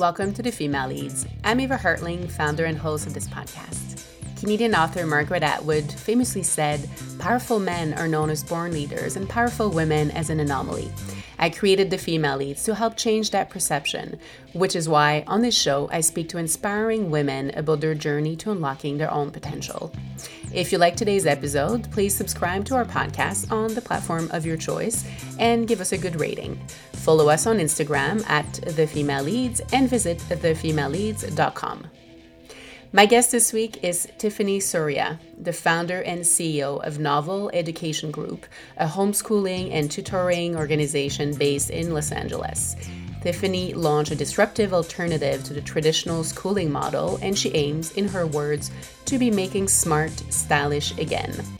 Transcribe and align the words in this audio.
Welcome 0.00 0.32
to 0.32 0.42
the 0.42 0.50
Female 0.50 0.88
Leads. 0.88 1.26
I'm 1.44 1.60
Eva 1.60 1.76
Hartling, 1.76 2.30
founder 2.30 2.64
and 2.64 2.78
host 2.78 3.06
of 3.06 3.12
this 3.12 3.28
podcast. 3.28 4.02
Canadian 4.40 4.74
author 4.74 5.04
Margaret 5.04 5.42
Atwood 5.42 5.92
famously 5.92 6.42
said, 6.42 6.88
Powerful 7.18 7.58
men 7.58 7.92
are 7.92 8.08
known 8.08 8.30
as 8.30 8.42
born 8.42 8.72
leaders 8.72 9.16
and 9.16 9.28
powerful 9.28 9.68
women 9.68 10.10
as 10.12 10.30
an 10.30 10.40
anomaly. 10.40 10.90
I 11.40 11.48
created 11.50 11.90
the 11.90 11.98
Female 11.98 12.36
Leads 12.36 12.62
to 12.64 12.74
help 12.74 12.96
change 12.96 13.30
that 13.30 13.48
perception, 13.48 14.18
which 14.52 14.76
is 14.76 14.88
why 14.88 15.24
on 15.26 15.40
this 15.40 15.56
show 15.56 15.88
I 15.90 16.02
speak 16.02 16.28
to 16.28 16.38
inspiring 16.38 17.10
women 17.10 17.50
about 17.56 17.80
their 17.80 17.94
journey 17.94 18.36
to 18.36 18.52
unlocking 18.52 18.98
their 18.98 19.10
own 19.10 19.30
potential. 19.30 19.90
If 20.52 20.70
you 20.70 20.78
like 20.78 20.96
today's 20.96 21.26
episode, 21.26 21.90
please 21.90 22.14
subscribe 22.14 22.66
to 22.66 22.74
our 22.74 22.84
podcast 22.84 23.50
on 23.50 23.74
the 23.74 23.80
platform 23.80 24.28
of 24.32 24.44
your 24.44 24.58
choice 24.58 25.06
and 25.38 25.66
give 25.66 25.80
us 25.80 25.92
a 25.92 25.98
good 25.98 26.20
rating. 26.20 26.60
Follow 26.92 27.30
us 27.30 27.46
on 27.46 27.58
Instagram 27.58 28.22
at 28.28 28.52
The 28.76 28.86
Female 28.86 29.22
Leads 29.22 29.62
and 29.72 29.88
visit 29.88 30.18
thefemaleleads.com. 30.28 31.86
My 32.92 33.06
guest 33.06 33.30
this 33.30 33.52
week 33.52 33.84
is 33.84 34.08
Tiffany 34.18 34.58
Sorya, 34.58 35.20
the 35.40 35.52
founder 35.52 36.02
and 36.02 36.22
CEO 36.22 36.84
of 36.84 36.98
Novel 36.98 37.48
Education 37.54 38.10
Group, 38.10 38.46
a 38.76 38.88
homeschooling 38.88 39.70
and 39.70 39.88
tutoring 39.88 40.56
organization 40.56 41.32
based 41.36 41.70
in 41.70 41.94
Los 41.94 42.10
Angeles. 42.10 42.74
Tiffany 43.22 43.74
launched 43.74 44.10
a 44.10 44.16
disruptive 44.16 44.74
alternative 44.74 45.44
to 45.44 45.54
the 45.54 45.60
traditional 45.60 46.24
schooling 46.24 46.72
model, 46.72 47.16
and 47.22 47.38
she 47.38 47.54
aims, 47.54 47.92
in 47.92 48.08
her 48.08 48.26
words, 48.26 48.72
to 49.04 49.20
be 49.20 49.30
making 49.30 49.68
smart 49.68 50.10
stylish 50.28 50.90
again. 50.98 51.59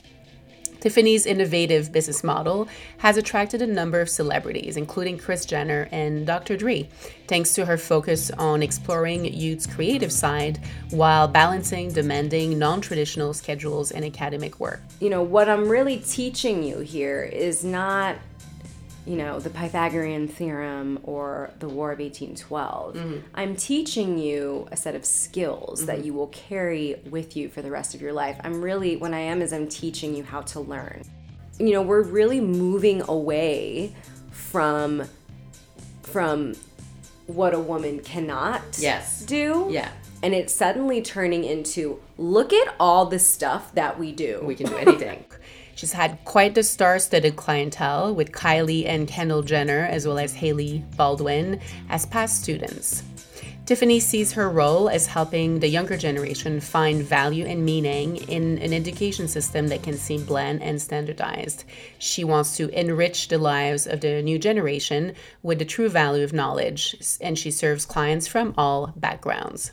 Tiffany's 0.81 1.27
innovative 1.27 1.91
business 1.91 2.23
model 2.23 2.67
has 2.97 3.15
attracted 3.15 3.61
a 3.61 3.67
number 3.67 4.01
of 4.01 4.09
celebrities, 4.09 4.77
including 4.77 5.19
Kris 5.19 5.45
Jenner 5.45 5.87
and 5.91 6.25
Dr. 6.25 6.57
Dre, 6.57 6.89
thanks 7.27 7.53
to 7.53 7.65
her 7.65 7.77
focus 7.77 8.31
on 8.31 8.63
exploring 8.63 9.25
youth's 9.25 9.67
creative 9.67 10.11
side 10.11 10.59
while 10.89 11.27
balancing 11.27 11.93
demanding 11.93 12.57
non 12.57 12.81
traditional 12.81 13.31
schedules 13.33 13.91
and 13.91 14.03
academic 14.03 14.59
work. 14.59 14.81
You 14.99 15.11
know, 15.11 15.21
what 15.21 15.47
I'm 15.47 15.69
really 15.69 15.99
teaching 15.99 16.63
you 16.63 16.79
here 16.79 17.21
is 17.21 17.63
not 17.63 18.15
you 19.05 19.15
know, 19.15 19.39
the 19.39 19.49
Pythagorean 19.49 20.27
theorem 20.27 20.99
or 21.03 21.49
the 21.59 21.67
War 21.67 21.91
of 21.91 21.99
1812. 21.99 22.95
Mm-hmm. 22.95 23.17
I'm 23.33 23.55
teaching 23.55 24.17
you 24.17 24.67
a 24.71 24.77
set 24.77 24.93
of 24.93 25.05
skills 25.05 25.79
mm-hmm. 25.79 25.87
that 25.87 26.05
you 26.05 26.13
will 26.13 26.27
carry 26.27 27.01
with 27.09 27.35
you 27.35 27.49
for 27.49 27.61
the 27.61 27.71
rest 27.71 27.95
of 27.95 28.01
your 28.01 28.13
life. 28.13 28.39
I'm 28.43 28.61
really, 28.61 28.97
when 28.97 29.13
I 29.13 29.19
am, 29.19 29.41
is 29.41 29.53
I'm 29.53 29.67
teaching 29.67 30.15
you 30.15 30.23
how 30.23 30.41
to 30.41 30.59
learn. 30.59 31.03
You 31.57 31.73
know, 31.73 31.81
we're 31.81 32.03
really 32.03 32.39
moving 32.39 33.01
away 33.07 33.95
from 34.31 35.03
from 36.03 36.55
what 37.27 37.53
a 37.53 37.59
woman 37.59 37.99
cannot 37.99 38.61
yes. 38.77 39.21
do. 39.21 39.67
Yeah. 39.69 39.89
And 40.23 40.33
it's 40.33 40.53
suddenly 40.53 41.01
turning 41.01 41.43
into 41.45 41.99
look 42.17 42.53
at 42.53 42.75
all 42.79 43.05
the 43.05 43.19
stuff 43.19 43.73
that 43.75 43.97
we 43.97 44.11
do. 44.11 44.41
We 44.43 44.55
can 44.55 44.67
do 44.67 44.77
anything. 44.77 45.25
She's 45.75 45.93
had 45.93 46.23
quite 46.25 46.55
the 46.55 46.63
star 46.63 46.99
studded 46.99 47.35
clientele 47.35 48.13
with 48.13 48.31
Kylie 48.31 48.87
and 48.87 49.07
Kendall 49.07 49.41
Jenner, 49.41 49.85
as 49.85 50.07
well 50.07 50.19
as 50.19 50.33
Hailey 50.33 50.83
Baldwin, 50.95 51.59
as 51.89 52.05
past 52.05 52.43
students. 52.43 53.03
Tiffany 53.65 53.99
sees 53.99 54.33
her 54.33 54.49
role 54.49 54.89
as 54.89 55.05
helping 55.07 55.59
the 55.59 55.67
younger 55.67 55.95
generation 55.95 56.59
find 56.59 57.03
value 57.03 57.45
and 57.45 57.63
meaning 57.63 58.17
in 58.27 58.57
an 58.57 58.73
education 58.73 59.27
system 59.27 59.67
that 59.69 59.83
can 59.83 59.97
seem 59.97 60.25
bland 60.25 60.61
and 60.61 60.81
standardized. 60.81 61.63
She 61.99 62.23
wants 62.23 62.57
to 62.57 62.67
enrich 62.77 63.27
the 63.27 63.37
lives 63.37 63.87
of 63.87 64.01
the 64.01 64.21
new 64.23 64.39
generation 64.39 65.13
with 65.43 65.59
the 65.59 65.65
true 65.65 65.89
value 65.89 66.23
of 66.23 66.33
knowledge, 66.33 66.97
and 67.21 67.37
she 67.37 67.51
serves 67.51 67.85
clients 67.85 68.27
from 68.27 68.53
all 68.57 68.93
backgrounds. 68.97 69.71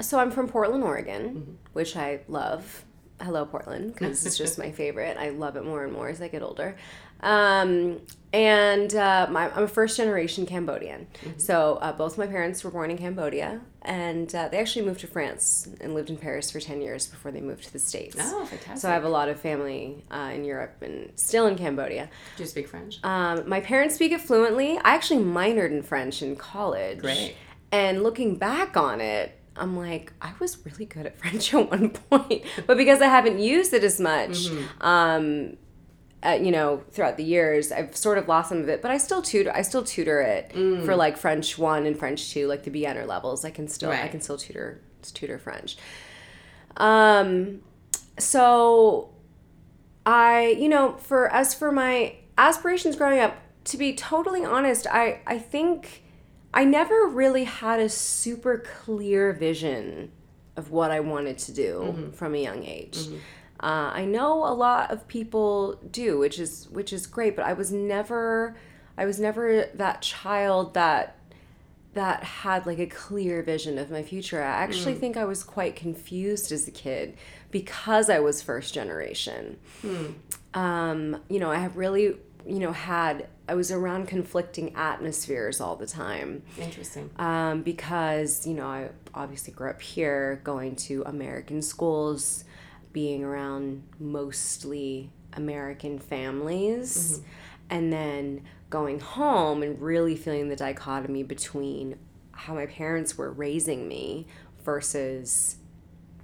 So 0.00 0.18
I'm 0.18 0.30
from 0.30 0.46
Portland, 0.46 0.84
Oregon, 0.84 1.22
mm-hmm. 1.22 1.52
which 1.72 1.96
I 1.96 2.20
love 2.28 2.84
hello 3.20 3.44
Portland 3.44 3.92
because 3.92 4.24
it's 4.26 4.38
just 4.38 4.58
my 4.64 4.70
favorite. 4.70 5.16
I 5.18 5.30
love 5.30 5.56
it 5.56 5.64
more 5.64 5.84
and 5.84 5.92
more 5.92 6.08
as 6.08 6.20
I 6.20 6.28
get 6.28 6.42
older. 6.42 6.76
Um, 7.22 8.00
and 8.32 8.94
uh, 8.94 9.26
my, 9.30 9.50
I'm 9.50 9.64
a 9.64 9.68
first 9.68 9.96
generation 9.96 10.46
Cambodian. 10.46 11.08
Mm-hmm. 11.22 11.38
So 11.38 11.78
uh, 11.82 11.92
both 11.92 12.16
my 12.16 12.26
parents 12.26 12.62
were 12.62 12.70
born 12.70 12.90
in 12.90 12.96
Cambodia, 12.96 13.60
and 13.82 14.32
uh, 14.34 14.48
they 14.48 14.58
actually 14.58 14.86
moved 14.86 15.00
to 15.00 15.08
France 15.08 15.68
and 15.80 15.94
lived 15.94 16.10
in 16.10 16.16
Paris 16.16 16.50
for 16.50 16.60
10 16.60 16.80
years 16.80 17.06
before 17.06 17.32
they 17.32 17.40
moved 17.40 17.64
to 17.64 17.72
the 17.72 17.78
States. 17.78 18.16
Oh, 18.18 18.46
fantastic. 18.46 18.78
So 18.78 18.88
I 18.88 18.92
have 18.92 19.04
a 19.04 19.08
lot 19.08 19.28
of 19.28 19.40
family 19.40 20.04
uh, 20.10 20.30
in 20.32 20.44
Europe 20.44 20.76
and 20.82 21.10
still 21.16 21.46
in 21.46 21.56
Cambodia. 21.56 22.08
Do 22.36 22.42
you 22.42 22.48
speak 22.48 22.68
French? 22.68 23.00
Um, 23.02 23.48
my 23.48 23.60
parents 23.60 23.96
speak 23.96 24.12
it 24.12 24.20
fluently. 24.20 24.78
I 24.78 24.94
actually 24.94 25.24
minored 25.24 25.72
in 25.72 25.82
French 25.82 26.22
in 26.22 26.36
college. 26.36 27.00
Great. 27.00 27.34
And 27.72 28.02
looking 28.02 28.36
back 28.36 28.76
on 28.76 29.00
it, 29.00 29.39
I'm 29.60 29.76
like, 29.76 30.12
I 30.20 30.32
was 30.40 30.64
really 30.64 30.86
good 30.86 31.06
at 31.06 31.18
French 31.20 31.54
at 31.54 31.70
one 31.70 31.90
point, 31.90 32.44
but 32.66 32.76
because 32.76 33.00
I 33.00 33.06
haven't 33.06 33.38
used 33.38 33.72
it 33.72 33.84
as 33.84 34.00
much, 34.00 34.48
mm-hmm. 34.48 34.82
um, 34.86 35.56
uh, 36.22 36.38
you 36.40 36.50
know, 36.50 36.82
throughout 36.90 37.16
the 37.16 37.24
years, 37.24 37.72
I've 37.72 37.96
sort 37.96 38.18
of 38.18 38.28
lost 38.28 38.50
some 38.50 38.58
of 38.58 38.68
it. 38.68 38.82
But 38.82 38.90
I 38.90 38.98
still 38.98 39.22
tutor. 39.22 39.52
I 39.54 39.62
still 39.62 39.82
tutor 39.82 40.20
it 40.20 40.50
mm. 40.54 40.84
for 40.84 40.94
like 40.94 41.16
French 41.16 41.56
one 41.56 41.86
and 41.86 41.98
French 41.98 42.30
two, 42.30 42.46
like 42.46 42.64
the 42.64 42.70
beginner 42.70 43.06
levels. 43.06 43.44
I 43.44 43.50
can 43.50 43.68
still, 43.68 43.90
right. 43.90 44.04
I 44.04 44.08
can 44.08 44.20
still 44.20 44.36
tutor, 44.36 44.80
tutor 45.02 45.38
French. 45.38 45.76
Um, 46.76 47.62
so 48.18 49.10
I, 50.04 50.56
you 50.58 50.68
know, 50.68 50.96
for 50.98 51.28
as 51.32 51.54
for 51.54 51.72
my 51.72 52.16
aspirations 52.36 52.96
growing 52.96 53.20
up, 53.20 53.36
to 53.64 53.76
be 53.76 53.94
totally 53.94 54.44
honest, 54.44 54.86
I 54.86 55.20
I 55.26 55.38
think 55.38 56.02
I 56.52 56.64
never 56.64 57.06
really 57.06 57.44
had 57.44 57.80
a 57.80 57.88
super 57.88 58.58
clear 58.58 59.32
vision 59.32 60.10
of 60.56 60.70
what 60.70 60.90
I 60.90 61.00
wanted 61.00 61.38
to 61.38 61.52
do 61.52 61.80
mm-hmm. 61.80 62.10
from 62.10 62.34
a 62.34 62.38
young 62.38 62.64
age. 62.64 62.98
Mm-hmm. 62.98 63.16
Uh, 63.60 63.90
I 63.92 64.04
know 64.04 64.44
a 64.44 64.54
lot 64.54 64.90
of 64.90 65.06
people 65.06 65.74
do, 65.90 66.18
which 66.18 66.38
is 66.38 66.68
which 66.70 66.92
is 66.92 67.06
great, 67.06 67.36
but 67.36 67.44
I 67.44 67.52
was 67.52 67.70
never 67.70 68.56
I 68.96 69.04
was 69.04 69.20
never 69.20 69.66
that 69.74 70.02
child 70.02 70.74
that 70.74 71.16
that 71.92 72.22
had 72.22 72.66
like 72.66 72.78
a 72.78 72.86
clear 72.86 73.42
vision 73.42 73.78
of 73.78 73.90
my 73.90 74.02
future. 74.02 74.42
I 74.42 74.46
actually 74.46 74.94
mm. 74.94 75.00
think 75.00 75.16
I 75.16 75.24
was 75.24 75.42
quite 75.42 75.76
confused 75.76 76.52
as 76.52 76.68
a 76.68 76.70
kid 76.70 77.16
because 77.50 78.08
I 78.08 78.20
was 78.20 78.42
first 78.42 78.72
generation. 78.72 79.58
Mm. 79.82 80.14
Um, 80.54 81.20
you 81.28 81.40
know, 81.40 81.50
I 81.50 81.56
have 81.56 81.76
really 81.76 82.16
you 82.46 82.58
know 82.58 82.72
had 82.72 83.28
I 83.48 83.54
was 83.54 83.70
around 83.70 84.06
conflicting 84.06 84.74
atmospheres 84.74 85.60
all 85.60 85.76
the 85.76 85.86
time. 85.86 86.42
Interesting. 86.58 87.10
Um, 87.18 87.62
because 87.62 88.46
you 88.46 88.54
know 88.54 88.66
I 88.66 88.90
obviously 89.14 89.52
grew 89.52 89.70
up 89.70 89.82
here, 89.82 90.40
going 90.44 90.76
to 90.76 91.02
American 91.06 91.62
schools, 91.62 92.44
being 92.92 93.24
around 93.24 93.82
mostly 93.98 95.10
American 95.34 95.98
families, 95.98 97.18
mm-hmm. 97.18 97.28
and 97.70 97.92
then 97.92 98.42
going 98.68 99.00
home 99.00 99.62
and 99.62 99.80
really 99.80 100.16
feeling 100.16 100.48
the 100.48 100.56
dichotomy 100.56 101.22
between 101.22 101.98
how 102.32 102.54
my 102.54 102.66
parents 102.66 103.18
were 103.18 103.30
raising 103.32 103.88
me 103.88 104.26
versus 104.64 105.56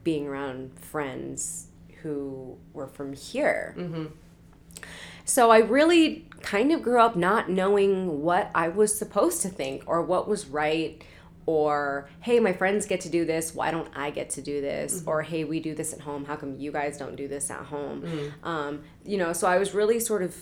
being 0.04 0.26
around 0.26 0.72
friends 0.78 1.66
who 2.02 2.56
were 2.72 2.86
from 2.86 3.12
here. 3.12 3.74
Mm-hmm. 3.76 4.06
So 5.26 5.50
I 5.50 5.58
really 5.58 6.24
kind 6.40 6.70
of 6.70 6.82
grew 6.82 7.00
up 7.00 7.16
not 7.16 7.50
knowing 7.50 8.22
what 8.22 8.50
I 8.54 8.68
was 8.68 8.96
supposed 8.96 9.42
to 9.42 9.48
think 9.48 9.82
or 9.86 10.00
what 10.00 10.28
was 10.28 10.46
right 10.46 11.02
or 11.46 12.08
hey 12.20 12.38
my 12.40 12.52
friends 12.52 12.86
get 12.86 13.00
to 13.02 13.08
do 13.08 13.24
this. 13.24 13.54
Why 13.54 13.72
don't 13.72 13.88
i 13.94 14.10
get 14.10 14.30
to 14.30 14.42
do 14.42 14.60
this? 14.60 15.00
Mm-hmm. 15.00 15.08
or 15.08 15.22
hey 15.22 15.44
we 15.44 15.58
do 15.60 15.74
this 15.74 15.92
at 15.92 16.00
home. 16.00 16.24
How 16.24 16.36
come 16.36 16.56
you 16.56 16.70
guys 16.70 16.96
don't 16.96 17.16
do 17.16 17.26
this 17.26 17.50
at 17.50 17.64
home? 17.64 18.02
Mm-hmm. 18.02 18.48
um, 18.48 18.82
you 19.04 19.18
know 19.18 19.32
so 19.32 19.48
i 19.48 19.58
was 19.58 19.74
really 19.74 19.98
sort 20.00 20.22
of 20.22 20.36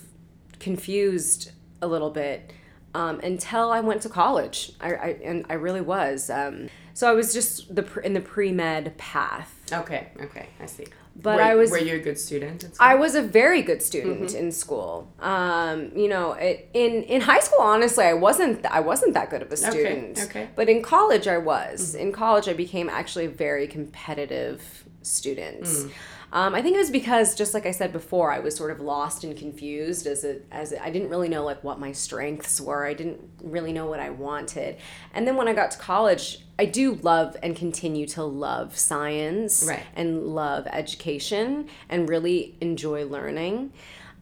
confused 0.60 1.52
a 1.82 1.86
little 1.86 2.10
bit 2.10 2.52
um, 2.94 3.20
until 3.20 3.70
i 3.70 3.80
went 3.80 4.02
to 4.02 4.10
college. 4.10 4.72
I, 4.80 4.94
I 4.94 5.08
and 5.24 5.46
i 5.48 5.54
really 5.54 5.80
was 5.80 6.28
um, 6.28 6.68
so 6.92 7.08
i 7.10 7.12
was 7.12 7.32
just 7.32 7.74
the 7.74 7.84
in 8.00 8.12
the 8.12 8.20
pre-med 8.20 8.98
path. 8.98 9.50
Okay 9.72 10.08
okay 10.20 10.48
i 10.60 10.66
see 10.66 10.86
but 11.16 11.36
were, 11.36 11.42
I 11.42 11.54
was. 11.54 11.70
Were 11.70 11.78
you 11.78 11.94
a 11.94 11.98
good 11.98 12.18
student? 12.18 12.64
I 12.80 12.96
was 12.96 13.14
a 13.14 13.22
very 13.22 13.62
good 13.62 13.82
student 13.82 14.22
mm-hmm. 14.22 14.36
in 14.36 14.52
school. 14.52 15.12
Um, 15.20 15.92
you 15.94 16.08
know, 16.08 16.32
it, 16.32 16.68
in 16.74 17.04
in 17.04 17.20
high 17.20 17.40
school, 17.40 17.60
honestly, 17.60 18.04
I 18.04 18.14
wasn't. 18.14 18.66
I 18.66 18.80
wasn't 18.80 19.14
that 19.14 19.30
good 19.30 19.42
of 19.42 19.52
a 19.52 19.56
student. 19.56 20.18
Okay. 20.18 20.24
okay. 20.24 20.48
But 20.56 20.68
in 20.68 20.82
college, 20.82 21.28
I 21.28 21.38
was. 21.38 21.92
Mm-hmm. 21.92 22.06
In 22.06 22.12
college, 22.12 22.48
I 22.48 22.52
became 22.52 22.88
actually 22.88 23.26
a 23.26 23.30
very 23.30 23.66
competitive 23.68 24.84
student. 25.02 25.62
Mm. 25.62 25.90
Um, 26.34 26.52
I 26.52 26.62
think 26.62 26.74
it 26.74 26.78
was 26.78 26.90
because, 26.90 27.36
just 27.36 27.54
like 27.54 27.64
I 27.64 27.70
said 27.70 27.92
before, 27.92 28.32
I 28.32 28.40
was 28.40 28.56
sort 28.56 28.72
of 28.72 28.80
lost 28.80 29.22
and 29.22 29.36
confused 29.36 30.04
as 30.08 30.24
a 30.24 30.40
as 30.50 30.72
a, 30.72 30.84
I 30.84 30.90
didn't 30.90 31.08
really 31.08 31.28
know 31.28 31.44
like 31.44 31.62
what 31.62 31.78
my 31.78 31.92
strengths 31.92 32.60
were. 32.60 32.84
I 32.84 32.92
didn't 32.92 33.20
really 33.40 33.72
know 33.72 33.86
what 33.86 34.00
I 34.00 34.10
wanted. 34.10 34.78
And 35.14 35.28
then 35.28 35.36
when 35.36 35.46
I 35.46 35.54
got 35.54 35.70
to 35.70 35.78
college, 35.78 36.40
I 36.58 36.64
do 36.64 36.94
love 36.96 37.36
and 37.40 37.54
continue 37.54 38.04
to 38.08 38.24
love 38.24 38.76
science 38.76 39.64
right. 39.68 39.86
and 39.94 40.26
love 40.26 40.66
education 40.66 41.68
and 41.88 42.08
really 42.08 42.56
enjoy 42.60 43.06
learning. 43.06 43.72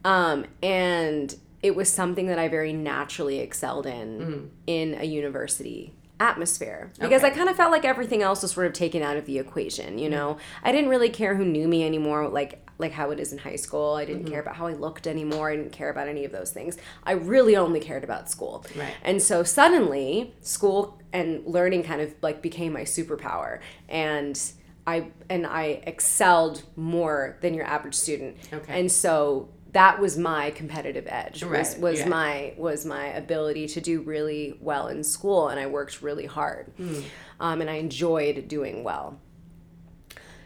Um, 0.05 0.45
and 0.61 1.35
it 1.63 1.75
was 1.75 1.89
something 1.91 2.27
that 2.27 2.37
I 2.37 2.47
very 2.47 2.73
naturally 2.73 3.39
excelled 3.39 3.87
in 3.87 4.19
mm. 4.19 4.49
in 4.67 4.93
a 5.01 5.05
university 5.05 5.95
atmosphere 6.19 6.91
because 6.99 7.23
Okay. 7.23 7.33
I 7.33 7.35
kind 7.35 7.49
of 7.49 7.55
felt 7.55 7.71
like 7.71 7.85
everything 7.85 8.21
else 8.21 8.43
was 8.43 8.51
sort 8.51 8.67
of 8.67 8.73
taken 8.73 9.01
out 9.01 9.17
of 9.17 9.25
the 9.25 9.39
equation. 9.39 9.97
You 9.97 10.09
know, 10.09 10.37
I 10.63 10.71
didn't 10.71 10.89
really 10.89 11.09
care 11.09 11.35
who 11.35 11.45
knew 11.45 11.67
me 11.67 11.85
anymore. 11.85 12.27
Like 12.29 12.63
like 12.79 12.91
how 12.91 13.11
it 13.11 13.19
is 13.19 13.31
in 13.31 13.37
high 13.37 13.55
school. 13.55 13.93
I 13.93 14.05
didn't 14.05 14.25
care 14.25 14.39
mm-hmm. 14.39 14.47
about 14.47 14.55
how 14.55 14.67
I 14.67 14.73
looked 14.73 15.07
anymore. 15.07 15.51
I 15.51 15.55
didn't 15.55 15.71
care 15.71 15.89
about 15.89 16.07
any 16.07 16.25
of 16.25 16.31
those 16.31 16.51
things. 16.51 16.77
I 17.03 17.13
really 17.13 17.55
only 17.55 17.79
cared 17.79 18.03
about 18.03 18.29
school. 18.29 18.65
Right. 18.75 18.93
And 19.03 19.21
so 19.21 19.43
suddenly, 19.43 20.33
school 20.41 20.99
and 21.11 21.45
learning 21.45 21.83
kind 21.83 22.01
of 22.01 22.13
like 22.21 22.41
became 22.41 22.73
my 22.73 22.81
superpower, 22.81 23.59
and 23.87 24.39
I 24.85 25.11
and 25.29 25.45
I 25.45 25.81
excelled 25.85 26.63
more 26.75 27.37
than 27.41 27.53
your 27.53 27.65
average 27.65 27.95
student. 27.95 28.37
Okay. 28.51 28.79
And 28.79 28.91
so 28.91 29.49
that 29.73 29.99
was 29.99 30.17
my 30.17 30.51
competitive 30.51 31.05
edge. 31.07 31.43
Was 31.43 31.73
Right, 31.73 31.79
was 31.79 31.99
yeah. 31.99 32.07
my 32.07 32.53
was 32.57 32.85
my 32.85 33.07
ability 33.07 33.67
to 33.67 33.81
do 33.81 34.01
really 34.01 34.57
well 34.61 34.87
in 34.87 35.03
school, 35.03 35.49
and 35.49 35.59
I 35.59 35.65
worked 35.67 36.01
really 36.01 36.25
hard, 36.25 36.71
Hmm. 36.77 36.99
um, 37.39 37.61
and 37.61 37.69
I 37.69 37.75
enjoyed 37.75 38.47
doing 38.47 38.83
well. 38.83 39.19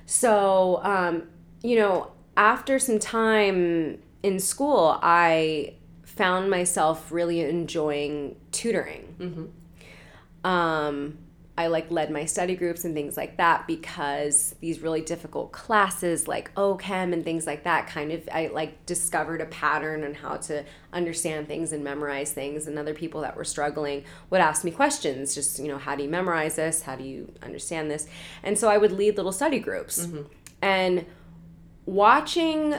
So, 0.06 0.80
um, 0.84 1.24
you 1.62 1.76
know, 1.76 2.12
after 2.38 2.80
some 2.80 3.00
time 3.00 4.02
in 4.24 4.40
school, 4.40 4.98
I 5.02 5.74
found 6.04 6.50
myself 6.50 7.12
really 7.12 7.42
enjoying 7.42 8.38
tutoring. 8.52 9.52
Um, 10.44 11.18
I 11.58 11.68
like 11.68 11.90
led 11.90 12.12
my 12.12 12.26
study 12.26 12.56
groups 12.56 12.86
and 12.86 12.94
things 12.94 13.18
like 13.18 13.38
that 13.38 13.66
because 13.66 14.54
these 14.62 14.80
really 14.80 15.02
difficult 15.02 15.52
classes 15.52 16.28
like 16.28 16.54
OChem 16.54 17.14
and 17.14 17.24
things 17.24 17.48
like 17.48 17.64
that 17.64 17.88
kind 17.88 18.12
of 18.12 18.30
I 18.32 18.52
like 18.54 18.86
discovered 18.86 19.42
a 19.42 19.48
pattern 19.48 20.04
on 20.04 20.14
how 20.14 20.38
to 20.38 20.64
understand 20.94 21.48
things 21.48 21.72
and 21.74 21.84
memorize 21.84 22.32
things. 22.32 22.68
And 22.68 22.78
other 22.78 22.94
people 22.94 23.22
that 23.22 23.36
were 23.36 23.44
struggling 23.44 24.04
would 24.30 24.40
ask 24.40 24.64
me 24.64 24.70
questions 24.70 25.34
just 25.34 25.58
you 25.58 25.68
know 25.68 25.80
how 25.80 25.96
do 25.96 26.04
you 26.04 26.10
memorize 26.10 26.58
this? 26.58 26.84
How 26.84 26.96
do 26.96 27.04
you 27.04 27.34
understand 27.42 27.90
this? 27.90 28.08
And 28.44 28.58
so 28.58 28.70
I 28.70 28.78
would 28.78 28.92
lead 28.92 29.18
little 29.18 29.32
study 29.32 29.60
groups. 29.60 30.06
Mm-hmm. 30.06 30.22
And 30.62 31.06
watching 31.88 32.76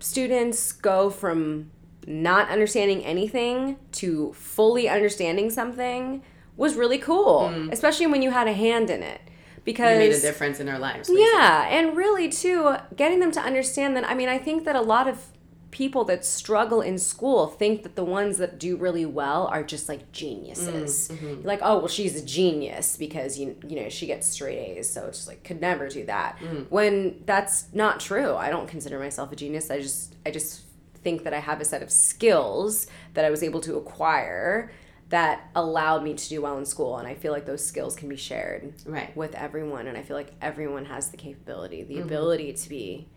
students 0.00 0.72
go 0.72 1.08
from 1.08 1.70
not 2.04 2.48
understanding 2.48 3.04
anything 3.04 3.76
to 3.92 4.32
fully 4.32 4.88
understanding 4.88 5.50
something 5.50 6.22
was 6.58 6.74
really 6.74 6.98
cool, 6.98 7.50
mm. 7.54 7.72
especially 7.72 8.08
when 8.08 8.20
you 8.20 8.32
had 8.32 8.46
a 8.46 8.52
hand 8.52 8.90
in 8.90 9.02
it. 9.02 9.22
Because 9.64 9.92
You 9.92 10.10
made 10.10 10.12
a 10.12 10.20
difference 10.20 10.60
in 10.60 10.66
their 10.66 10.78
lives. 10.78 11.08
basically. 11.08 11.22
yeah, 11.22 11.68
and 11.68 11.96
really 11.96 12.28
too, 12.28 12.76
getting 12.96 13.20
them 13.20 13.30
to 13.32 13.40
understand 13.40 13.96
that. 13.96 14.04
I 14.04 14.14
mean, 14.14 14.28
I 14.28 14.38
think 14.38 14.64
that 14.64 14.74
a 14.74 14.80
lot 14.80 15.08
of 15.08 15.26
people 15.70 16.04
that 16.04 16.24
struggle 16.24 16.80
in 16.80 16.98
school 16.98 17.46
think 17.46 17.82
that 17.82 17.94
the 17.94 18.04
ones 18.04 18.38
that 18.38 18.58
do 18.58 18.76
really 18.76 19.04
well 19.04 19.46
are 19.48 19.62
just 19.62 19.88
like 19.88 20.10
geniuses. 20.10 21.08
Mm, 21.08 21.16
mm-hmm. 21.18 21.46
Like, 21.46 21.60
oh, 21.62 21.78
well, 21.78 21.88
she's 21.88 22.20
a 22.20 22.24
genius 22.24 22.96
because 22.96 23.38
you 23.38 23.56
you 23.66 23.82
know 23.82 23.88
she 23.88 24.06
gets 24.06 24.26
straight 24.26 24.58
A's, 24.58 24.90
so 24.90 25.06
it's 25.06 25.28
like 25.28 25.44
could 25.44 25.60
never 25.60 25.88
do 25.88 26.04
that. 26.06 26.38
Mm. 26.38 26.66
When 26.70 27.22
that's 27.26 27.66
not 27.72 28.00
true. 28.00 28.34
I 28.34 28.50
don't 28.50 28.68
consider 28.68 28.98
myself 28.98 29.30
a 29.32 29.36
genius. 29.36 29.70
I 29.70 29.80
just 29.80 30.16
I 30.24 30.30
just 30.30 30.62
think 30.94 31.24
that 31.24 31.34
I 31.34 31.40
have 31.40 31.60
a 31.60 31.64
set 31.64 31.82
of 31.82 31.90
skills 31.90 32.86
that 33.14 33.24
I 33.24 33.30
was 33.30 33.42
able 33.42 33.60
to 33.60 33.76
acquire 33.76 34.72
that 35.10 35.48
allowed 35.54 36.02
me 36.02 36.12
to 36.14 36.28
do 36.28 36.42
well 36.42 36.58
in 36.58 36.66
school 36.66 36.98
and 36.98 37.08
I 37.08 37.14
feel 37.14 37.32
like 37.32 37.46
those 37.46 37.64
skills 37.64 37.96
can 37.96 38.08
be 38.08 38.16
shared 38.16 38.74
Right. 38.84 39.16
with 39.16 39.34
everyone 39.34 39.86
and 39.86 39.96
i 39.96 40.02
feel 40.02 40.16
like 40.16 40.32
everyone 40.42 40.84
has 40.84 41.08
the 41.10 41.16
capability 41.16 41.82
Mm-hmm. 41.82 41.94
the 41.94 42.00
ability 42.00 42.52
to 42.52 42.68
be 42.68 43.08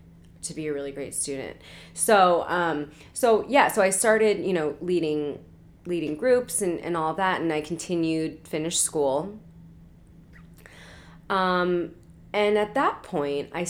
to 0.44 0.54
be 0.54 0.68
a 0.68 0.74
really 0.74 0.92
great 0.92 1.14
student 1.14 1.58
so 1.94 2.46
um 2.48 2.92
so 3.14 3.46
yeah 3.50 3.68
so 3.68 3.82
i 3.82 3.90
started 3.90 4.40
you 4.46 4.54
know 4.54 4.76
leading 4.82 5.38
leading 5.86 6.16
groups 6.16 6.62
and, 6.62 6.80
and 6.80 6.96
all 6.96 7.14
that 7.14 7.42
and 7.42 7.52
i 7.52 7.60
continued 7.62 8.40
finished 8.48 8.82
school 8.82 9.38
um 11.30 11.92
and 12.34 12.58
at 12.58 12.74
that 12.74 13.04
point 13.04 13.50
i 13.54 13.64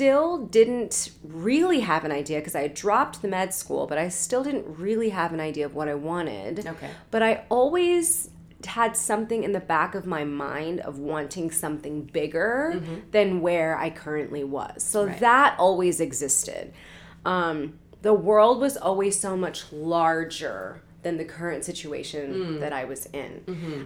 still 0.00 0.38
didn't 0.46 1.10
really 1.22 1.80
have 1.80 2.04
an 2.06 2.12
idea 2.12 2.38
because 2.38 2.54
i 2.54 2.62
had 2.62 2.72
dropped 2.72 3.20
the 3.20 3.28
med 3.28 3.52
school 3.52 3.86
but 3.86 3.98
i 3.98 4.08
still 4.08 4.42
didn't 4.42 4.64
really 4.78 5.10
have 5.10 5.30
an 5.34 5.40
idea 5.40 5.66
of 5.66 5.74
what 5.74 5.88
i 5.90 5.94
wanted 5.94 6.66
Okay. 6.66 6.90
but 7.10 7.22
I 7.22 7.44
always 7.50 8.30
had 8.66 8.96
something 8.96 9.42
in 9.44 9.52
the 9.52 9.60
back 9.60 9.94
of 9.94 10.06
my 10.06 10.24
mind 10.24 10.80
of 10.80 10.98
wanting 10.98 11.50
something 11.50 12.02
bigger 12.02 12.82
than 13.10 13.40
where 13.40 13.74
I 13.78 13.88
currently 13.88 14.44
was. 14.44 14.82
So 14.82 15.04
Right. 15.06 15.18
that 15.20 15.54
always 15.58 15.98
existed. 15.98 16.72
Um, 17.24 17.78
the 18.02 18.12
world 18.12 18.60
was 18.60 18.76
always 18.76 19.18
so 19.18 19.34
much 19.34 19.58
larger 19.72 20.82
than 21.02 21.16
the 21.16 21.24
current 21.24 21.64
situation 21.64 22.60
that 22.60 22.74
I 22.74 22.84
was 22.84 23.06
in. 23.22 23.32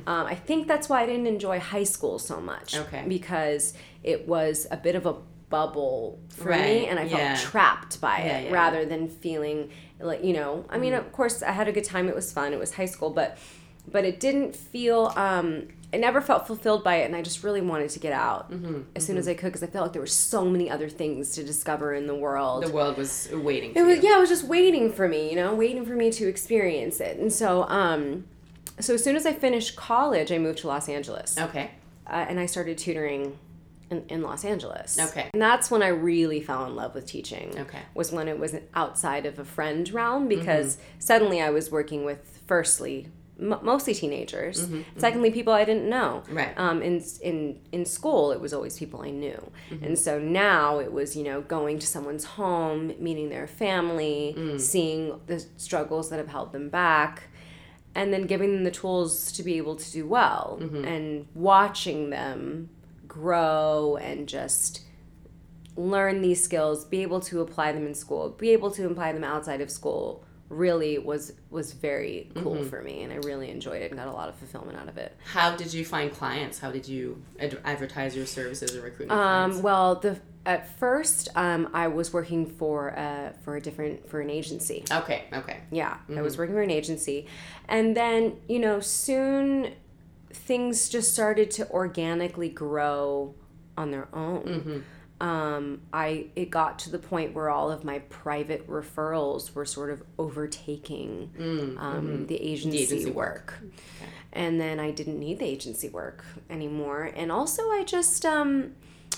Um, 0.08 0.26
I 0.26 0.34
think 0.34 0.66
that's 0.66 0.88
why 0.88 1.02
I 1.04 1.06
didn't 1.06 1.28
enjoy 1.28 1.60
high 1.60 1.84
school 1.94 2.18
so 2.18 2.40
much. 2.40 2.76
Okay. 2.76 3.04
Because 3.06 3.74
it 4.02 4.26
was 4.26 4.66
a 4.72 4.76
bit 4.76 4.96
of 4.96 5.06
a 5.06 5.14
bubble 5.56 5.96
for 6.38 6.50
me 6.50 6.86
and 6.88 6.96
I 7.02 7.04
felt 7.12 7.20
yeah. 7.22 7.36
trapped 7.50 7.94
by 8.06 8.16
Yeah, 8.18 8.38
it 8.38 8.44
yeah, 8.46 8.60
rather 8.60 8.82
than 8.92 9.02
feeling 9.24 9.58
like 10.10 10.22
you 10.28 10.34
know 10.38 10.52
i 10.74 10.76
mean 10.82 10.94
of 11.02 11.06
course 11.18 11.36
i 11.50 11.52
had 11.60 11.66
a 11.72 11.74
good 11.76 11.88
time. 11.94 12.04
It 12.12 12.16
was 12.22 12.28
fun. 12.38 12.48
It 12.56 12.60
was 12.64 12.70
high 12.80 12.90
school 12.94 13.10
but 13.20 13.30
but 13.96 14.02
it 14.10 14.16
didn't 14.26 14.52
feel 14.72 15.00
um 15.28 15.46
i 15.92 15.96
never 16.06 16.20
felt 16.28 16.42
fulfilled 16.50 16.82
by 16.88 16.94
it 17.02 17.04
and 17.08 17.14
i 17.18 17.22
just 17.30 17.40
really 17.46 17.60
wanted 17.72 17.90
to 17.96 18.00
get 18.06 18.14
out 18.26 18.42
as 18.96 19.02
soon 19.06 19.16
as 19.22 19.26
i 19.32 19.34
could 19.40 19.50
because 19.52 19.62
i 19.62 19.66
felt 19.74 19.82
like 19.86 19.92
there 19.96 20.06
were 20.08 20.16
so 20.32 20.40
many 20.54 20.66
other 20.76 20.88
things 21.00 21.22
to 21.36 21.40
discover 21.52 21.86
in 22.00 22.04
the 22.12 22.18
world. 22.26 22.58
The 22.68 22.72
world 22.80 22.96
was 23.04 23.12
waiting 23.50 23.70
for 23.72 23.78
it 23.80 23.84
was 23.90 23.96
you. 23.98 24.08
yeah 24.08 24.16
it 24.18 24.20
was 24.26 24.32
just 24.36 24.46
waiting 24.56 24.86
for 24.96 25.06
me 25.14 25.20
you 25.30 25.36
know 25.40 25.50
waiting 25.64 25.84
for 25.90 25.96
me 26.02 26.08
to 26.18 26.24
experience 26.34 26.96
it. 27.08 27.14
And 27.22 27.30
so 27.40 27.48
um 27.82 28.24
so 28.80 28.90
as 28.94 29.02
soon 29.06 29.16
as 29.20 29.24
i 29.30 29.32
finished 29.46 29.70
college 29.90 30.28
i 30.36 30.38
moved 30.46 30.58
to 30.62 30.66
los 30.72 30.88
angeles. 30.88 31.30
Okay. 31.46 31.66
uh, 32.14 32.24
and 32.28 32.36
I 32.44 32.46
started 32.54 32.74
tutoring 32.84 33.22
in, 33.90 34.04
in 34.08 34.22
Los 34.22 34.44
Angeles. 34.44 34.98
Okay. 34.98 35.30
And 35.32 35.42
that's 35.42 35.70
when 35.70 35.82
I 35.82 35.88
really 35.88 36.40
fell 36.40 36.64
in 36.66 36.74
love 36.74 36.94
with 36.94 37.06
teaching. 37.06 37.54
Okay. 37.58 37.80
Was 37.94 38.12
when 38.12 38.28
it 38.28 38.38
was 38.38 38.54
outside 38.74 39.26
of 39.26 39.38
a 39.38 39.44
friend 39.44 39.88
realm 39.92 40.28
because 40.28 40.76
mm-hmm. 40.76 41.00
suddenly 41.00 41.40
I 41.40 41.50
was 41.50 41.70
working 41.70 42.04
with, 42.04 42.40
firstly, 42.46 43.08
m- 43.40 43.58
mostly 43.62 43.94
teenagers. 43.94 44.62
Mm-hmm. 44.62 44.74
Mm-hmm. 44.76 45.00
Secondly, 45.00 45.30
people 45.30 45.52
I 45.52 45.64
didn't 45.64 45.88
know. 45.88 46.22
Right. 46.30 46.52
Um, 46.56 46.82
in, 46.82 47.02
in, 47.22 47.60
in 47.72 47.84
school, 47.84 48.32
it 48.32 48.40
was 48.40 48.52
always 48.52 48.78
people 48.78 49.02
I 49.02 49.10
knew. 49.10 49.50
And 49.82 49.98
so 49.98 50.18
now 50.18 50.78
it 50.78 50.92
was, 50.92 51.16
you 51.16 51.24
know, 51.24 51.42
going 51.42 51.78
to 51.78 51.86
someone's 51.86 52.24
home, 52.24 52.94
meeting 52.98 53.28
their 53.28 53.46
family, 53.46 54.34
mm. 54.36 54.60
seeing 54.60 55.20
the 55.26 55.44
struggles 55.56 56.10
that 56.10 56.18
have 56.18 56.28
held 56.28 56.52
them 56.52 56.68
back 56.68 57.24
and 57.94 58.12
then 58.12 58.22
giving 58.22 58.52
them 58.52 58.64
the 58.64 58.70
tools 58.70 59.30
to 59.32 59.42
be 59.42 59.56
able 59.56 59.76
to 59.76 59.90
do 59.92 60.06
well 60.06 60.58
and 60.60 61.26
watching 61.34 62.10
them 62.10 62.68
grow 63.14 63.96
and 64.00 64.28
just 64.28 64.80
learn 65.76 66.20
these 66.20 66.42
skills 66.42 66.84
be 66.84 67.00
able 67.02 67.20
to 67.20 67.40
apply 67.40 67.70
them 67.70 67.86
in 67.86 67.94
school 67.94 68.28
be 68.30 68.50
able 68.50 68.70
to 68.72 68.86
apply 68.86 69.12
them 69.12 69.22
outside 69.22 69.60
of 69.60 69.70
school 69.70 70.24
really 70.48 70.98
was 70.98 71.32
was 71.50 71.72
very 71.72 72.28
cool 72.42 72.62
for 72.64 72.82
me 72.82 73.02
and 73.02 73.12
i 73.12 73.16
really 73.16 73.50
enjoyed 73.50 73.80
it 73.82 73.90
and 73.90 73.98
got 73.98 74.08
a 74.08 74.12
lot 74.12 74.28
of 74.28 74.34
fulfillment 74.36 74.76
out 74.76 74.88
of 74.88 74.96
it 74.98 75.16
How 75.32 75.54
did 75.56 75.72
you 75.72 75.84
find 75.84 76.12
clients? 76.12 76.58
How 76.58 76.70
did 76.70 76.86
you 76.86 77.22
ad- 77.40 77.60
advertise 77.64 78.14
your 78.16 78.26
services 78.26 78.76
or 78.76 78.82
recruit 78.82 79.10
um, 79.10 79.16
clients? 79.18 79.58
well 79.58 79.94
the 79.96 80.20
at 80.46 80.68
first 80.78 81.28
um, 81.36 81.68
i 81.72 81.86
was 81.88 82.12
working 82.12 82.44
for 82.46 82.96
uh, 82.98 83.32
for 83.44 83.56
a 83.56 83.60
different 83.60 84.08
for 84.10 84.20
an 84.20 84.28
agency 84.30 84.84
Okay. 84.92 85.24
Okay. 85.32 85.58
Yeah, 85.70 85.96
I 86.16 86.20
was 86.22 86.36
working 86.36 86.54
for 86.54 86.62
an 86.62 86.70
agency. 86.70 87.26
And 87.68 87.96
then, 87.96 88.36
you 88.48 88.58
know, 88.58 88.78
soon 88.80 89.72
things 90.34 90.88
just 90.88 91.12
started 91.12 91.50
to 91.52 91.68
organically 91.70 92.48
grow 92.48 93.34
on 93.76 93.90
their 93.90 94.08
own. 94.12 94.84
Um, 95.20 95.80
I 95.92 96.26
it 96.34 96.50
got 96.50 96.78
to 96.80 96.90
the 96.90 96.98
point 96.98 97.34
where 97.34 97.48
all 97.48 97.70
of 97.70 97.84
my 97.84 98.00
private 98.00 98.68
referrals 98.68 99.54
were 99.54 99.64
sort 99.64 99.90
of 99.90 100.02
overtaking 100.18 101.30
um, 101.78 102.26
the, 102.26 102.36
agency 102.36 102.78
agency 102.78 103.10
work. 103.10 103.54
And 104.32 104.60
then 104.60 104.80
I 104.80 104.90
didn't 104.90 105.18
need 105.20 105.38
the 105.38 105.46
agency 105.46 105.88
work 105.88 106.24
anymore. 106.50 107.10
And 107.14 107.30
also 107.30 107.62
I 107.70 107.84
just 107.86 108.26
um, 108.26 108.74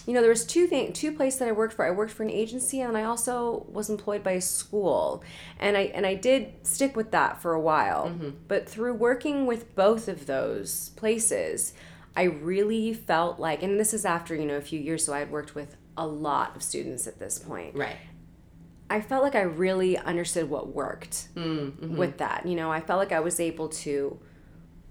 you 0.07 0.13
know, 0.13 0.21
there 0.21 0.31
was 0.31 0.47
two 0.47 0.69
thing, 0.69 0.93
two 0.93 1.13
places 1.13 1.41
that 1.41 1.49
I 1.49 1.53
worked 1.53 1.75
for. 1.75 1.85
I 1.85 1.91
worked 1.91 2.13
for 2.13 2.23
an 2.23 2.31
agency, 2.31 2.81
and 2.81 2.97
I 2.97 3.03
also 3.03 3.67
was 3.69 3.91
employed 3.91 4.23
by 4.23 4.33
a 4.33 4.41
school, 4.41 5.25
and 5.59 5.77
I 5.77 5.83
and 5.95 6.07
I 6.07 6.15
did 6.15 6.55
stick 6.63 6.97
with 6.97 7.11
that 7.11 7.43
for 7.43 7.53
a 7.53 7.61
while. 7.61 8.07
Mm-hmm. 8.07 8.31
But 8.47 8.69
through 8.69 8.95
working 8.95 9.47
with 9.47 9.75
both 9.75 10.07
of 10.07 10.27
those 10.27 10.91
places, 10.91 11.73
I 12.17 12.25
really 12.25 12.95
felt 12.95 13.41
like, 13.41 13.65
and 13.65 13.81
this 13.81 13.93
is 13.93 14.05
after 14.05 14.35
you 14.37 14.47
know 14.47 14.57
a 14.57 14.63
few 14.63 14.79
years, 14.79 15.05
so 15.05 15.13
I 15.13 15.19
had 15.19 15.31
worked 15.33 15.57
with 15.57 15.77
a 15.97 16.07
lot 16.07 16.55
of 16.55 16.63
students 16.63 17.09
at 17.09 17.19
this 17.19 17.41
point. 17.41 17.75
Right. 17.75 17.97
I 18.89 19.01
felt 19.01 19.25
like 19.25 19.35
I 19.35 19.43
really 19.43 19.99
understood 19.99 20.49
what 20.49 20.73
worked 20.73 21.35
mm, 21.35 21.73
mm-hmm. 21.73 21.97
with 21.97 22.19
that. 22.19 22.47
You 22.47 22.55
know, 22.55 22.71
I 22.71 22.81
felt 22.81 23.01
like 23.01 23.11
I 23.11 23.19
was 23.19 23.41
able 23.41 23.69
to 23.71 24.21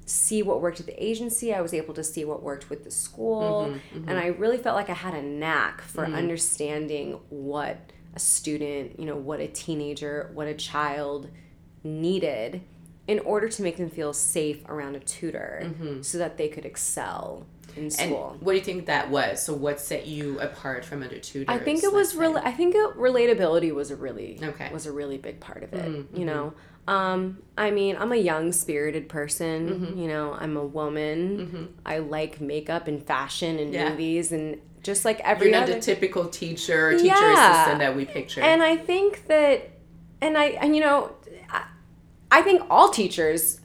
see 0.05 0.43
what 0.43 0.61
worked 0.61 0.79
at 0.79 0.85
the 0.85 1.03
agency. 1.03 1.53
I 1.53 1.61
was 1.61 1.73
able 1.73 1.93
to 1.95 2.03
see 2.03 2.25
what 2.25 2.43
worked 2.43 2.69
with 2.69 2.83
the 2.83 2.91
school. 2.91 3.67
Mm-hmm, 3.67 3.97
mm-hmm. 3.99 4.09
And 4.09 4.19
I 4.19 4.27
really 4.27 4.57
felt 4.57 4.75
like 4.75 4.89
I 4.89 4.93
had 4.93 5.13
a 5.13 5.21
knack 5.21 5.81
for 5.81 6.05
mm-hmm. 6.05 6.15
understanding 6.15 7.19
what 7.29 7.77
a 8.15 8.19
student, 8.19 8.99
you 8.99 9.05
know, 9.05 9.15
what 9.15 9.39
a 9.39 9.47
teenager, 9.47 10.29
what 10.33 10.47
a 10.47 10.53
child 10.53 11.29
needed 11.83 12.61
in 13.07 13.19
order 13.19 13.49
to 13.49 13.61
make 13.61 13.77
them 13.77 13.89
feel 13.89 14.13
safe 14.13 14.67
around 14.67 14.95
a 14.95 14.99
tutor 14.99 15.71
so 16.01 16.17
that 16.17 16.37
they 16.37 16.47
could 16.47 16.65
excel 16.65 17.45
in 17.75 17.83
And 17.83 17.93
school. 17.93 18.37
what 18.39 18.53
do 18.53 18.57
you 18.57 18.63
think 18.63 18.85
that 18.87 19.09
was? 19.09 19.43
So 19.43 19.53
what 19.53 19.79
set 19.79 20.07
you 20.07 20.39
apart 20.39 20.85
from 20.85 21.03
other 21.03 21.19
tutors? 21.19 21.47
I 21.49 21.59
think 21.59 21.83
it 21.83 21.91
was. 21.91 22.17
I 22.17 22.51
think 22.51 22.73
it, 22.73 22.97
relatability 22.97 23.73
was 23.73 23.91
a 23.91 23.95
really 23.95 24.39
Okay. 24.41 24.69
was 24.71 24.85
a 24.85 24.91
really 24.91 25.17
big 25.17 25.39
part 25.39 25.63
of 25.63 25.73
it. 25.73 25.85
Mm-hmm. 25.85 26.17
You 26.17 26.25
know, 26.25 26.53
um, 26.87 27.39
I 27.57 27.71
mean, 27.71 27.95
I'm 27.97 28.11
a 28.11 28.15
young 28.17 28.51
spirited 28.51 29.09
person. 29.09 29.69
Mm-hmm. 29.69 29.99
You 29.99 30.07
know, 30.07 30.33
I'm 30.39 30.55
a 30.57 30.63
woman. 30.65 31.73
I 31.85 31.97
like 31.99 32.39
makeup 32.41 32.87
and 32.87 33.01
fashion 33.03 33.57
and 33.59 33.73
Yeah. 33.73 33.89
movies 33.89 34.31
and 34.31 34.59
just 34.83 35.03
like 35.03 35.19
every 35.21 35.47
You're 35.49 35.55
not 35.59 35.63
other. 35.63 35.73
the 35.75 35.79
typical 35.81 36.25
teacher 36.27 36.89
or 36.89 36.91
teacher 36.93 37.05
Yeah. 37.07 37.53
assistant 37.61 37.79
that 37.79 37.95
we 37.95 38.05
picture. 38.05 38.41
and 38.41 38.61
I 38.61 38.77
think 38.77 39.25
that, 39.27 39.69
and 40.21 40.37
I 40.37 40.45
and 40.61 40.75
you 40.75 40.81
know, 40.81 41.13
I, 41.49 41.63
I 42.31 42.41
think 42.43 42.61
all 42.69 42.89
teachers 42.89 43.61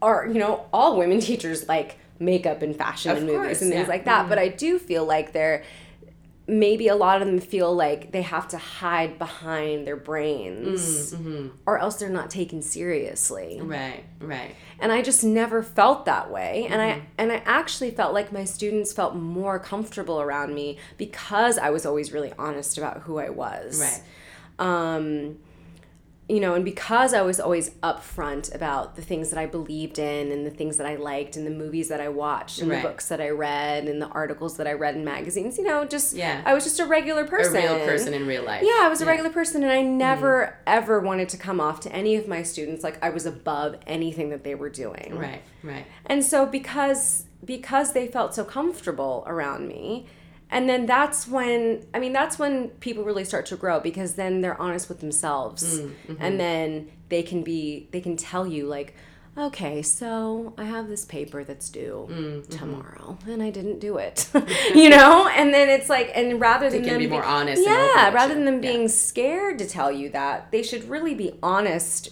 are 0.00 0.26
you 0.26 0.38
know 0.38 0.66
all 0.72 0.96
women 0.96 1.18
teachers 1.30 1.68
like 1.68 1.98
makeup 2.20 2.62
and 2.62 2.76
fashion 2.76 3.10
Of 3.10 3.16
and 3.18 3.26
movies 3.26 3.40
course, 3.46 3.62
and 3.62 3.72
things 3.72 3.86
yeah. 3.88 3.92
like 3.92 4.04
that. 4.04 4.28
But 4.28 4.38
I 4.38 4.46
do 4.48 4.78
feel 4.78 5.04
like 5.04 5.32
they're 5.32 5.64
maybe 6.46 6.88
a 6.88 6.94
lot 6.94 7.22
of 7.22 7.28
them 7.28 7.38
feel 7.38 7.74
like 7.74 8.10
they 8.12 8.22
have 8.22 8.48
to 8.48 8.58
hide 8.58 9.18
behind 9.18 9.86
their 9.86 9.96
brains 9.96 11.12
mm, 11.12 11.18
mm-hmm. 11.18 11.48
or 11.66 11.78
else 11.78 11.96
they're 11.96 12.08
not 12.08 12.30
taken 12.30 12.62
seriously. 12.62 13.60
Right, 13.62 14.04
right. 14.20 14.56
and 14.80 14.90
i 14.90 15.02
just 15.02 15.22
never 15.22 15.62
felt 15.62 16.04
that 16.06 16.30
way. 16.30 16.66
And 16.68 16.80
i 16.80 16.92
mm-hmm. 16.92 17.04
and 17.18 17.32
i 17.32 17.36
actually 17.46 17.90
felt 17.92 18.12
like 18.12 18.32
my 18.32 18.44
students 18.44 18.92
felt 18.92 19.14
more 19.14 19.58
comfortable 19.58 20.20
around 20.20 20.54
me 20.54 20.78
because 20.98 21.58
i 21.58 21.70
was 21.70 21.86
always 21.86 22.12
really 22.12 22.32
honest 22.38 22.76
about 22.76 23.02
who 23.02 23.18
i 23.18 23.30
was. 23.30 23.80
Right. 23.80 24.02
um 24.58 25.38
you 26.32 26.40
know 26.40 26.54
and 26.54 26.64
because 26.64 27.12
i 27.12 27.20
was 27.22 27.38
always 27.38 27.70
upfront 27.82 28.54
about 28.54 28.96
the 28.96 29.02
things 29.02 29.30
that 29.30 29.38
i 29.38 29.46
believed 29.46 29.98
in 29.98 30.32
and 30.32 30.46
the 30.46 30.50
things 30.50 30.76
that 30.78 30.86
i 30.86 30.96
liked 30.96 31.36
and 31.36 31.46
the 31.46 31.50
movies 31.50 31.88
that 31.88 32.00
i 32.00 32.08
watched 32.08 32.60
and 32.60 32.70
Right. 32.70 32.82
the 32.82 32.88
books 32.88 33.08
that 33.08 33.20
i 33.20 33.28
read 33.28 33.88
and 33.88 34.00
the 34.00 34.08
articles 34.08 34.56
that 34.56 34.66
i 34.66 34.72
read 34.72 34.94
in 34.96 35.04
magazines 35.04 35.58
you 35.58 35.64
know 35.64 35.84
just 35.84 36.14
Yeah. 36.14 36.42
i 36.46 36.54
was 36.54 36.64
just 36.64 36.80
a 36.80 36.86
regular 36.86 37.24
person. 37.24 37.56
A 37.56 37.60
real 37.60 37.86
person 37.86 38.14
in 38.14 38.26
real 38.26 38.44
life. 38.44 38.62
yeah, 38.64 38.80
I 38.82 38.88
was 38.88 39.00
a 39.00 39.06
regular 39.06 39.30
person, 39.30 39.62
and 39.62 39.72
I 39.72 39.82
mm-hmm. 39.82 39.98
never 39.98 40.58
ever 40.66 41.00
wanted 41.00 41.28
to 41.30 41.36
come 41.36 41.60
off 41.60 41.80
to 41.80 41.92
any 41.92 42.16
of 42.16 42.28
my 42.28 42.42
students 42.42 42.84
like 42.84 43.02
I 43.02 43.10
was 43.10 43.26
above 43.26 43.76
anything 43.86 44.30
that 44.30 44.44
they 44.44 44.54
were 44.54 44.68
doing. 44.68 45.16
Right, 45.16 45.42
right. 45.62 45.86
And 46.06 46.24
so 46.24 46.46
because 46.46 47.24
because 47.44 47.92
they 47.92 48.06
felt 48.06 48.34
so 48.34 48.44
comfortable 48.44 49.24
around 49.26 49.66
me, 49.66 50.06
and 50.52 50.68
then 50.68 50.86
that's 50.86 51.26
when 51.26 51.84
I 51.92 51.98
mean 51.98 52.12
that's 52.12 52.38
when 52.38 52.68
people 52.68 53.02
really 53.04 53.24
start 53.24 53.46
to 53.46 53.56
grow 53.56 53.80
because 53.80 54.14
then 54.14 54.42
they're 54.42 54.60
honest 54.60 54.88
with 54.88 55.00
themselves, 55.00 55.80
mm, 55.80 55.94
mm-hmm. 56.06 56.22
and 56.22 56.38
then 56.38 56.92
they 57.08 57.22
can 57.22 57.42
be 57.42 57.88
they 57.90 58.00
can 58.00 58.16
tell 58.16 58.46
you 58.46 58.66
like. 58.66 58.94
Okay, 59.34 59.80
so 59.80 60.52
I 60.58 60.64
have 60.64 60.88
this 60.88 61.06
paper 61.06 61.42
that's 61.42 61.70
due 61.70 62.06
mm, 62.10 62.16
mm-hmm. 62.16 62.50
tomorrow, 62.50 63.16
and 63.26 63.42
I 63.42 63.48
didn't 63.48 63.78
do 63.78 63.96
it. 63.96 64.28
you 64.74 64.90
know, 64.90 65.26
and 65.26 65.54
then 65.54 65.70
it's 65.70 65.88
like, 65.88 66.12
and 66.14 66.38
rather 66.38 66.68
than 66.68 66.82
can 66.82 66.90
them 66.90 66.98
be 66.98 67.06
more 67.06 67.24
honest 67.24 67.62
yeah, 67.64 68.12
rather 68.12 68.34
than 68.34 68.44
them 68.44 68.62
Yeah. 68.62 68.70
being 68.72 68.88
scared 68.88 69.58
to 69.60 69.66
tell 69.66 69.90
you 69.90 70.10
that, 70.10 70.52
they 70.52 70.62
should 70.62 70.86
really 70.86 71.14
be 71.14 71.32
honest 71.42 72.10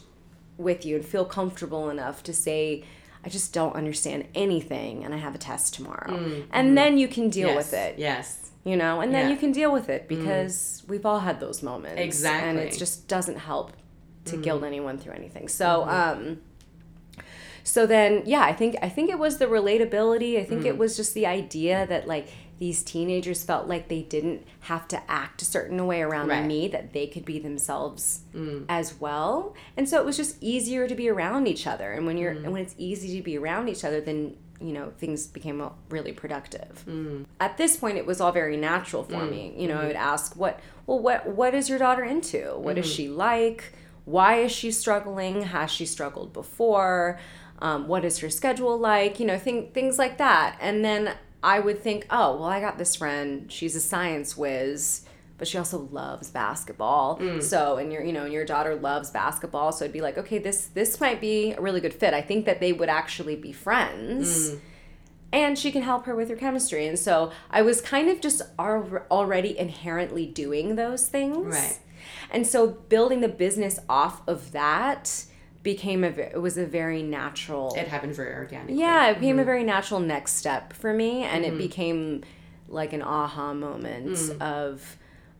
with 0.57 0.87
you 0.87 0.97
and 0.97 1.05
feel 1.05 1.27
comfortable 1.27 1.91
enough 1.91 2.23
to 2.23 2.33
say, 2.33 2.85
I 3.25 3.29
just 3.29 3.53
don't 3.53 3.75
understand 3.75 4.27
anything 4.35 5.05
and 5.05 5.15
I 5.15 5.19
have 5.19 5.35
a 5.35 5.39
test 5.39 5.75
tomorrow. 5.75 6.43
And 6.53 6.77
then 6.77 6.97
you 6.99 7.07
can 7.09 7.29
deal 7.29 7.49
Mm, 7.51 7.55
yes, 7.55 7.57
with 7.71 7.75
it. 7.75 7.99
Yes. 7.99 8.51
You 8.65 8.77
know, 8.77 9.01
and 9.01 9.13
then 9.15 9.23
Yeah. 9.23 9.29
Mm. 9.29 9.31
you 9.33 9.37
can 9.39 9.53
deal 9.53 9.73
with 9.73 9.89
it 9.89 10.09
because 10.09 10.83
we've 10.89 11.05
all 11.07 11.21
had 11.21 11.41
those 11.41 11.63
moments. 11.63 12.01
Exactly. 12.01 12.49
And 12.51 12.59
it 12.59 12.77
just 12.79 13.09
doesn't 13.09 13.39
help 13.39 13.73
to 14.27 14.37
Mm. 14.37 14.43
guilt 14.43 14.65
anyone 14.65 14.97
through 14.99 15.15
anything. 15.15 15.49
So, 15.49 15.85
Mm-hmm. 15.87 16.21
um, 16.21 16.41
so 17.63 17.87
then 17.87 18.23
yeah 18.25 18.41
i 18.41 18.55
think 18.55 18.75
i 18.81 18.89
think 18.89 19.11
it 19.11 19.19
was 19.19 19.37
the 19.37 19.45
relatability 19.45 20.39
i 20.39 20.45
Mm. 20.45 20.49
think 20.49 20.65
it 20.65 20.79
was 20.79 20.97
just 20.97 21.13
the 21.13 21.27
idea 21.27 21.87
that 21.87 22.09
like 22.09 22.29
these 22.61 22.83
teenagers 22.85 23.43
felt 23.43 23.67
like 23.67 23.89
they 23.89 24.03
didn't 24.03 24.47
have 24.61 24.87
to 24.87 25.03
act 25.11 25.41
a 25.43 25.45
certain 25.47 25.85
way 25.87 26.03
around 26.03 26.29
Right. 26.29 26.45
Mm. 26.45 26.47
me 26.47 26.69
that 26.69 26.93
they 26.93 27.07
could 27.09 27.25
be 27.25 27.39
themselves 27.41 28.21
as 28.69 29.01
well. 29.01 29.55
And 29.77 29.89
so 29.89 29.99
it 29.99 30.05
was 30.05 30.17
just 30.17 30.37
easier 30.43 30.87
to 30.87 30.95
be 30.95 31.09
around 31.09 31.49
each 31.49 31.67
other. 31.67 31.91
And 31.93 32.07
when 32.07 32.17
you're 32.19 32.35
Mm. 32.35 32.45
and 32.45 32.53
when 32.53 32.63
it's 32.63 32.75
easy 32.79 33.17
to 33.17 33.23
be 33.25 33.37
around 33.39 33.69
each 33.69 33.83
other 33.85 34.01
then 34.01 34.37
you 34.61 34.75
know 34.75 34.93
things 34.99 35.27
became 35.27 35.59
really 35.89 36.13
productive. 36.13 36.85
Mm. 36.87 37.25
at 37.41 37.57
this 37.57 37.79
point 37.79 37.97
it 37.97 38.05
was 38.05 38.21
all 38.21 38.31
very 38.31 38.59
natural 38.59 39.03
for 39.05 39.25
me. 39.25 39.55
You 39.57 39.67
know 39.69 39.79
i 39.81 39.87
would 39.87 39.97
ask 39.97 40.37
what 40.37 40.61
well 40.87 40.99
what 41.01 41.27
what 41.29 41.55
is 41.55 41.71
your 41.71 41.79
daughter 41.79 42.05
into? 42.05 42.41
What 42.57 42.63
What 42.67 42.79
is 42.79 42.87
she 42.87 43.09
like? 43.09 43.73
Why 44.05 44.33
is 44.47 44.53
she 44.53 44.71
struggling? 44.71 45.43
Has 45.57 45.71
she 45.71 45.87
struggled 45.87 46.35
before? 46.35 47.19
Um, 47.63 47.89
what 47.89 48.05
is 48.05 48.19
her 48.19 48.29
schedule 48.31 48.77
like? 48.79 49.19
You 49.21 49.27
know 49.27 49.39
thing, 49.39 49.71
things 49.73 49.99
like 49.99 50.19
that. 50.19 50.57
And 50.61 50.85
then 50.85 51.15
i 51.43 51.59
would 51.59 51.79
think 51.83 52.07
oh 52.11 52.37
well 52.37 52.49
i 52.49 52.61
got 52.61 52.79
this 52.79 52.97
friend. 52.97 53.51
She's 53.51 53.75
a 53.77 53.81
science 53.81 54.37
whiz 54.37 55.03
but 55.41 55.49
she 55.49 55.57
also 55.57 55.89
loves 55.91 56.31
basketball. 56.31 57.19
Mm. 57.19 57.43
So 57.43 57.79
and 57.79 57.91
your 57.91 58.05
you 58.05 58.13
know 58.13 58.25
and 58.25 58.33
your 58.33 58.45
daughter 58.45 58.77
loves 58.77 59.11
basketball. 59.11 59.73
So 59.73 59.87
it'd 59.87 59.93
be 59.93 60.03
like 60.03 60.19
okay 60.19 60.39
this 60.39 60.67
this 60.67 61.01
might 61.01 61.19
be 61.19 61.53
a 61.53 61.61
really 61.63 61.81
good 61.81 61.95
fit. 61.95 62.13
I 62.13 62.21
think 62.21 62.45
that 62.45 62.61
they 62.61 62.75
would 62.75 62.91
actually 62.91 63.37
be 63.37 63.51
friends. 63.51 64.51
Mm. 64.51 64.61
And 65.33 65.59
she 65.59 65.73
can 65.73 65.81
help 65.81 66.05
her 66.05 66.15
with 66.15 66.29
her 66.29 66.37
chemistry. 66.37 66.87
And 66.87 66.99
so 66.99 67.33
I 67.51 67.63
was 67.63 67.81
kind 67.81 68.11
of 68.11 68.21
just 68.21 68.43
al- 68.59 69.07
already 69.11 69.59
inherently 69.59 70.27
doing 70.27 70.77
those 70.77 71.09
things. 71.09 71.55
Right. 71.55 71.79
And 72.31 72.47
so 72.47 72.67
building 72.67 73.21
the 73.21 73.29
business 73.29 73.79
off 73.89 74.21
of 74.29 74.53
that 74.53 75.25
became 75.63 76.05
a 76.05 76.09
it 76.09 76.41
was 76.41 76.57
a 76.57 76.65
very 76.67 77.03
natural 77.03 77.75
It 77.77 77.89
happened 77.89 78.15
very 78.15 78.33
organically. 78.35 78.79
yeah 78.81 79.11
it 79.11 79.21
became 79.21 79.39
a 79.39 79.45
very 79.45 79.65
natural 79.65 80.01
next 80.01 80.35
step 80.35 80.73
for 80.73 80.93
me 80.95 81.23
and 81.25 81.45
it 81.45 81.57
became 81.59 82.23
like 82.69 82.93
an 82.93 83.03
aha 83.03 83.53
moment 83.53 84.19
of 84.41 84.97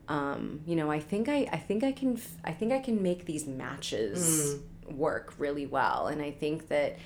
um, 0.07 0.59
you 0.65 0.75
know 0.75 0.91
i 0.91 0.99
think 0.99 1.27
i 1.29 1.47
i 1.51 1.57
think 1.57 1.83
i 1.83 1.91
can 1.91 2.17
f- 2.17 2.35
i 2.43 2.51
think 2.51 2.71
i 2.71 2.79
can 2.79 3.01
make 3.01 3.25
these 3.25 3.47
matches 3.47 4.57
work 4.89 5.33
really 5.37 5.65
well 5.65 6.07
and 6.07 6.21
i 6.21 6.29
think 6.29 6.67
that 6.67 6.97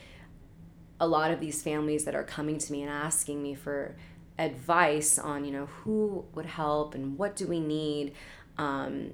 a 0.99 1.07
lot 1.07 1.29
of 1.31 1.39
these 1.39 1.61
families 1.61 2.05
that 2.05 2.15
are 2.15 2.23
coming 2.23 2.57
to 2.57 2.71
me 2.71 2.81
and 2.81 2.89
asking 2.89 3.41
me 3.43 3.53
for 3.53 3.95
advice 4.39 5.17
on 5.19 5.45
you 5.45 5.51
know 5.51 5.67
who 5.67 6.25
would 6.33 6.45
help 6.45 6.95
and 6.95 7.17
what 7.17 7.35
do 7.35 7.47
we 7.47 7.59
need 7.59 8.13
um, 8.57 9.13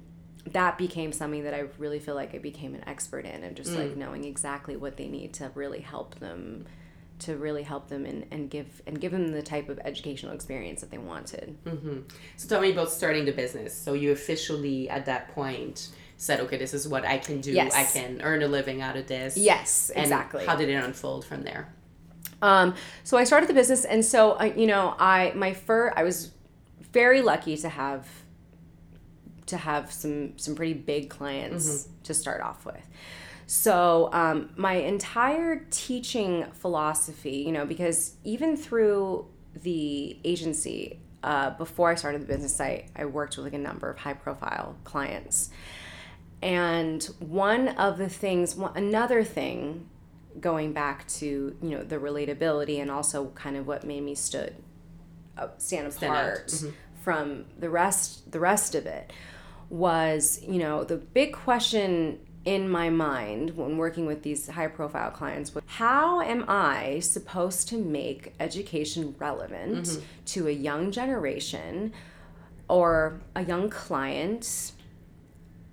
that 0.50 0.76
became 0.76 1.12
something 1.12 1.44
that 1.44 1.54
i 1.54 1.64
really 1.78 1.98
feel 1.98 2.14
like 2.14 2.34
i 2.34 2.38
became 2.38 2.74
an 2.74 2.82
expert 2.88 3.24
in 3.24 3.44
and 3.44 3.56
just 3.56 3.72
like 3.74 3.96
knowing 3.96 4.24
exactly 4.24 4.76
what 4.76 4.96
they 4.96 5.06
need 5.06 5.32
to 5.32 5.50
really 5.54 5.80
help 5.80 6.18
them 6.18 6.66
to 7.22 7.36
really 7.36 7.62
help 7.62 7.88
them 7.88 8.04
and, 8.04 8.26
and 8.30 8.50
give 8.50 8.82
and 8.86 9.00
give 9.00 9.12
them 9.12 9.28
the 9.28 9.42
type 9.42 9.68
of 9.68 9.78
educational 9.84 10.34
experience 10.34 10.80
that 10.80 10.90
they 10.90 10.98
wanted 10.98 11.56
So 12.36 12.48
tell 12.48 12.60
me 12.60 12.72
about 12.72 12.90
starting 12.90 13.24
the 13.24 13.32
business. 13.32 13.76
So 13.76 13.92
you 13.94 14.10
officially 14.10 14.88
at 14.90 15.06
that 15.06 15.32
point 15.34 15.90
said, 16.16 16.40
okay, 16.40 16.56
this 16.56 16.74
is 16.74 16.88
what 16.88 17.04
I 17.04 17.18
can 17.18 17.40
do. 17.40 17.52
Yes. 17.52 17.74
I 17.74 17.84
can 17.84 18.20
earn 18.22 18.42
a 18.42 18.48
living 18.48 18.80
out 18.80 18.96
of 18.96 19.06
this. 19.06 19.36
yes 19.36 19.90
And 19.90 20.04
exactly 20.04 20.44
How 20.46 20.56
did 20.56 20.68
it 20.68 20.74
unfold 20.74 21.24
from 21.24 21.42
there? 21.42 21.72
Um, 22.40 22.74
so 23.04 23.16
I 23.16 23.24
started 23.24 23.48
the 23.48 23.54
business, 23.54 23.84
and 23.84 24.04
so 24.04 24.32
uh, 24.32 24.52
you 24.56 24.66
know, 24.66 24.96
I 24.98 25.32
my 25.36 25.52
fur 25.54 25.92
I 25.94 26.02
was 26.02 26.32
very 26.92 27.22
lucky 27.22 27.56
to 27.56 27.68
have 27.68 28.08
to 29.46 29.56
have 29.56 29.92
some 29.92 30.38
some 30.38 30.54
pretty 30.54 30.74
big 30.74 31.10
clients 31.10 31.88
to 32.04 32.14
start 32.14 32.40
off 32.40 32.64
with. 32.64 32.86
So 33.46 34.08
um, 34.12 34.50
my 34.56 34.74
entire 34.74 35.66
teaching 35.70 36.46
philosophy, 36.52 37.38
you 37.38 37.52
know, 37.52 37.66
because 37.66 38.16
even 38.24 38.56
through 38.56 39.26
the 39.62 40.16
agency 40.24 41.00
uh, 41.22 41.50
before 41.50 41.90
I 41.90 41.94
started 41.94 42.22
the 42.22 42.26
business, 42.26 42.60
I 42.60 42.86
I 42.96 43.04
worked 43.04 43.36
with 43.36 43.44
like 43.44 43.54
a 43.54 43.58
number 43.58 43.90
of 43.90 43.98
high 43.98 44.14
profile 44.14 44.76
clients. 44.84 45.50
And 46.40 47.04
one 47.20 47.68
of 47.68 47.98
the 47.98 48.08
things, 48.08 48.56
one, 48.56 48.76
another 48.76 49.22
thing, 49.22 49.88
going 50.40 50.72
back 50.72 51.06
to 51.06 51.56
you 51.62 51.70
know 51.70 51.82
the 51.82 51.96
relatability 51.96 52.80
and 52.80 52.90
also 52.90 53.26
kind 53.34 53.56
of 53.56 53.66
what 53.66 53.84
made 53.84 54.02
me 54.02 54.14
stood 54.14 54.54
uh, 55.36 55.48
stand 55.58 55.86
apart 55.86 56.52
from 57.02 57.44
the 57.58 57.68
rest 57.68 58.30
the 58.32 58.40
rest 58.40 58.74
of 58.74 58.86
it 58.86 59.12
was 59.72 60.38
you 60.46 60.58
know 60.58 60.84
the 60.84 60.98
big 60.98 61.32
question 61.32 62.18
in 62.44 62.68
my 62.68 62.90
mind 62.90 63.56
when 63.56 63.78
working 63.78 64.04
with 64.04 64.22
these 64.22 64.48
high 64.48 64.66
profile 64.66 65.10
clients 65.10 65.54
was 65.54 65.64
how 65.66 66.20
am 66.20 66.44
I 66.46 66.98
supposed 67.00 67.68
to 67.68 67.78
make 67.78 68.34
education 68.38 69.14
relevant 69.18 69.86
mm-hmm. 69.86 70.04
to 70.26 70.48
a 70.48 70.50
young 70.50 70.90
generation 70.90 71.92
or 72.68 73.20
a 73.34 73.44
young 73.44 73.70
client 73.70 74.72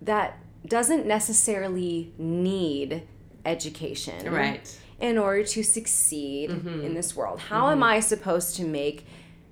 that 0.01 0.37
doesn't 0.65 1.05
necessarily 1.05 2.13
need 2.17 3.03
education 3.45 4.31
Right. 4.31 4.79
in 4.99 5.17
order 5.17 5.43
to 5.43 5.63
succeed 5.63 6.51
mm-hmm. 6.51 6.85
in 6.85 6.93
this 6.93 7.15
world. 7.15 7.39
How 7.39 7.63
mm-hmm. 7.63 7.71
am 7.73 7.83
I 7.83 7.99
supposed 7.99 8.55
to 8.57 8.63
make 8.63 9.05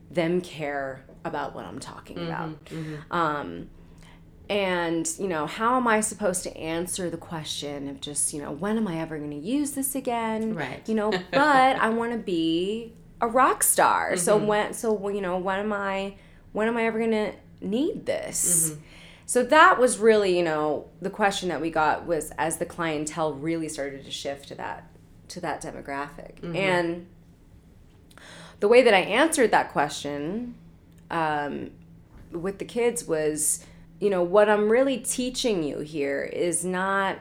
them 0.09 0.39
care 0.39 1.03
about 1.25 1.53
what 1.53 1.65
I'm 1.65 1.79
talking 1.79 2.17
about? 2.19 2.57
Um, 3.11 3.69
and 4.49 5.09
you 5.19 5.27
know 5.27 5.45
how 5.45 5.75
am 5.75 5.87
i 5.87 5.99
supposed 5.99 6.43
to 6.43 6.55
answer 6.57 7.09
the 7.09 7.17
question 7.17 7.87
of 7.89 7.99
just 7.99 8.33
you 8.33 8.41
know 8.41 8.51
when 8.51 8.77
am 8.77 8.87
i 8.87 8.97
ever 8.99 9.17
going 9.17 9.29
to 9.31 9.35
use 9.35 9.71
this 9.71 9.93
again 9.95 10.55
Right. 10.55 10.81
you 10.87 10.95
know 10.95 11.11
but 11.31 11.75
i 11.77 11.89
want 11.89 12.11
to 12.13 12.17
be 12.17 12.93
a 13.21 13.27
rock 13.27 13.63
star 13.63 14.15
so 14.15 14.37
Mm-hmm. 14.37 14.47
when 14.47 14.73
so 14.73 15.09
you 15.09 15.21
know 15.21 15.37
when 15.37 15.59
am 15.59 15.73
i 15.73 16.15
when 16.53 16.67
am 16.67 16.77
i 16.77 16.85
ever 16.85 16.97
going 16.99 17.11
to 17.11 17.33
need 17.61 18.05
this 18.05 18.71
Mm-hmm. 18.71 18.81
so 19.25 19.43
that 19.43 19.79
was 19.79 19.97
really 19.99 20.37
you 20.37 20.43
know 20.43 20.87
the 21.01 21.09
question 21.09 21.49
that 21.49 21.59
we 21.59 21.69
got 21.69 22.05
was 22.05 22.31
as 22.37 22.57
the 22.57 22.65
clientele 22.65 23.33
really 23.33 23.67
started 23.67 24.05
to 24.05 24.11
shift 24.11 24.47
to 24.49 24.55
that 24.55 24.89
to 25.29 25.41
that 25.41 25.61
demographic 25.61 26.35
Mm-hmm. 26.41 26.55
and 26.55 27.07
the 28.59 28.67
way 28.67 28.81
that 28.81 28.93
i 28.93 28.99
answered 28.99 29.51
that 29.51 29.71
question 29.71 30.55
um, 31.09 31.71
with 32.31 32.59
the 32.59 32.65
kids 32.65 33.05
was 33.05 33.65
you 33.99 34.09
know 34.09 34.23
what 34.23 34.49
i'm 34.49 34.69
really 34.69 34.97
teaching 34.97 35.63
you 35.63 35.79
here 35.79 36.23
is 36.23 36.63
not 36.63 37.17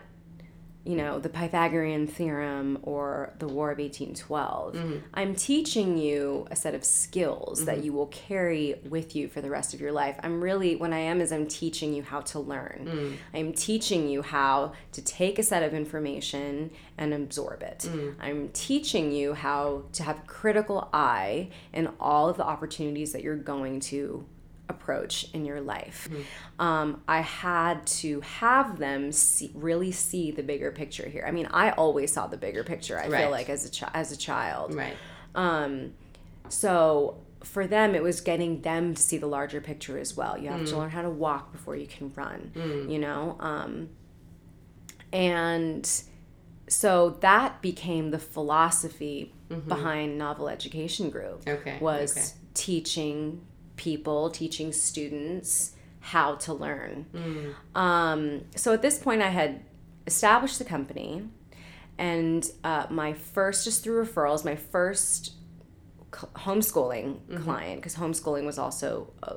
you 0.87 0.95
know 0.95 1.18
the 1.18 1.28
pythagorean 1.28 2.06
theorem 2.06 2.78
or 2.83 3.35
the 3.40 3.49
war 3.49 3.73
of 3.73 3.78
1812 3.78 4.75
mm-hmm. 4.75 4.99
i'm 5.14 5.35
teaching 5.35 5.99
you 5.99 6.47
a 6.50 6.56
set 6.56 6.75
of 6.75 6.85
skills 6.85 7.64
that 7.64 7.76
mm-hmm. 7.76 7.87
you 7.87 7.92
will 7.92 8.06
carry 8.06 8.76
with 8.88 9.16
you 9.16 9.26
for 9.26 9.40
the 9.40 9.50
rest 9.50 9.75
of 9.75 9.80
your 9.80 9.90
life. 9.90 10.16
I'm 10.23 10.40
really 10.40 10.76
what 10.76 10.92
i 10.92 10.99
am 10.99 11.21
is 11.21 11.33
i'm 11.33 11.49
teaching 11.49 11.92
you 11.92 12.02
how 12.02 12.21
to 12.21 12.38
learn. 12.38 12.88
Mm. 12.88 13.16
I'm 13.35 13.52
teaching 13.52 14.09
you 14.09 14.23
how 14.23 14.73
to 14.92 15.02
take 15.02 15.38
a 15.38 15.42
set 15.42 15.62
of 15.62 15.75
information 15.75 16.71
and 16.97 17.12
absorb 17.12 17.62
it. 17.62 17.80
Mm. 17.90 18.14
I'm 18.21 18.49
teaching 18.50 19.11
you 19.11 19.35
how 19.35 19.85
to 19.95 20.04
have 20.04 20.26
critical 20.26 20.88
eye 20.92 21.49
in 21.73 21.88
all 21.99 22.28
of 22.28 22.37
the 22.37 22.45
opportunities 22.45 23.12
that 23.12 23.23
you're 23.23 23.37
going 23.37 23.80
to 23.80 24.25
approach 24.69 25.27
in 25.33 25.45
your 25.45 25.61
life. 25.61 26.09
Um, 26.59 27.03
I 27.07 27.21
had 27.21 27.87
to 27.87 28.21
have 28.23 28.79
them 28.79 29.13
see, 29.13 29.51
really 29.55 29.93
see 29.93 30.31
the 30.31 30.43
bigger 30.43 30.71
picture 30.73 31.09
here. 31.09 31.25
I 31.27 31.31
mean, 31.31 31.47
I 31.53 31.71
always 31.71 32.13
saw 32.13 32.27
the 32.27 32.37
bigger 32.37 32.65
picture. 32.65 32.99
I 32.99 33.09
Right. 33.09 33.21
feel 33.23 33.31
like 33.31 33.49
as 33.49 33.65
a 33.67 33.71
chi- 33.71 33.91
as 33.95 34.11
a 34.13 34.17
child. 34.17 34.75
Right. 34.75 34.97
Um, 35.35 35.93
so 36.49 37.19
for 37.45 37.67
them, 37.67 37.95
it 37.95 38.03
was 38.03 38.21
getting 38.21 38.63
them 38.63 38.95
to 38.95 39.01
see 39.01 39.19
the 39.19 39.27
larger 39.29 39.61
picture 39.61 39.99
as 39.99 40.17
well. 40.17 40.37
You 40.37 40.49
have 40.51 40.67
to 40.67 40.77
learn 40.79 40.91
how 40.91 41.03
to 41.03 41.11
walk 41.11 41.53
before 41.53 41.77
you 41.77 41.87
can 41.87 42.13
run. 42.15 42.51
You 42.89 42.99
know, 42.99 43.37
um, 43.39 43.91
and 45.13 45.89
so 46.69 47.11
that 47.21 47.63
became 47.63 48.11
the 48.11 48.19
philosophy 48.19 49.33
behind 49.69 50.19
Novel 50.19 50.49
Education 50.49 51.11
Group. 51.11 51.43
Okay, 51.47 51.79
was 51.81 52.17
okay. 52.17 52.27
teaching 52.55 53.43
people, 53.76 54.30
teaching 54.30 54.73
students 54.73 55.73
how 56.00 56.35
to 56.37 56.52
learn. 56.52 57.06
Mm. 57.14 57.54
Um, 57.78 58.45
so 58.54 58.73
at 58.73 58.83
this 58.83 58.99
point, 58.99 59.23
I 59.23 59.28
had 59.28 59.62
established 60.06 60.59
the 60.59 60.64
company, 60.64 61.23
and 61.99 62.49
uh, 62.64 62.87
my 62.90 63.12
first, 63.12 63.64
just 63.64 63.83
through 63.83 64.04
referrals, 64.04 64.45
my 64.45 64.56
first 64.56 65.33
homeschooling 66.12 67.16
Mm-hmm. 67.28 67.42
client, 67.45 67.76
because 67.80 67.97
homeschooling 67.97 68.47
was 68.47 68.59
also 68.59 69.12
uh, 69.23 69.37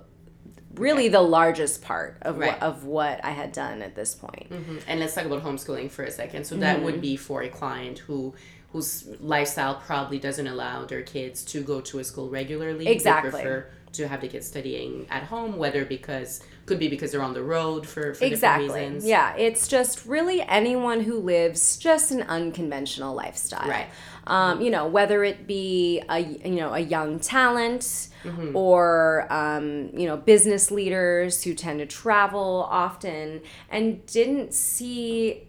really 0.75 1.07
the 1.09 1.21
largest 1.21 1.81
part 1.81 2.17
of 2.21 2.37
Right. 2.37 2.51
what, 2.53 2.61
of 2.63 2.85
what 2.85 3.23
I 3.25 3.31
had 3.31 3.51
done 3.51 3.81
at 3.81 3.95
this 3.95 4.15
point. 4.15 4.49
Mhm. 4.49 4.81
And 4.87 4.99
let's 4.99 5.15
talk 5.15 5.25
about 5.25 5.43
homeschooling 5.43 5.89
for 5.91 6.03
a 6.03 6.11
second. 6.11 6.45
So 6.45 6.55
that 6.57 6.77
Mm-hmm. 6.77 6.85
would 6.85 7.01
be 7.01 7.17
for 7.17 7.41
a 7.41 7.49
client 7.49 7.99
who 7.99 8.33
whose 8.71 9.07
lifestyle 9.19 9.73
probably 9.73 10.19
doesn't 10.19 10.45
allow 10.45 10.85
their 10.85 11.01
kids 11.01 11.43
to 11.43 11.61
go 11.63 11.81
to 11.81 11.97
a 11.97 12.03
school 12.03 12.29
regularly. 12.29 12.87
Exactly. 12.87 13.31
They 13.31 13.37
prefer 13.37 13.65
to 13.93 14.07
have 14.07 14.21
the 14.21 14.27
kids 14.27 14.47
studying 14.47 15.05
at 15.09 15.23
home, 15.23 15.57
whether 15.57 15.85
because 15.85 16.41
could 16.65 16.79
be 16.79 16.87
because 16.87 17.11
they're 17.11 17.23
on 17.23 17.33
the 17.33 17.41
road 17.43 17.87
for, 17.87 18.13
for 18.13 18.23
Exactly. 18.23 18.67
different 18.67 18.85
reasons. 18.93 19.05
Yeah, 19.09 19.35
it's 19.35 19.67
just 19.67 20.05
really 20.05 20.41
anyone 20.43 21.01
who 21.01 21.17
lives 21.19 21.77
just 21.77 22.11
an 22.11 22.21
unconventional 22.23 23.15
lifestyle. 23.15 23.67
Right. 23.67 23.87
Um, 24.27 24.61
you 24.61 24.69
know, 24.69 24.85
whether 24.87 25.23
it 25.23 25.47
be 25.47 26.03
a 26.09 26.19
you 26.19 26.55
know 26.55 26.73
a 26.73 26.79
young 26.79 27.19
talent 27.19 28.07
Mm-hmm. 28.25 28.53
or 28.53 29.31
um, 29.31 29.91
you 29.97 30.05
know 30.05 30.17
business 30.17 30.71
leaders 30.71 31.41
who 31.41 31.53
tend 31.53 31.79
to 31.79 31.85
travel 31.85 32.67
often 32.69 33.39
and 33.69 34.05
didn't 34.07 34.53
see 34.53 35.47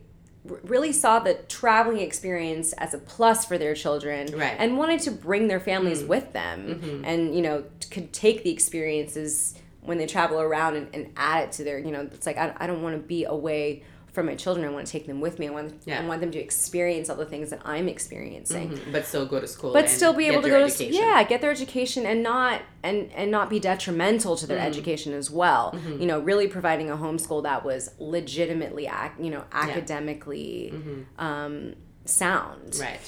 really 0.64 0.92
saw 0.92 1.18
the 1.18 1.34
traveling 1.48 2.00
experience 2.00 2.72
as 2.74 2.94
a 2.94 2.98
plus 2.98 3.44
for 3.44 3.58
their 3.58 3.74
children 3.74 4.28
Right. 4.32 4.56
and 4.58 4.76
wanted 4.78 5.00
to 5.02 5.10
bring 5.10 5.48
their 5.48 5.60
families 5.60 6.00
mm-hmm. 6.00 6.08
with 6.08 6.32
them 6.32 6.66
mm-hmm. 6.66 7.04
and 7.04 7.34
you 7.34 7.42
know 7.42 7.64
could 7.90 8.12
take 8.12 8.42
the 8.44 8.50
experiences 8.50 9.54
when 9.82 9.98
they 9.98 10.06
travel 10.06 10.40
around 10.40 10.76
and, 10.76 10.88
and 10.94 11.12
add 11.16 11.44
it 11.44 11.52
to 11.52 11.64
their 11.64 11.78
you 11.78 11.90
know 11.90 12.02
it's 12.02 12.26
like 12.26 12.36
i, 12.38 12.54
I 12.56 12.66
don't 12.66 12.82
want 12.82 12.96
to 12.96 13.02
be 13.02 13.24
away 13.24 13.82
from 14.12 14.26
my 14.26 14.34
children 14.34 14.66
i 14.66 14.68
want 14.70 14.84
to 14.86 14.90
take 14.92 15.06
them 15.06 15.20
with 15.20 15.38
me 15.38 15.46
i 15.46 15.50
want, 15.50 15.72
Yeah. 15.86 16.02
I 16.02 16.06
want 16.06 16.20
them 16.20 16.30
to 16.32 16.38
experience 16.38 17.08
all 17.08 17.16
the 17.16 17.24
things 17.24 17.50
that 17.50 17.60
i'm 17.64 17.88
experiencing 17.88 18.70
Mhm. 18.70 18.92
But 18.92 19.06
still 19.06 19.24
go 19.26 19.38
to 19.40 19.46
school. 19.46 19.72
but 19.72 19.84
and 19.84 19.92
still 19.92 20.12
be 20.12 20.26
able 20.26 20.42
to 20.42 20.48
go 20.48 20.64
education. 20.64 20.92
to 20.92 20.98
yeah 20.98 21.22
get 21.22 21.40
their 21.40 21.50
education 21.50 22.06
and 22.06 22.22
not 22.22 22.62
and 22.82 23.10
and 23.14 23.30
not 23.30 23.48
be 23.50 23.58
detrimental 23.60 24.36
to 24.36 24.46
their 24.46 24.58
Mm-hmm. 24.58 24.66
education 24.66 25.12
as 25.14 25.30
well 25.30 25.74
you 26.00 26.06
know 26.06 26.18
really 26.20 26.48
providing 26.48 26.90
a 26.90 26.96
homeschool 26.96 27.42
that 27.44 27.64
was 27.64 27.90
legitimately 27.98 28.86
ac- 28.86 29.18
you 29.24 29.30
know 29.30 29.44
academically 29.52 30.72
um, 31.18 31.74
sound 32.04 32.76
Right. 32.80 33.00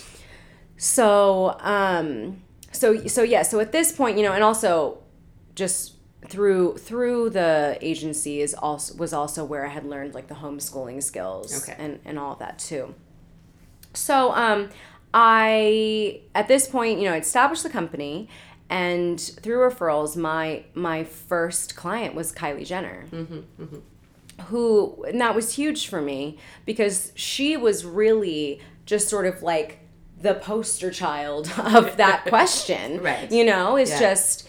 so 0.77 1.57
um 1.61 2.43
so 2.73 3.07
so 3.07 3.23
yeah 3.23 3.43
so 3.43 3.61
at 3.61 3.73
this 3.73 3.93
point 3.93 4.17
you 4.17 4.23
know 4.23 4.33
and 4.33 4.43
also 4.45 4.99
just 5.55 5.95
through 6.29 6.77
through 6.79 7.31
the 7.31 7.77
agency 7.81 8.41
is 8.41 8.55
also 8.55 8.95
was 8.97 9.13
also 9.13 9.45
where 9.45 9.67
I 9.67 9.71
had 9.71 9.85
learned 9.85 10.15
like 10.15 10.29
the 10.29 10.35
homeschooling 10.37 11.03
skills 11.03 11.63
Okay. 11.69 11.77
and 11.79 11.99
and 12.05 12.19
all 12.19 12.33
of 12.35 12.39
that 12.39 12.59
too. 12.59 12.95
So 13.95 14.33
um 14.33 14.71
I 15.15 16.21
at 16.35 16.49
this 16.49 16.69
point, 16.69 16.99
you 16.99 17.05
know, 17.07 17.13
I 17.15 17.19
established 17.19 17.63
the 17.63 17.71
company 17.71 18.29
and 18.71 19.21
through 19.21 19.59
referrals 19.69 20.17
my 20.17 20.65
my 20.75 21.05
first 21.05 21.77
client 21.77 22.15
was 22.15 22.33
Kylie 22.33 22.67
Jenner. 22.67 23.05
Who 24.47 25.05
and 25.07 25.21
that 25.21 25.35
was 25.35 25.55
huge 25.55 25.87
for 25.89 26.01
me 26.01 26.39
because 26.65 27.13
she 27.15 27.57
was 27.57 27.85
really 27.85 28.61
just 28.87 29.09
sort 29.09 29.27
of 29.27 29.43
like 29.43 29.79
the 30.21 30.35
poster 30.35 30.91
child 30.91 31.53
of 31.59 31.97
that 31.99 32.25
question. 32.27 33.03
Right. 33.03 33.31
You 33.31 33.45
know, 33.45 33.77
it's 33.77 33.91
Yeah. 33.91 34.01
just 34.01 34.49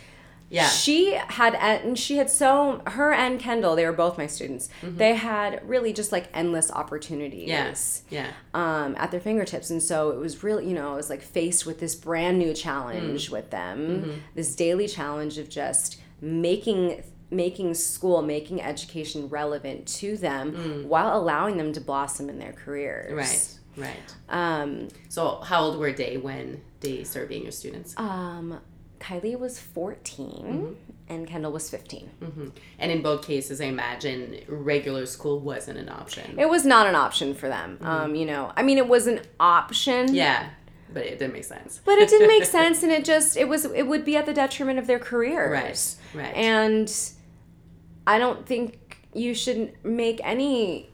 Yeah. 0.53 0.67
she 0.69 1.13
had 1.15 1.55
and 1.55 1.97
she 1.97 2.17
had 2.17 2.29
so 2.29 2.81
her 2.87 3.11
and 3.11 3.39
Kendall, 3.39 3.75
they 3.75 3.85
were 3.85 3.91
both 4.05 4.17
my 4.17 4.27
students. 4.27 4.69
They 4.83 5.15
had 5.15 5.67
really 5.67 5.91
just 5.93 6.11
like 6.11 6.27
endless 6.33 6.71
opportunities 6.71 7.47
Yes. 7.49 8.03
Yeah. 8.09 8.27
um, 8.53 8.95
at 8.97 9.11
their 9.11 9.19
fingertips. 9.19 9.69
And 9.71 9.81
so 9.81 10.11
it 10.11 10.17
was 10.19 10.43
really, 10.43 10.67
you 10.69 10.75
know, 10.75 10.93
I 10.93 10.95
was 10.95 11.09
like 11.09 11.21
faced 11.21 11.65
with 11.65 11.79
this 11.79 11.95
brand 11.95 12.37
new 12.37 12.53
challenge 12.53 13.29
Mm. 13.29 13.31
with 13.31 13.49
them, 13.49 13.77
Mm-hmm. 13.79 14.11
this 14.35 14.55
daily 14.55 14.87
challenge 14.87 15.37
of 15.39 15.49
just 15.49 15.99
making 16.21 17.03
making 17.31 17.73
school, 17.73 18.21
making 18.21 18.61
education 18.61 19.27
relevant 19.27 19.87
to 19.87 20.15
them 20.17 20.85
while 20.87 21.17
allowing 21.17 21.57
them 21.57 21.73
to 21.73 21.81
blossom 21.81 22.29
in 22.29 22.37
their 22.37 22.53
careers. 22.53 23.11
Mm. 23.11 23.17
Right. 23.17 23.49
Right. 23.75 24.15
Um, 24.29 24.87
So 25.09 25.41
how 25.41 25.63
old 25.63 25.79
were 25.79 25.91
they 25.91 26.17
when 26.17 26.61
they 26.81 27.03
started 27.03 27.29
being 27.29 27.41
your 27.43 27.51
students? 27.51 27.95
um, 27.97 28.59
Kylie 29.03 29.37
was 29.37 29.59
14 29.59 30.77
and 31.09 31.27
Kendall 31.27 31.51
was 31.51 31.69
15. 31.69 32.09
hmm 32.23 32.47
And 32.79 32.91
in 32.91 33.01
both 33.01 33.25
cases, 33.27 33.59
I 33.59 33.65
imagine 33.65 34.39
regular 34.47 35.05
school 35.05 35.39
wasn't 35.39 35.77
an 35.79 35.89
option. 35.89 36.39
It 36.39 36.49
was 36.49 36.65
not 36.65 36.87
an 36.87 36.95
option 36.95 37.33
for 37.35 37.49
them. 37.49 37.77
Um, 37.81 38.15
you 38.15 38.25
know, 38.25 38.51
I 38.55 38.63
mean, 38.63 38.77
it 38.77 38.87
was 38.87 39.07
an 39.07 39.19
option. 39.39 40.05
Mm-hmm. 40.05 40.15
yeah, 40.15 40.49
but 40.93 41.03
it 41.05 41.19
didn't 41.19 41.33
make 41.33 41.43
sense. 41.43 41.81
but 41.83 41.97
it 41.97 42.07
didn't 42.09 42.27
make 42.27 42.45
sense 42.59 42.83
and 42.83 42.91
it 42.91 43.03
just 43.03 43.35
it 43.35 43.47
was 43.49 43.65
it 43.65 43.87
would 43.87 44.05
be 44.05 44.15
at 44.15 44.25
the 44.25 44.33
detriment 44.33 44.77
of 44.79 44.85
their 44.87 44.99
careers 44.99 45.97
Right, 46.13 46.23
right. 46.25 46.35
and 46.35 46.87
i 48.05 48.19
don't 48.19 48.45
think 48.45 48.99
you 49.13 49.33
should 49.33 49.73
make 49.83 50.21
any 50.23 50.89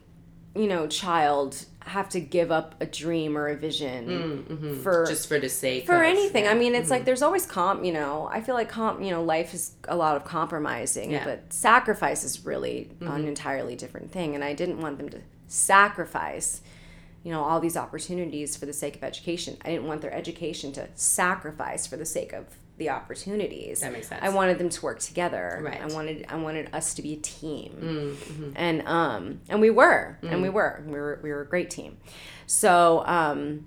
you 0.56 0.68
know 0.68 0.88
child 0.88 1.66
have 1.90 2.10
to 2.10 2.20
give 2.20 2.52
up 2.52 2.76
a 2.80 2.86
dream 2.86 3.38
or 3.38 3.48
a 3.48 3.56
vision 3.56 4.08
mm, 4.08 4.44
mm-hmm. 4.44 4.82
for 4.82 5.06
Just 5.06 5.28
for 5.28 5.40
the 5.40 5.50
sake 5.50 5.86
for 5.86 5.96
of, 5.96 6.02
anything. 6.04 6.46
Yeah. 6.46 6.52
i 6.52 6.54
mean 6.54 6.76
it's 6.76 6.90
like 6.90 7.00
mm-hmm. 7.00 7.06
there's 7.06 7.22
always 7.22 7.46
comp 7.46 7.84
you 7.84 7.92
know 7.92 8.30
i 8.32 8.42
feel 8.42 8.56
like 8.56 8.70
comp 8.70 9.02
you 9.02 9.10
know 9.10 9.24
life 9.24 9.54
is 9.54 9.74
a 9.88 9.96
lot 9.96 10.16
of 10.16 10.24
compromising 10.24 11.12
Yeah. 11.12 11.26
but 11.26 11.52
sacrifice 11.52 12.24
is 12.24 12.46
really 12.46 12.90
mm-hmm. 13.00 13.12
an 13.12 13.28
entirely 13.28 13.76
different 13.76 14.12
thing 14.12 14.36
and 14.36 14.44
i 14.44 14.54
didn't 14.54 14.80
want 14.80 14.98
them 14.98 15.10
to 15.10 15.20
sacrifice 15.48 16.62
you 17.24 17.32
know 17.32 17.44
all 17.44 17.60
these 17.60 17.78
opportunities 17.78 18.56
for 18.56 18.66
the 18.66 18.74
sake 18.74 18.96
of 18.96 19.04
education. 19.04 19.58
I 19.64 19.70
didn't 19.70 19.88
want 19.88 20.02
their 20.02 20.14
education 20.14 20.72
to 20.74 20.88
sacrifice 20.96 21.86
for 21.86 21.98
the 21.98 22.06
sake 22.06 22.34
of 22.34 22.46
the 22.80 22.90
opportunities 22.90 23.82
That 23.82 23.92
makes 23.94 24.08
sense. 24.08 24.22
i 24.24 24.30
wanted 24.30 24.58
them 24.58 24.70
to 24.70 24.82
work 24.82 25.00
together 25.00 25.62
Right. 25.64 25.80
i 25.82 25.86
wanted 25.94 26.26
i 26.30 26.36
wanted 26.36 26.74
us 26.74 26.96
to 26.96 27.02
be 27.04 27.14
a 27.14 27.18
team 27.18 28.16
Mm-hmm. 28.20 28.52
and 28.56 28.82
um 28.88 29.42
and 29.50 29.62
we 29.62 29.70
were 29.70 30.18
and 30.24 30.32
Mm. 30.40 30.42
we 30.42 30.50
were 30.50 30.84
we 30.88 30.94
were 30.94 31.20
we 31.22 31.30
were 31.32 31.42
a 31.42 31.48
great 31.48 31.70
team 31.70 31.98
so 32.48 33.04
um 33.06 33.66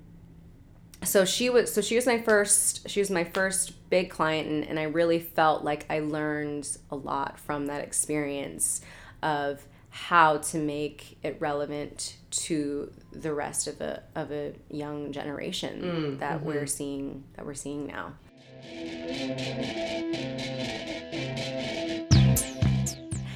so 1.03 1.25
she 1.25 1.49
was 1.49 1.73
so 1.73 1.81
she 1.81 1.95
was 1.95 2.05
my 2.05 2.19
first 2.21 2.89
she 2.89 2.99
was 2.99 3.09
my 3.09 3.23
first 3.23 3.89
big 3.89 4.09
client 4.09 4.47
and, 4.49 4.63
and 4.65 4.79
i 4.79 4.83
really 4.83 5.19
felt 5.19 5.63
like 5.63 5.85
i 5.89 5.99
learned 5.99 6.67
a 6.91 6.95
lot 6.95 7.37
from 7.39 7.65
that 7.67 7.83
experience 7.83 8.81
of 9.21 9.65
how 9.89 10.37
to 10.37 10.57
make 10.57 11.17
it 11.23 11.37
relevant 11.39 12.15
to 12.31 12.91
the 13.11 13.31
rest 13.33 13.67
of 13.67 13.79
a 13.81 14.01
of 14.15 14.31
a 14.31 14.53
young 14.71 15.11
generation 15.11 15.81
Mm, 15.83 16.19
that 16.19 16.37
mm-hmm. 16.37 16.45
we're 16.47 16.65
seeing 16.65 17.23
that 17.35 17.45
we're 17.45 17.53
seeing 17.53 17.85
now. 17.85 18.13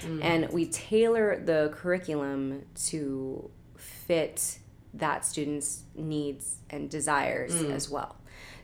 Mm. 0.07 0.23
And 0.23 0.49
we 0.51 0.65
tailor 0.67 1.41
the 1.43 1.69
curriculum 1.73 2.63
to 2.87 3.49
fit 3.75 4.59
that 4.93 5.25
student's 5.25 5.83
needs 5.95 6.57
and 6.69 6.89
desires 6.89 7.53
Mm. 7.53 7.71
as 7.71 7.89
well. 7.89 8.15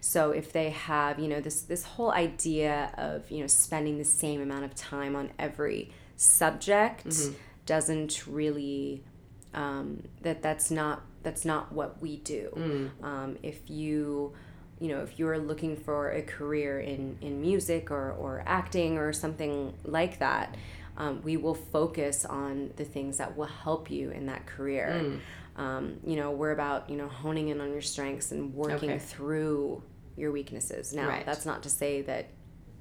So 0.01 0.31
if 0.31 0.51
they 0.51 0.69
have, 0.71 1.19
you 1.19 1.27
know, 1.27 1.39
this 1.41 1.61
this 1.61 1.83
whole 1.83 2.11
idea 2.11 2.91
of, 2.97 3.29
you 3.31 3.39
know, 3.41 3.47
spending 3.47 3.97
the 3.97 4.05
same 4.05 4.41
amount 4.41 4.65
of 4.65 4.75
time 4.75 5.15
on 5.15 5.31
every 5.39 5.91
subject 6.15 7.05
Mm-hmm. 7.07 7.33
doesn't 7.65 8.25
really 8.27 9.03
um, 9.53 10.03
that 10.21 10.41
that's 10.41 10.71
not 10.71 11.03
that's 11.21 11.45
not 11.45 11.71
what 11.71 12.01
we 12.01 12.17
do. 12.17 12.49
Mm. 12.55 13.03
Um, 13.03 13.37
if 13.43 13.69
you 13.69 14.33
you 14.79 14.89
know 14.89 15.01
if 15.01 15.17
you're 15.19 15.37
looking 15.37 15.75
for 15.75 16.11
a 16.11 16.21
career 16.21 16.79
in 16.79 17.17
in 17.21 17.41
music 17.41 17.91
or 17.91 18.11
or 18.11 18.43
acting 18.45 18.97
or 18.97 19.13
something 19.13 19.73
like 19.83 20.19
that, 20.19 20.55
um, 20.97 21.21
we 21.23 21.37
will 21.37 21.55
focus 21.55 22.25
on 22.25 22.71
the 22.75 22.85
things 22.85 23.17
that 23.17 23.35
will 23.37 23.45
help 23.45 23.89
you 23.89 24.11
in 24.11 24.25
that 24.27 24.45
career. 24.45 25.01
Mm. 25.03 25.19
Um, 25.55 25.99
you 26.05 26.15
know, 26.15 26.31
we're 26.31 26.51
about 26.51 26.89
you 26.89 26.97
know 26.97 27.07
honing 27.07 27.49
in 27.49 27.61
on 27.61 27.71
your 27.71 27.81
strengths 27.81 28.31
and 28.31 28.53
working 28.53 28.91
Okay. 28.91 28.99
through 28.99 29.83
your 30.17 30.31
weaknesses. 30.31 30.93
Now, 30.93 31.07
Right. 31.09 31.25
that's 31.25 31.45
not 31.45 31.63
to 31.63 31.69
say 31.69 32.01
that 32.03 32.27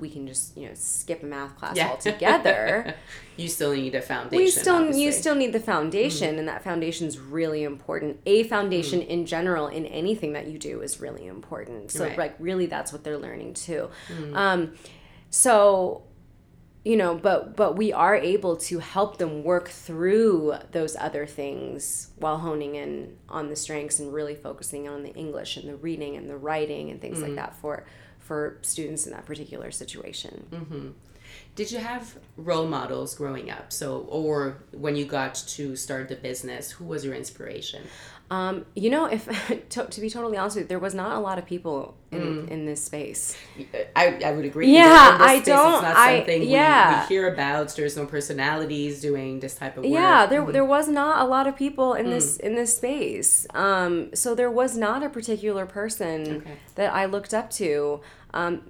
we 0.02 0.10
can 0.10 0.26
just 0.26 0.54
you 0.56 0.68
know 0.68 0.74
skip 0.74 1.22
a 1.22 1.26
math 1.26 1.56
class 1.56 1.76
Yeah. 1.76 1.90
altogether. 1.90 2.94
you 3.36 3.48
still 3.48 3.72
need 3.72 3.94
a 3.94 4.02
foundation. 4.02 4.44
we 4.44 4.50
still 4.50 4.74
obviously. 4.74 5.02
you 5.04 5.12
still 5.12 5.34
need 5.36 5.52
the 5.54 5.60
foundation 5.60 6.30
mm-hmm. 6.30 6.40
and 6.40 6.48
that 6.48 6.62
foundation 6.62 7.06
is 7.06 7.18
really 7.18 7.62
important 7.62 8.18
a 8.26 8.42
foundation 8.42 9.00
mm-hmm. 9.00 9.10
in 9.10 9.26
general 9.26 9.68
in 9.68 9.86
anything 9.86 10.34
that 10.34 10.48
you 10.48 10.58
do 10.58 10.82
is 10.82 11.00
really 11.00 11.26
important 11.26 11.90
so 11.90 12.04
Right. 12.04 12.18
like 12.18 12.34
really 12.38 12.66
that's 12.66 12.92
what 12.92 13.04
they're 13.04 13.16
learning 13.16 13.54
too 13.54 13.88
mm-hmm. 14.08 14.36
um, 14.36 14.74
so 15.30 16.02
you 16.84 16.96
know 16.96 17.14
but 17.14 17.56
but 17.56 17.76
we 17.76 17.92
are 17.92 18.16
able 18.16 18.56
to 18.56 18.80
help 18.80 19.18
them 19.18 19.44
work 19.44 19.68
through 19.68 20.54
those 20.72 20.96
other 20.96 21.26
things 21.26 22.08
while 22.18 22.38
honing 22.38 22.74
in 22.74 23.16
on 23.28 23.48
the 23.48 23.56
strengths 23.56 24.00
and 24.00 24.12
really 24.12 24.34
focusing 24.34 24.88
on 24.88 25.04
the 25.04 25.14
english 25.14 25.56
and 25.56 25.68
the 25.68 25.76
reading 25.76 26.16
and 26.16 26.28
the 26.28 26.36
writing 26.36 26.90
and 26.90 27.00
things 27.00 27.22
like 27.22 27.36
that 27.36 27.54
for 27.54 27.84
for 28.32 28.56
students 28.62 29.06
in 29.06 29.12
that 29.12 29.26
particular 29.26 29.70
situation 29.70 30.32
Did 31.54 31.70
you 31.70 31.78
have 31.90 32.04
role 32.36 32.66
models 32.66 33.14
growing 33.14 33.50
up? 33.50 33.66
So, 33.80 34.06
or 34.08 34.34
when 34.84 34.94
you 34.96 35.04
got 35.18 35.34
to 35.56 35.76
start 35.76 36.08
the 36.08 36.16
business, 36.16 36.64
who 36.76 36.84
was 36.92 37.04
your 37.06 37.14
inspiration? 37.22 37.82
Um, 38.30 38.64
you 38.74 38.88
know, 38.94 39.04
if 39.16 39.22
to, 39.74 39.80
to 39.94 40.00
be 40.00 40.08
totally 40.08 40.38
honest 40.38 40.56
with 40.56 40.64
you, 40.64 40.68
there 40.68 40.78
was 40.88 40.94
not 41.02 41.10
a 41.20 41.22
lot 41.28 41.36
of 41.38 41.44
people 41.54 41.78
in 42.10 42.48
in 42.54 42.60
this 42.70 42.82
space. 42.90 43.22
I, 44.02 44.04
I 44.28 44.30
would 44.36 44.46
agree. 44.50 44.70
Yeah, 44.72 45.18
I 45.20 45.34
space, 45.36 45.46
don't- 45.52 45.74
It's 45.74 45.82
not 45.88 45.96
I- 45.96 46.16
something 46.18 46.40
we- 46.42 46.46
yeah. 46.60 47.02
we, 47.02 47.14
hear 47.14 47.24
about. 47.34 47.66
There's 47.76 47.96
no 48.02 48.06
personalities 48.16 48.94
doing 49.08 49.40
this 49.44 49.54
type 49.62 49.74
of 49.78 49.82
work. 49.84 49.92
Yeah, 50.00 50.18
there 50.32 50.44
there 50.56 50.68
was 50.76 50.86
not 51.00 51.14
a 51.24 51.26
lot 51.34 51.44
of 51.50 51.54
people 51.64 51.88
in 52.00 52.06
this 52.14 52.28
in 52.46 52.52
this 52.60 52.72
space. 52.80 53.30
Um, 53.66 53.92
so 54.22 54.28
there 54.40 54.52
was 54.62 54.72
not 54.86 54.98
a 55.08 55.10
particular 55.18 55.64
person 55.80 56.16
Okay. 56.38 56.56
that 56.78 56.90
I 57.00 57.04
looked 57.14 57.34
up 57.40 57.48
to. 57.62 58.00
Um, 58.34 58.62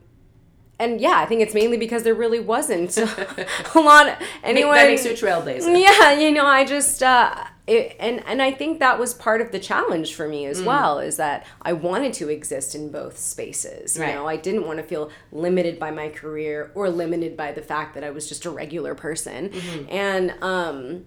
and 0.79 1.01
yeah, 1.01 1.19
I 1.19 1.27
think 1.27 1.41
it's 1.43 1.55
mainly 1.55 1.77
because 1.77 2.03
there 2.03 2.15
really 2.15 2.41
wasn't 2.41 2.97
a 2.99 3.47
lot. 3.77 4.21
Anyone 4.43 4.75
that 4.75 4.89
makes 4.89 5.05
you 5.05 5.13
a 5.13 5.15
trailblazer. 5.15 5.81
yeah 5.81 6.13
you 6.19 6.33
know 6.33 6.47
i 6.47 6.65
just 6.65 7.03
uh 7.05 7.33
it, 7.69 7.95
and 8.01 8.25
and 8.27 8.43
i 8.43 8.51
think 8.51 8.81
that 8.81 8.99
was 8.99 9.15
part 9.15 9.41
of 9.41 9.53
the 9.53 9.61
challenge 9.61 10.15
for 10.15 10.27
me 10.27 10.45
as 10.47 10.61
Mm. 10.61 10.67
well 10.67 10.99
is 10.99 11.17
that 11.19 11.47
i 11.63 11.73
wanted 11.73 12.13
to 12.15 12.29
exist 12.29 12.75
in 12.75 12.91
both 12.91 13.17
spaces 13.17 13.97
you 13.97 14.03
Right. 14.03 14.15
know 14.17 14.27
i 14.27 14.37
didn't 14.37 14.67
want 14.67 14.79
to 14.79 14.83
feel 14.83 15.11
limited 15.31 15.79
by 15.79 15.93
my 15.93 16.09
career 16.09 16.73
or 16.75 16.91
limited 16.91 17.37
by 17.37 17.53
the 17.53 17.63
fact 17.63 17.95
that 17.95 18.03
i 18.03 18.11
was 18.11 18.29
just 18.29 18.45
a 18.45 18.51
regular 18.51 18.97
person 18.97 19.51
Mm-hmm. 19.51 19.85
and 19.91 20.35
um 20.43 21.05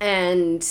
and 0.00 0.62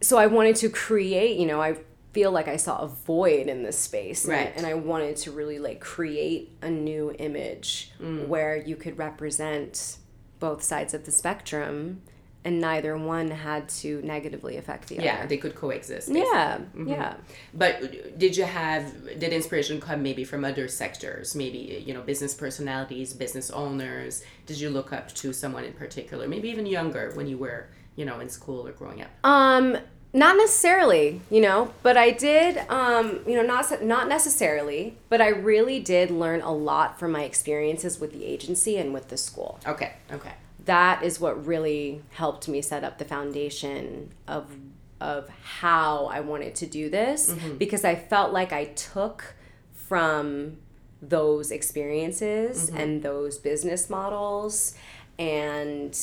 so 0.00 0.16
i 0.18 0.26
wanted 0.26 0.56
to 0.56 0.68
create 0.70 1.36
you 1.38 1.46
know 1.46 1.60
i 1.60 1.76
feel 2.14 2.30
like 2.32 2.48
i 2.48 2.56
saw 2.56 2.78
a 2.78 2.88
void 2.88 3.46
in 3.48 3.62
this 3.62 3.78
space 3.78 4.24
and 4.24 4.32
I- 4.34 4.36
Right. 4.44 4.52
and 4.56 4.64
i 4.66 4.74
wanted 4.74 5.16
to 5.24 5.30
really 5.32 5.58
like 5.58 5.80
create 5.80 6.42
a 6.62 6.70
new 6.70 7.14
image 7.18 7.90
Mm. 8.00 8.28
where 8.28 8.56
you 8.56 8.76
could 8.76 8.96
represent 8.98 9.98
both 10.40 10.62
sides 10.62 10.94
of 10.94 11.04
the 11.06 11.12
spectrum 11.12 12.02
and 12.46 12.60
neither 12.60 12.94
one 12.98 13.28
had 13.30 13.68
to 13.70 14.02
negatively 14.02 14.58
affect 14.58 14.88
the 14.88 14.96
Yeah, 14.96 15.00
other 15.00 15.06
Yeah, 15.22 15.26
they 15.26 15.38
could 15.38 15.54
coexist. 15.54 16.08
basically. 16.12 16.30
yeah 16.30 16.58
yeah 16.86 17.14
But 17.54 18.18
did 18.18 18.36
you 18.36 18.44
have 18.44 18.84
did 19.18 19.32
inspiration 19.32 19.80
come 19.80 20.02
maybe 20.02 20.24
from 20.24 20.44
other 20.44 20.68
sectors? 20.68 21.34
Maybe 21.34 21.82
you 21.86 21.94
know 21.94 22.02
business 22.02 22.34
personalities, 22.34 23.14
business 23.14 23.50
owners. 23.50 24.22
Did 24.44 24.60
you 24.60 24.68
look 24.68 24.92
up 24.92 25.06
to 25.22 25.32
someone 25.32 25.64
in 25.64 25.72
particular? 25.72 26.28
Maybe 26.28 26.50
even 26.50 26.66
younger 26.66 27.04
when 27.14 27.26
you 27.32 27.38
were 27.38 27.60
you 27.96 28.04
know 28.04 28.20
in 28.20 28.28
school 28.28 28.60
or 28.68 28.72
growing 28.72 29.00
up. 29.00 29.08
Um, 29.24 29.78
not 30.14 30.36
necessarily, 30.36 31.20
you 31.28 31.40
know, 31.40 31.74
but 31.82 31.96
I 31.96 32.12
did, 32.12 32.58
um, 32.68 33.18
you 33.26 33.34
know, 33.34 33.42
not 33.42 33.82
not 33.82 34.08
necessarily, 34.08 34.96
but 35.08 35.20
I 35.20 35.28
really 35.28 35.80
did 35.80 36.10
learn 36.10 36.40
a 36.40 36.52
lot 36.52 37.00
from 37.00 37.10
my 37.10 37.24
experiences 37.24 37.98
with 37.98 38.12
the 38.12 38.24
agency 38.24 38.78
and 38.78 38.94
with 38.94 39.08
the 39.08 39.16
school. 39.16 39.58
Okay, 39.66 39.92
okay. 40.12 40.34
That 40.66 41.02
is 41.02 41.18
what 41.18 41.44
really 41.44 42.02
helped 42.12 42.48
me 42.48 42.62
set 42.62 42.84
up 42.84 42.98
the 42.98 43.04
foundation 43.04 44.12
of 44.28 44.56
of 45.00 45.28
how 45.28 46.06
I 46.06 46.20
wanted 46.20 46.54
to 46.56 46.66
do 46.66 46.88
this 46.88 47.34
because 47.58 47.84
I 47.84 47.96
felt 47.96 48.32
like 48.32 48.52
I 48.52 48.66
took 48.66 49.34
from 49.72 50.58
those 51.02 51.50
experiences 51.50 52.68
and 52.70 53.02
those 53.02 53.36
business 53.36 53.90
models 53.90 54.76
and 55.18 55.98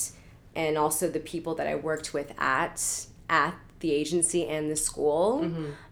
and 0.53 0.77
also 0.77 1.09
the 1.09 1.21
people 1.21 1.55
that 1.55 1.65
I 1.65 1.75
worked 1.75 2.13
with 2.13 2.33
at 2.37 3.07
at 3.29 3.55
the 3.81 3.91
agency 3.91 4.47
and 4.47 4.69
the 4.71 4.75
school. 4.75 5.45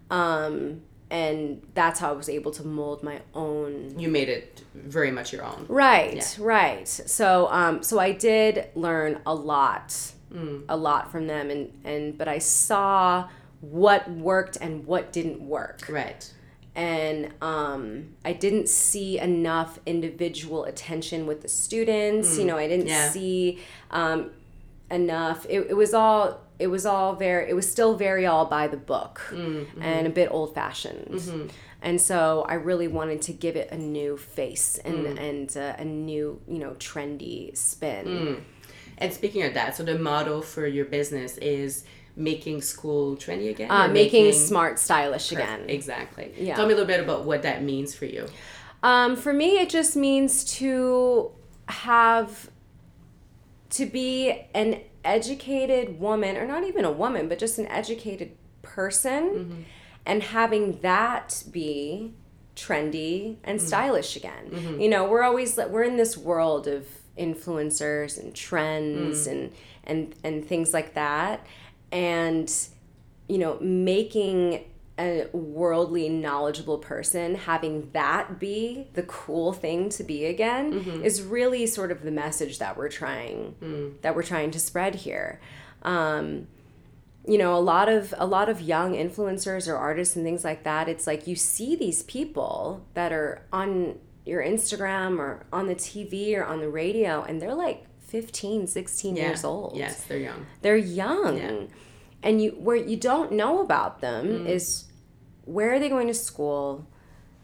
Um, 0.09 0.81
and 1.11 1.61
that's 1.73 1.99
how 1.99 2.09
I 2.09 2.13
was 2.13 2.29
able 2.29 2.51
to 2.51 2.63
mold 2.63 3.01
my 3.03 3.21
own 3.33 3.97
You 3.97 4.09
made 4.09 4.29
it 4.29 4.63
very 4.75 5.11
much 5.11 5.33
your 5.33 5.43
own. 5.43 5.65
Right, 5.67 6.15
Yeah. 6.17 6.23
right. 6.45 6.87
So, 6.87 7.47
um, 7.51 7.81
so 7.83 7.99
I 7.99 8.11
did 8.11 8.67
learn 8.75 9.19
a 9.25 9.33
lot, 9.33 9.89
Mm. 10.31 10.65
a 10.69 10.77
lot 10.77 11.11
from 11.11 11.25
them, 11.25 11.49
and 11.49 11.71
and 11.83 12.15
but 12.15 12.27
I 12.27 12.37
saw 12.37 13.27
what 13.61 14.09
worked 14.11 14.57
and 14.61 14.85
what 14.85 15.11
didn't 15.11 15.41
work, 15.41 15.87
Right. 15.89 16.31
and 16.75 17.29
um, 17.41 18.09
I 18.23 18.33
didn't 18.33 18.69
see 18.69 19.17
enough 19.17 19.79
individual 19.87 20.65
attention 20.65 21.25
with 21.25 21.41
the 21.41 21.47
students. 21.49 22.37
You 22.37 22.45
know, 22.45 22.57
I 22.57 22.67
didn't 22.67 22.85
Mm. 22.85 22.89
Yeah. 22.89 23.09
see 23.09 23.57
um, 23.89 24.29
enough. 24.91 25.47
It, 25.49 25.67
it 25.71 25.73
was 25.75 25.93
all. 25.95 26.41
It 26.59 26.67
was 26.67 26.85
all 26.85 27.15
very. 27.15 27.49
It 27.49 27.53
was 27.55 27.69
still 27.71 27.95
very 27.95 28.25
all 28.25 28.45
by 28.45 28.67
the 28.67 28.77
book, 28.77 29.21
Mm-hmm. 29.31 29.81
and 29.81 30.05
a 30.05 30.09
bit 30.09 30.27
old 30.31 30.53
fashioned. 30.53 31.49
And 31.81 32.01
so 32.01 32.45
I 32.47 32.55
really 32.55 32.89
wanted 32.89 33.21
to 33.23 33.33
give 33.33 33.55
it 33.55 33.71
a 33.71 33.77
new 33.77 34.17
face 34.17 34.77
and 34.83 35.05
Mm. 35.05 35.19
and 35.29 35.57
uh, 35.57 35.75
a 35.77 35.85
new 35.85 36.41
you 36.47 36.59
know 36.59 36.71
trendy 36.71 37.55
spin. 37.57 38.05
Mm. 38.05 38.41
And 38.97 39.13
speaking 39.13 39.43
of 39.43 39.53
that, 39.53 39.77
so 39.77 39.83
the 39.83 39.97
motto 39.97 40.41
for 40.41 40.67
your 40.67 40.83
business 40.83 41.37
is 41.37 41.85
making 42.17 42.61
school 42.61 43.15
trendy 43.15 43.49
again. 43.49 43.71
Uh, 43.71 43.85
or 43.85 43.87
making, 43.87 44.33
smart 44.33 44.77
stylish 44.77 45.31
again. 45.31 45.61
Exactly. 45.69 46.33
Yeah. 46.37 46.55
Tell 46.57 46.65
me 46.67 46.73
a 46.73 46.75
little 46.75 46.87
bit 46.93 46.99
about 46.99 47.23
what 47.23 47.43
that 47.43 47.63
means 47.63 47.95
for 47.95 48.03
you. 48.05 48.25
Um, 48.83 49.15
for 49.15 49.31
me, 49.31 49.57
it 49.59 49.69
just 49.69 49.95
means 49.95 50.43
to 50.55 51.31
have 51.67 52.49
to 53.71 53.85
be 53.85 54.33
an 54.53 54.81
educated 55.03 55.99
woman, 55.99 56.37
or 56.37 56.45
not 56.45 56.63
even 56.63 56.85
a 56.85 56.91
woman, 56.91 57.27
but 57.27 57.39
just 57.39 57.57
an 57.57 57.67
educated 57.67 58.35
person, 58.61 59.23
mm-hmm. 59.23 59.61
and 60.05 60.23
having 60.23 60.79
that 60.81 61.43
be 61.51 62.13
trendy 62.55 63.37
and 63.43 63.59
mm-hmm. 63.59 63.67
stylish 63.67 64.15
again. 64.15 64.49
Mm-hmm. 64.51 64.81
You 64.81 64.89
know, 64.89 65.09
we're 65.09 65.23
always 65.23 65.57
we're 65.57 65.83
in 65.83 65.97
this 65.97 66.17
world 66.17 66.67
of 66.67 66.85
influencers 67.17 68.17
and 68.17 68.33
trends 68.33 69.27
mm. 69.27 69.31
and 69.31 69.53
and 69.83 70.15
and 70.23 70.45
things 70.45 70.73
like 70.73 70.93
that, 70.93 71.45
and 71.91 72.51
you 73.27 73.37
know, 73.37 73.57
making 73.59 74.65
a 74.99 75.27
worldly 75.31 76.09
knowledgeable 76.09 76.77
person 76.77 77.35
having 77.35 77.89
that 77.93 78.39
be 78.39 78.87
the 78.93 79.03
cool 79.03 79.53
thing 79.53 79.89
to 79.89 80.03
be 80.03 80.25
again 80.25 80.73
is 81.03 81.21
really 81.21 81.65
sort 81.65 81.91
of 81.91 82.03
the 82.03 82.11
message 82.11 82.59
that 82.59 82.75
we're 82.77 82.89
trying 82.89 83.97
that 84.01 84.15
we're 84.15 84.23
trying 84.23 84.51
to 84.51 84.59
spread 84.59 84.95
here 84.95 85.39
um, 85.83 86.47
you 87.25 87.37
know 87.37 87.55
a 87.55 87.59
lot 87.59 87.87
of 87.87 88.13
a 88.17 88.25
lot 88.25 88.49
of 88.49 88.61
young 88.61 88.93
influencers 88.93 89.67
or 89.67 89.75
artists 89.75 90.15
and 90.15 90.25
things 90.25 90.43
like 90.43 90.63
that 90.63 90.89
it's 90.89 91.07
like 91.07 91.25
you 91.27 91.35
see 91.35 91.75
these 91.75 92.03
people 92.03 92.85
that 92.93 93.11
are 93.11 93.45
on 93.53 93.97
your 94.25 94.43
instagram 94.43 95.17
or 95.17 95.45
on 95.51 95.67
the 95.67 95.75
tv 95.75 96.35
or 96.35 96.43
on 96.43 96.59
the 96.59 96.69
radio 96.69 97.23
and 97.23 97.41
they're 97.41 97.55
like 97.55 97.85
15, 98.09 98.65
16 98.67 99.15
yeah. 99.15 99.27
years 99.27 99.43
old. 99.43 99.77
Yes, 99.77 100.03
they're 100.05 100.17
young. 100.17 100.45
They're 100.61 100.77
young. 100.77 101.37
Yeah. 101.37 101.61
And 102.21 102.41
you 102.41 102.51
where 102.51 102.75
you 102.75 102.97
don't 102.97 103.31
know 103.31 103.61
about 103.61 104.01
them 104.01 104.27
mm. 104.27 104.45
is 104.47 104.85
where 105.49 105.73
are 105.73 105.79
they 105.79 105.89
going 105.89 106.07
to 106.07 106.13
school? 106.13 106.87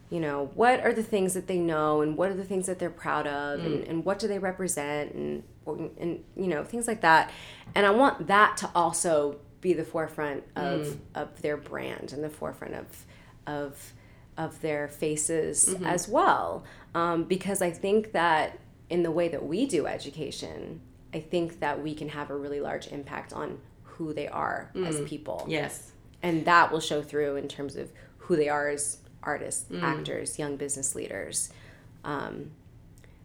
You 0.10 0.20
know, 0.20 0.52
what 0.54 0.82
are 0.82 0.94
the 0.94 1.04
things 1.04 1.34
that 1.34 1.48
they 1.48 1.58
know 1.58 2.02
and 2.02 2.16
what 2.16 2.30
are 2.30 2.36
the 2.36 2.44
things 2.44 2.68
that 2.68 2.78
they're 2.78 2.90
proud 2.92 3.26
of 3.26 3.60
mm. 3.60 3.66
and, 3.66 3.84
and 3.86 4.06
what 4.06 4.20
do 4.20 4.28
they 4.28 4.40
represent 4.40 5.14
and 5.14 5.44
and 6.00 6.24
you 6.36 6.48
know, 6.48 6.64
things 6.64 6.88
like 6.88 7.02
that. 7.02 7.32
And 7.74 7.86
I 7.86 7.90
want 7.90 8.28
that 8.28 8.58
to 8.58 8.70
also 8.76 9.40
be 9.62 9.74
the 9.74 9.84
forefront 9.84 10.44
of 10.56 10.82
mm. 10.82 10.98
of 11.16 11.42
their 11.42 11.58
brand 11.58 12.14
and 12.14 12.24
the 12.24 12.30
forefront 12.30 12.76
of 12.76 12.86
of 13.48 13.94
of 14.38 14.62
their 14.62 14.88
faces 14.88 15.70
mm-hmm. 15.70 15.86
as 15.86 16.08
well. 16.08 16.64
Um, 16.94 17.24
because 17.24 17.62
I 17.62 17.72
think 17.72 18.12
that 18.12 18.60
in 18.90 19.02
the 19.02 19.12
way 19.12 19.28
that 19.30 19.44
we 19.44 19.66
do 19.66 19.88
education, 19.88 20.82
I 21.14 21.20
think 21.20 21.60
that 21.62 21.82
we 21.82 21.96
can 21.96 22.10
have 22.10 22.30
a 22.30 22.36
really 22.36 22.60
large 22.60 22.88
impact 22.88 23.34
on 23.34 23.58
who 23.84 24.14
they 24.14 24.28
are 24.28 24.72
mm. 24.76 24.86
as 24.86 25.02
people. 25.02 25.46
Yes. 25.48 25.92
And 26.26 26.46
that 26.46 26.72
will 26.72 26.80
show 26.80 27.04
through 27.04 27.36
in 27.36 27.48
terms 27.48 27.76
of 27.76 27.92
who 28.18 28.36
they 28.36 28.50
are 28.50 28.70
as 28.70 28.98
artists, 29.22 29.66
mm. 29.72 29.82
actors, 29.82 30.40
young 30.40 30.56
business 30.56 30.96
leaders. 30.96 31.52
Um, 32.04 32.52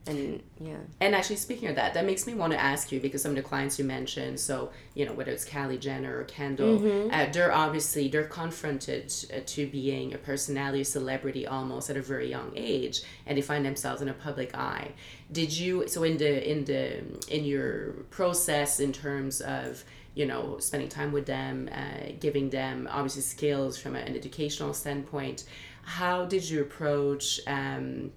and 0.06 0.42
yeah 0.58 0.76
and 1.00 1.14
actually 1.14 1.36
speaking 1.36 1.68
of 1.68 1.76
that 1.76 1.92
that 1.92 2.06
makes 2.06 2.26
me 2.26 2.32
want 2.32 2.52
to 2.52 2.60
ask 2.60 2.90
you 2.90 2.98
because 3.00 3.20
some 3.20 3.32
of 3.32 3.36
the 3.36 3.42
clients 3.42 3.78
you 3.78 3.84
mentioned 3.84 4.40
so 4.40 4.70
you 4.94 5.04
know 5.04 5.12
whether 5.12 5.30
it's 5.30 5.44
Kylie 5.44 5.78
Jenner 5.78 6.18
or 6.18 6.24
Kendall 6.24 6.80
mm-hmm. 6.80 7.12
uh, 7.12 7.26
they're 7.32 7.52
obviously 7.52 8.08
they're 8.08 8.24
confronted 8.24 9.12
uh, 9.34 9.40
to 9.44 9.66
being 9.66 10.14
a 10.14 10.18
personality 10.18 10.80
a 10.80 10.84
celebrity 10.84 11.46
almost 11.46 11.90
at 11.90 11.98
a 11.98 12.02
very 12.02 12.30
young 12.30 12.50
age 12.56 13.02
and 13.26 13.36
they 13.36 13.42
find 13.42 13.64
themselves 13.64 14.00
in 14.00 14.08
a 14.08 14.14
public 14.14 14.54
eye 14.54 14.90
did 15.30 15.52
you 15.52 15.86
so 15.86 16.02
in 16.02 16.16
the 16.16 16.50
in 16.50 16.64
the 16.64 17.02
in 17.28 17.44
your 17.44 17.92
process 18.10 18.80
in 18.80 18.92
terms 18.92 19.42
of 19.42 19.84
you 20.14 20.26
know 20.26 20.58
spending 20.58 20.88
time 20.88 21.12
with 21.12 21.26
them 21.26 21.68
uh, 21.72 22.12
giving 22.18 22.50
them 22.50 22.88
obviously 22.90 23.22
skills 23.22 23.78
from 23.78 23.94
an 23.94 24.16
educational 24.16 24.72
standpoint 24.72 25.44
how 25.82 26.24
did 26.24 26.48
you 26.48 26.60
approach 26.62 27.40
um, 27.46 28.12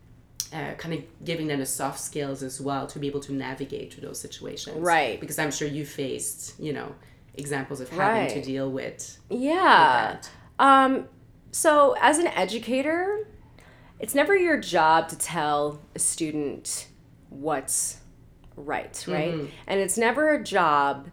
uh, 0.53 0.73
kind 0.75 0.93
of 0.93 1.25
giving 1.25 1.47
them 1.47 1.59
the 1.59 1.65
soft 1.65 1.99
skills 1.99 2.43
as 2.43 2.61
well 2.61 2.85
to 2.85 2.99
be 2.99 3.07
able 3.07 3.19
to 3.19 3.33
navigate 3.33 3.91
through 3.91 4.07
those 4.07 4.19
situations. 4.19 4.77
Right. 4.77 5.19
Because 5.19 5.39
I'm 5.39 5.51
sure 5.51 5.67
you 5.67 5.83
faced, 5.83 6.59
you 6.59 6.73
know, 6.73 6.93
examples 7.33 7.81
of 7.81 7.89
having 7.89 8.23
right. 8.23 8.29
to 8.29 8.41
deal 8.41 8.71
with. 8.71 9.17
Yeah. 9.31 10.17
With 10.17 10.29
um, 10.59 11.07
so 11.51 11.95
as 11.99 12.19
an 12.19 12.27
educator, 12.27 13.27
it's 13.99 14.13
never 14.13 14.35
your 14.35 14.59
job 14.59 15.09
to 15.09 15.17
tell 15.17 15.81
a 15.95 15.99
student 15.99 16.87
what's 17.29 17.97
right, 18.55 19.03
right? 19.07 19.33
Mm-hmm. 19.33 19.45
And 19.65 19.79
it's 19.79 19.97
never 19.97 20.33
a 20.33 20.43
job 20.43 21.09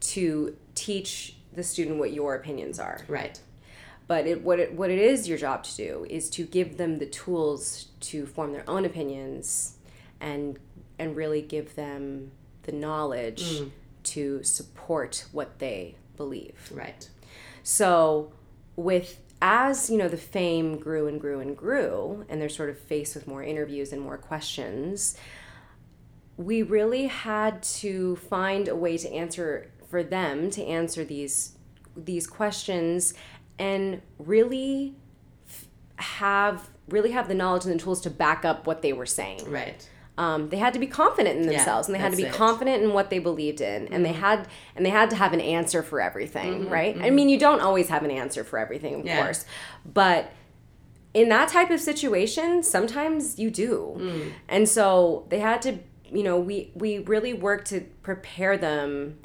to 0.00 0.56
teach 0.74 1.36
the 1.52 1.62
student 1.62 1.98
what 1.98 2.12
your 2.12 2.34
opinions 2.34 2.78
are. 2.78 3.00
Right. 3.08 3.40
But 4.06 4.26
it, 4.26 4.42
what 4.42 4.58
it 4.58 4.72
what 4.72 4.90
it 4.90 4.98
is 4.98 5.28
your 5.28 5.36
job 5.36 5.64
to 5.64 5.76
do 5.76 6.06
is 6.08 6.30
to 6.30 6.44
give 6.44 6.78
them 6.78 6.98
the 6.98 7.06
tools 7.06 7.88
to 8.00 8.26
form 8.26 8.52
their 8.52 8.68
own 8.68 8.84
opinions, 8.84 9.76
and 10.20 10.58
and 10.98 11.14
really 11.14 11.42
give 11.42 11.74
them 11.74 12.30
the 12.62 12.72
knowledge 12.72 13.60
mm. 13.60 13.70
to 14.04 14.42
support 14.42 15.26
what 15.32 15.58
they 15.58 15.96
believe. 16.16 16.70
Right. 16.72 17.08
So 17.62 18.32
with 18.76 19.20
as 19.40 19.90
you 19.90 19.98
know 19.98 20.08
the 20.08 20.16
fame 20.16 20.78
grew 20.78 21.06
and 21.06 21.20
grew 21.20 21.40
and 21.40 21.56
grew 21.56 22.24
and 22.28 22.40
they're 22.40 22.48
sort 22.48 22.70
of 22.70 22.78
faced 22.78 23.14
with 23.14 23.26
more 23.26 23.42
interviews 23.42 23.92
and 23.92 24.02
more 24.02 24.18
questions 24.18 25.16
we 26.36 26.62
really 26.62 27.06
had 27.06 27.62
to 27.62 28.16
find 28.16 28.68
a 28.68 28.74
way 28.74 28.96
to 28.96 29.12
answer 29.12 29.70
for 29.88 30.02
them 30.02 30.50
to 30.50 30.64
answer 30.64 31.04
these 31.04 31.52
these 31.96 32.26
questions 32.26 33.14
and 33.58 34.00
really 34.18 34.94
have 35.96 36.70
really 36.88 37.10
have 37.10 37.28
the 37.28 37.34
knowledge 37.34 37.64
and 37.64 37.74
the 37.74 37.82
tools 37.82 38.00
to 38.02 38.10
back 38.10 38.44
up 38.44 38.66
what 38.66 38.82
they 38.82 38.92
were 38.92 39.06
saying. 39.06 39.50
Right. 39.50 39.88
Um, 40.16 40.48
they 40.48 40.56
had 40.56 40.72
to 40.72 40.80
be 40.80 40.88
confident 40.88 41.38
in 41.38 41.46
themselves 41.46 41.88
yeah, 41.88 41.94
and 41.94 41.94
they 41.94 42.02
had 42.02 42.10
to 42.10 42.16
be 42.16 42.24
it. 42.24 42.32
confident 42.32 42.82
in 42.82 42.92
what 42.92 43.08
they 43.08 43.20
believed 43.20 43.60
in 43.60 43.82
and 43.84 43.88
mm-hmm. 43.88 44.02
they 44.02 44.12
had 44.12 44.48
and 44.74 44.84
they 44.84 44.90
had 44.90 45.10
to 45.10 45.16
have 45.16 45.32
an 45.32 45.40
answer 45.40 45.80
for 45.80 46.00
everything 46.00 46.62
mm-hmm, 46.62 46.72
right 46.72 46.96
mm-hmm. 46.96 47.04
i 47.04 47.10
mean 47.10 47.28
you 47.28 47.38
don't 47.38 47.60
always 47.60 47.88
have 47.88 48.02
an 48.02 48.10
answer 48.10 48.42
for 48.42 48.58
everything 48.58 48.94
of 48.94 49.06
yeah. 49.06 49.22
course 49.22 49.44
but 49.84 50.32
in 51.14 51.28
that 51.28 51.48
type 51.48 51.70
of 51.70 51.78
situation 51.78 52.64
sometimes 52.64 53.38
you 53.38 53.48
do 53.48 53.94
mm. 53.96 54.32
and 54.48 54.68
so 54.68 55.24
they 55.28 55.38
had 55.38 55.62
to 55.62 55.78
you 56.10 56.24
know 56.24 56.36
we 56.36 56.72
we 56.74 56.98
really 56.98 57.32
worked 57.32 57.68
to 57.68 57.80
prepare 58.02 58.58
them 58.58 59.20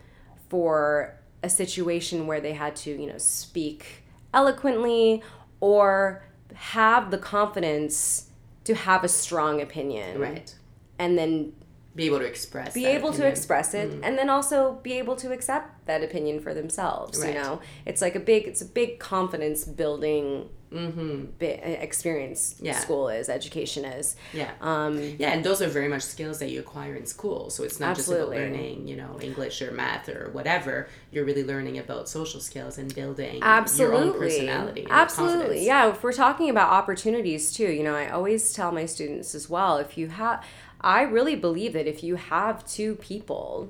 for 0.54 1.16
a 1.42 1.50
situation 1.50 2.28
where 2.28 2.40
they 2.40 2.54
had 2.54 2.76
to 2.76 2.92
you 2.92 3.08
know 3.08 3.18
speak 3.18 4.04
eloquently 4.36 5.24
or 5.62 6.24
have 6.54 7.10
the 7.10 7.18
confidence 7.18 8.30
to 8.64 8.76
have 8.76 9.04
a 9.04 9.08
strong 9.08 9.62
opinion. 9.62 10.22
Right. 10.22 10.54
And 11.00 11.18
then 11.18 11.54
be 11.96 12.06
able 12.06 12.20
to 12.20 12.26
express 12.26 12.74
be 12.74 12.86
able 12.86 13.10
opinion. 13.10 13.30
to 13.30 13.38
express 13.38 13.74
it 13.74 13.92
mm-hmm. 13.92 14.04
and 14.04 14.18
then 14.18 14.30
also 14.30 14.80
be 14.82 14.94
able 14.94 15.16
to 15.16 15.32
accept 15.32 15.86
that 15.86 16.04
opinion 16.04 16.40
for 16.40 16.54
themselves 16.54 17.20
right. 17.20 17.30
you 17.30 17.42
know 17.42 17.60
it's 17.86 18.02
like 18.02 18.16
a 18.16 18.20
big 18.20 18.48
it's 18.48 18.62
a 18.62 18.66
big 18.66 19.00
confidence 19.00 19.64
building 19.66 20.50
mm-hmm. 20.72 21.26
experience 21.40 22.56
yeah. 22.60 22.80
school 22.80 23.10
is 23.10 23.30
education 23.30 23.86
is 23.86 24.16
yeah 24.34 24.52
um, 24.62 24.98
yeah 25.20 25.32
and 25.32 25.44
those 25.44 25.62
are 25.62 25.68
very 25.68 25.88
much 25.88 26.02
skills 26.02 26.40
that 26.40 26.50
you 26.50 26.60
acquire 26.60 26.96
in 26.96 27.06
school 27.06 27.50
so 27.50 27.64
it's 27.64 27.80
not 27.80 27.92
absolutely. 27.92 28.38
just 28.38 28.48
about 28.48 28.54
learning 28.54 28.88
you 28.88 28.96
know 28.96 29.20
english 29.22 29.62
or 29.62 29.72
math 29.72 30.10
or 30.10 30.30
whatever 30.32 30.88
you're 31.12 31.26
really 31.26 31.44
learning 31.44 31.78
about 31.78 32.10
social 32.10 32.40
skills 32.40 32.78
and 32.78 32.94
building 32.96 33.40
absolutely. 33.44 33.98
your 33.98 34.06
own 34.06 34.20
personality 34.20 34.88
absolutely 34.90 35.66
yeah 35.66 35.90
if 35.90 36.02
we're 36.02 36.12
talking 36.12 36.50
about 36.50 36.70
opportunities 36.72 37.54
too 37.54 37.70
you 37.72 37.84
know 37.84 37.96
i 37.96 38.10
always 38.10 38.52
tell 38.54 38.72
my 38.72 38.86
students 38.86 39.36
as 39.36 39.50
well 39.50 39.78
if 39.78 39.98
you 39.98 40.08
have 40.08 40.44
i 40.84 41.02
really 41.02 41.36
believe 41.36 41.74
that 41.74 41.88
if 41.88 42.04
you 42.04 42.16
have 42.16 42.66
two 42.66 42.96
people 42.96 43.70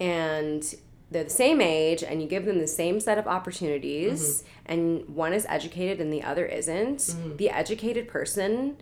and 0.00 0.76
they're 1.10 1.24
the 1.24 1.30
same 1.30 1.60
age 1.60 2.02
and 2.02 2.20
you 2.20 2.28
give 2.28 2.44
them 2.44 2.58
the 2.58 2.66
same 2.66 3.00
set 3.00 3.18
of 3.18 3.26
opportunities 3.26 4.42
mm-hmm. 4.42 4.72
and 4.72 5.08
one 5.08 5.32
is 5.32 5.46
educated 5.48 6.00
and 6.00 6.12
the 6.12 6.22
other 6.22 6.46
isn't 6.46 6.98
mm-hmm. 6.98 7.36
the 7.36 7.50
educated 7.50 8.08
person 8.08 8.76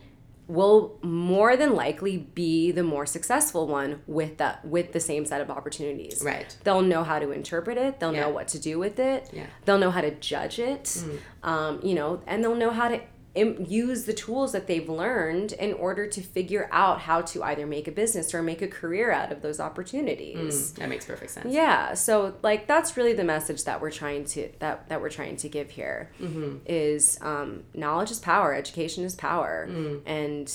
will 0.49 0.97
more 1.03 1.57
than 1.57 1.75
likely 1.75 2.19
be 2.19 2.71
the 2.71 2.83
more 2.83 3.05
successful 3.05 3.67
one 3.67 4.01
with 4.07 4.37
that 4.39 4.65
with 4.65 4.93
the 4.93 5.01
same 5.01 5.25
set 5.25 5.41
of 5.41 5.51
opportunities 5.51 6.23
right 6.25 6.57
they'll 6.65 6.83
know 6.83 7.03
how 7.03 7.19
to 7.19 7.33
interpret 7.33 7.77
it 7.77 7.99
they'll 7.99 8.15
yeah. 8.15 8.21
know 8.21 8.31
what 8.31 8.47
to 8.47 8.59
do 8.59 8.79
with 8.79 8.99
it 8.99 9.29
yeah. 9.33 9.47
they'll 9.65 9.79
know 9.79 9.91
how 9.91 10.01
to 10.01 10.13
judge 10.17 10.59
it 10.59 10.85
mm. 10.85 11.19
um, 11.43 11.81
you 11.83 11.95
know 11.95 12.21
and 12.27 12.45
they'll 12.45 12.55
know 12.55 12.71
how 12.71 12.89
to 12.89 13.01
use 13.37 14.05
the 14.05 14.13
tools 14.13 14.53
that 14.53 14.67
they've 14.67 14.89
learned 14.89 15.53
in 15.53 15.75
order 15.75 16.07
to 16.07 16.21
figure 16.21 16.69
out 16.73 17.01
how 17.01 17.21
to 17.21 17.43
either 17.43 17.67
make 17.67 17.87
a 17.87 17.93
business 17.93 18.35
or 18.35 18.43
make 18.43 18.63
a 18.63 18.69
career 18.69 19.13
out 19.13 19.31
of 19.31 19.43
those 19.43 19.61
opportunities. 19.61 20.73
Mm, 20.73 20.75
that 20.77 20.89
makes 20.89 21.05
perfect 21.05 21.33
sense. 21.33 21.53
Yeah, 21.53 21.95
so 21.95 22.35
like 22.43 22.67
that's 22.67 22.97
really 22.97 23.13
the 23.13 23.25
message 23.25 23.65
that 23.65 23.81
we're 23.81 23.91
trying 23.91 24.25
to 24.27 24.51
that 24.61 24.89
that 24.89 25.01
we're 25.01 25.11
trying 25.11 25.37
to 25.37 25.49
give 25.49 25.71
here 25.71 26.11
mm-hmm. 26.21 26.59
is 26.67 27.19
um, 27.21 27.65
knowledge 27.75 28.11
is 28.11 28.19
power, 28.19 28.55
education 28.55 29.05
is 29.05 29.15
power, 29.15 29.69
mm. 29.71 30.01
and 30.07 30.53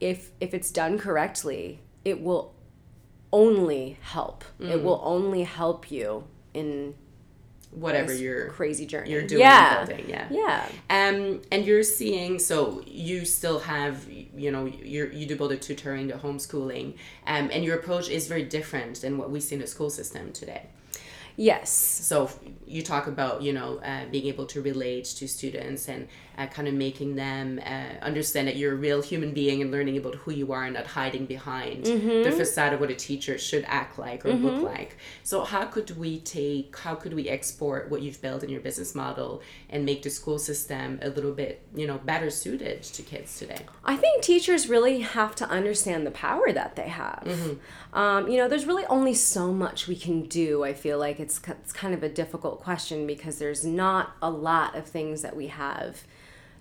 if 0.00 0.30
if 0.40 0.54
it's 0.54 0.70
done 0.70 0.98
correctly, 0.98 1.80
it 2.04 2.22
will 2.22 2.54
only 3.32 3.98
help. 4.02 4.44
Mm. 4.60 4.70
It 4.70 4.82
will 4.82 5.00
only 5.04 5.42
help 5.42 5.90
you 5.90 6.24
in 6.54 6.94
whatever 7.72 8.12
your 8.12 8.48
crazy 8.48 8.84
journey 8.84 9.10
you're 9.10 9.26
doing 9.26 9.40
yeah. 9.40 9.84
building 9.84 10.08
yeah 10.08 10.26
yeah 10.30 10.66
um 10.90 11.40
and 11.52 11.64
you're 11.64 11.84
seeing 11.84 12.38
so 12.38 12.82
you 12.84 13.24
still 13.24 13.60
have 13.60 14.06
you 14.10 14.50
know 14.50 14.66
you 14.66 15.06
you 15.12 15.24
do 15.24 15.36
both 15.36 15.50
the 15.50 15.56
tutoring 15.56 16.08
the 16.08 16.14
homeschooling 16.14 16.94
um 17.26 17.48
and 17.52 17.64
your 17.64 17.76
approach 17.76 18.08
is 18.08 18.26
very 18.26 18.42
different 18.42 19.00
than 19.02 19.16
what 19.16 19.30
we 19.30 19.38
see 19.38 19.54
in 19.54 19.60
the 19.60 19.66
school 19.66 19.90
system 19.90 20.32
today 20.32 20.66
Yes. 21.36 21.70
So 21.70 22.28
you 22.66 22.82
talk 22.82 23.06
about 23.06 23.40
you 23.40 23.54
know 23.54 23.78
uh, 23.78 24.04
being 24.10 24.26
able 24.26 24.44
to 24.46 24.60
relate 24.60 25.06
to 25.06 25.26
students 25.26 25.88
and 25.88 26.06
uh, 26.38 26.46
kind 26.46 26.68
of 26.68 26.74
making 26.74 27.16
them 27.16 27.60
uh, 27.64 28.04
understand 28.04 28.48
that 28.48 28.56
you're 28.56 28.72
a 28.72 28.76
real 28.76 29.02
human 29.02 29.32
being 29.32 29.60
and 29.60 29.70
learning 29.70 29.96
about 29.98 30.14
who 30.16 30.32
you 30.32 30.52
are 30.52 30.64
and 30.64 30.74
not 30.74 30.86
hiding 30.86 31.26
behind 31.26 31.84
mm-hmm. 31.84 32.22
the 32.22 32.32
facade 32.32 32.72
of 32.72 32.80
what 32.80 32.90
a 32.90 32.94
teacher 32.94 33.38
should 33.38 33.64
act 33.66 33.98
like 33.98 34.24
or 34.24 34.30
mm-hmm. 34.30 34.46
look 34.46 34.62
like. 34.62 34.96
So 35.22 35.44
how 35.44 35.64
could 35.66 35.96
we 35.96 36.20
take, 36.20 36.76
how 36.78 36.94
could 36.94 37.14
we 37.14 37.28
export 37.28 37.90
what 37.90 38.02
you've 38.02 38.20
built 38.22 38.42
in 38.42 38.50
your 38.50 38.60
business 38.60 38.94
model 38.94 39.42
and 39.68 39.84
make 39.84 40.02
the 40.02 40.10
school 40.10 40.38
system 40.38 40.98
a 41.02 41.08
little 41.08 41.32
bit, 41.32 41.62
you 41.74 41.86
know, 41.86 41.98
better 41.98 42.30
suited 42.30 42.82
to 42.82 43.02
kids 43.02 43.38
today? 43.38 43.60
I 43.84 43.96
think 43.96 44.22
teachers 44.22 44.68
really 44.68 45.00
have 45.00 45.34
to 45.36 45.48
understand 45.48 46.06
the 46.06 46.10
power 46.10 46.52
that 46.52 46.76
they 46.76 46.88
have. 46.88 47.24
Mm-hmm. 47.26 47.98
Um, 47.98 48.28
you 48.28 48.38
know, 48.38 48.48
there's 48.48 48.66
really 48.66 48.86
only 48.86 49.14
so 49.14 49.52
much 49.52 49.88
we 49.88 49.96
can 49.96 50.22
do. 50.22 50.64
I 50.64 50.74
feel 50.74 50.98
like 50.98 51.18
it's, 51.18 51.40
it's 51.48 51.72
kind 51.72 51.92
of 51.92 52.02
a 52.02 52.08
difficult 52.08 52.60
question 52.60 53.06
because 53.06 53.38
there's 53.38 53.64
not 53.64 54.12
a 54.22 54.30
lot 54.30 54.76
of 54.76 54.86
things 54.86 55.22
that 55.22 55.36
we 55.36 55.48
have 55.48 56.04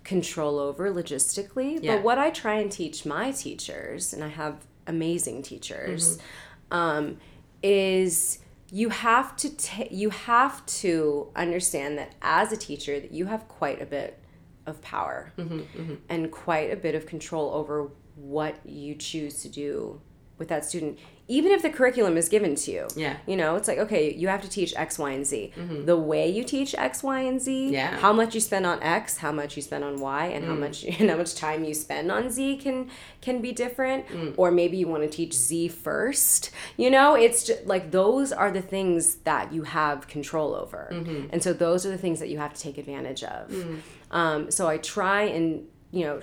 control 0.03 0.59
over 0.59 0.91
logistically. 0.91 1.79
Yeah. 1.81 1.95
But 1.95 2.03
what 2.03 2.17
I 2.17 2.29
try 2.29 2.55
and 2.55 2.71
teach 2.71 3.05
my 3.05 3.31
teachers, 3.31 4.13
and 4.13 4.23
I 4.23 4.29
have 4.29 4.65
amazing 4.87 5.43
teachers, 5.43 6.17
mm-hmm. 6.17 6.77
um, 6.77 7.17
is 7.61 8.39
you 8.71 8.89
have 8.89 9.35
to 9.37 9.55
ta- 9.55 9.87
you 9.89 10.09
have 10.09 10.65
to 10.65 11.29
understand 11.35 11.97
that 11.97 12.13
as 12.21 12.51
a 12.51 12.57
teacher 12.57 12.99
that 12.99 13.11
you 13.11 13.25
have 13.25 13.47
quite 13.47 13.81
a 13.81 13.85
bit 13.85 14.19
of 14.65 14.81
power 14.81 15.33
mm-hmm, 15.37 15.59
mm-hmm. 15.59 15.95
and 16.09 16.31
quite 16.31 16.71
a 16.71 16.75
bit 16.75 16.93
of 16.93 17.05
control 17.05 17.51
over 17.53 17.89
what 18.15 18.57
you 18.65 18.93
choose 18.93 19.41
to 19.41 19.49
do 19.49 19.99
with 20.39 20.47
that 20.47 20.65
student 20.65 20.97
even 21.27 21.51
if 21.51 21.61
the 21.61 21.69
curriculum 21.69 22.17
is 22.17 22.27
given 22.27 22.55
to 22.55 22.71
you. 22.71 22.87
Yeah. 22.95 23.17
you 23.27 23.37
know 23.37 23.55
it's 23.55 23.67
like 23.67 23.77
okay 23.77 24.13
you 24.13 24.27
have 24.27 24.41
to 24.41 24.49
teach 24.49 24.73
x 24.75 24.97
y 24.97 25.11
and 25.11 25.25
z. 25.25 25.53
Mm-hmm. 25.55 25.85
The 25.85 25.95
way 25.95 26.27
you 26.29 26.43
teach 26.43 26.73
x 26.73 27.03
y 27.03 27.19
and 27.21 27.39
z 27.39 27.69
Yeah. 27.69 27.97
how 27.97 28.11
much 28.11 28.33
you 28.33 28.41
spend 28.41 28.65
on 28.65 28.81
x 28.81 29.17
how 29.17 29.31
much 29.31 29.55
you 29.55 29.61
spend 29.61 29.83
on 29.83 29.99
y 29.99 30.25
and 30.27 30.43
how 30.45 30.53
mm. 30.53 30.59
much 30.59 30.83
and 30.99 31.09
how 31.09 31.17
much 31.17 31.35
time 31.35 31.63
you 31.63 31.73
spend 31.75 32.11
on 32.11 32.31
z 32.31 32.57
can 32.57 32.89
can 33.21 33.41
be 33.41 33.51
different. 33.51 34.07
Mm. 34.07 34.33
Or 34.37 34.49
maybe 34.49 34.77
you 34.77 34.87
want 34.87 35.03
to 35.03 35.09
teach 35.09 35.33
z 35.35 35.67
first. 35.67 36.49
You 36.77 36.89
know 36.89 37.13
it's 37.15 37.43
just 37.43 37.65
like 37.67 37.91
those 37.91 38.31
are 38.31 38.49
the 38.51 38.61
things 38.61 39.15
that 39.29 39.53
you 39.53 39.63
have 39.63 40.07
control 40.07 40.55
over. 40.55 40.89
Mm-hmm. 40.91 41.27
And 41.31 41.43
so 41.43 41.53
those 41.53 41.85
are 41.85 41.89
the 41.89 41.97
things 41.97 42.19
that 42.21 42.29
you 42.29 42.39
have 42.39 42.53
to 42.55 42.59
take 42.59 42.77
advantage 42.79 43.23
of. 43.23 43.51
Mm. 43.51 43.79
Um, 44.11 44.51
so 44.51 44.67
i 44.67 44.77
try 44.77 45.21
and 45.23 45.67
you 45.91 46.03
know 46.05 46.21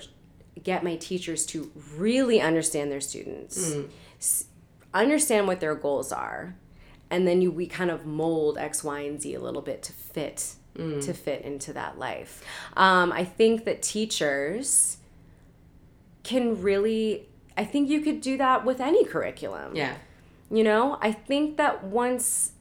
get 0.63 0.83
my 0.83 0.95
teachers 0.95 1.45
to 1.45 1.71
really 1.95 2.41
understand 2.41 2.91
their 2.91 3.01
students. 3.01 3.57
S- 3.57 3.85
understand 5.01 5.47
what 5.47 5.59
their 5.59 5.75
goals 5.75 6.11
are 6.11 6.55
and 7.09 7.27
then 7.27 7.41
you 7.41 7.51
we 7.51 7.67
kind 7.67 7.89
of 7.91 8.05
mold 8.05 8.57
x 8.57 8.83
y 8.83 8.99
and 9.01 9.21
z 9.21 9.33
a 9.33 9.39
little 9.39 9.61
bit 9.61 9.81
to 9.83 9.93
fit 9.93 10.55
to 11.01 11.11
fit 11.11 11.41
into 11.41 11.73
that 11.73 11.97
life. 11.97 12.43
Um, 12.75 13.11
i 13.11 13.23
think 13.23 13.65
that 13.65 13.81
teachers 13.81 14.97
can 16.23 16.61
really 16.61 17.27
i 17.57 17.63
think 17.65 17.89
you 17.89 18.01
could 18.01 18.21
do 18.21 18.37
that 18.37 18.63
with 18.65 18.79
any 18.79 19.03
curriculum. 19.05 19.75
Yeah. 19.75 19.95
you 20.51 20.63
know 20.63 20.97
i 21.01 21.11
think 21.11 21.57
that 21.57 21.83
once 21.83 22.51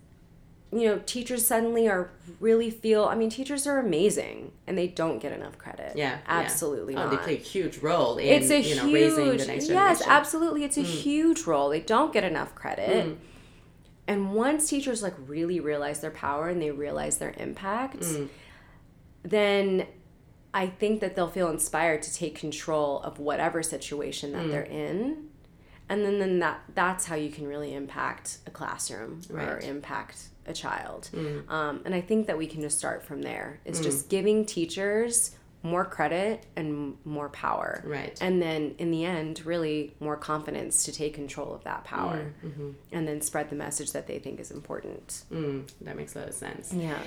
you 0.79 0.89
know 0.89 1.01
teachers 1.07 1.47
suddenly 1.47 1.89
are 1.89 2.11
really 2.41 2.71
feel 2.71 3.05
i 3.05 3.15
mean 3.15 3.31
teachers 3.31 3.67
are 3.67 3.79
amazing 3.79 4.53
and 4.67 4.77
they 4.77 4.87
don't 4.87 5.19
get 5.21 5.33
enough 5.33 5.57
credit 5.59 5.93
Yeah. 5.97 6.19
absolutely 6.27 6.95
yeah. 6.95 7.05
not 7.05 7.13
Oh, 7.13 7.17
they 7.17 7.23
play 7.23 7.35
a 7.37 7.39
huge 7.39 7.79
role 7.79 8.19
in 8.19 8.27
it's 8.27 8.51
a 8.51 8.61
you 8.61 8.75
know, 8.77 8.87
huge 8.87 8.95
raising 8.95 9.25
the 9.27 9.33
next 9.47 9.67
generation. 9.67 9.75
yes 9.75 10.03
absolutely 10.07 10.65
it's 10.65 10.77
a 10.77 10.81
Mm. 10.83 10.85
huge 10.85 11.43
role 11.47 11.69
they 11.71 11.81
don't 11.81 12.13
get 12.13 12.25
enough 12.25 12.55
credit 12.55 13.17
and 14.09 14.33
once 14.35 14.69
teachers 14.69 15.03
like 15.03 15.15
really 15.27 15.59
realize 15.61 16.01
their 16.01 16.11
power 16.11 16.49
and 16.49 16.61
they 16.63 16.71
realize 16.71 17.19
their 17.19 17.35
impact 17.39 18.01
Mm. 18.01 18.29
then 19.23 19.87
i 20.55 20.67
think 20.67 21.01
that 21.01 21.15
they'll 21.17 21.29
feel 21.29 21.49
inspired 21.51 22.03
to 22.03 22.15
take 22.15 22.35
control 22.39 23.01
of 23.01 23.19
whatever 23.19 23.63
situation 23.63 24.31
Mm. 24.31 24.35
that 24.35 24.51
they're 24.51 24.63
in 24.63 25.29
and 25.89 26.05
then, 26.05 26.19
then 26.19 26.39
that 26.41 26.61
that's 26.75 27.05
how 27.07 27.15
you 27.15 27.31
can 27.31 27.47
really 27.47 27.73
impact 27.73 28.39
a 28.47 28.51
classroom 28.51 29.23
or 29.33 29.61
impact 29.61 30.29
a 30.47 30.53
child. 30.53 31.09
Mm. 31.13 31.49
um, 31.51 31.81
and 31.85 31.95
i 31.95 32.01
think 32.01 32.27
that 32.27 32.39
we 32.39 32.47
can 32.47 32.61
just 32.61 32.79
start 32.79 33.05
from 33.05 33.23
there. 33.23 33.61
It's 33.65 33.81
just 33.81 34.09
giving 34.09 34.45
teachers 34.45 35.33
more 35.63 35.85
credit 35.85 36.45
and 36.55 36.97
more 37.05 37.29
power. 37.31 37.83
Right. 37.85 38.17
and 38.21 38.41
then 38.41 38.75
in 38.79 38.91
the 38.93 39.05
end 39.05 39.45
really 39.45 39.95
more 40.01 40.17
confidence 40.17 40.85
to 40.85 40.93
take 40.93 41.15
control 41.15 41.53
of 41.55 41.65
that 41.65 41.85
power. 41.85 42.33
And 42.93 43.09
then 43.09 43.21
spread 43.21 43.51
the 43.51 43.57
message 43.57 43.93
that 43.93 44.07
they 44.07 44.19
think 44.19 44.39
is 44.41 44.51
important. 44.51 45.25
Mm, 45.33 45.69
that 45.81 45.97
makes 45.97 46.15
a 46.15 46.21
lot 46.21 46.29
of 46.29 46.35
sense. 46.35 46.73
yeah 46.73 47.03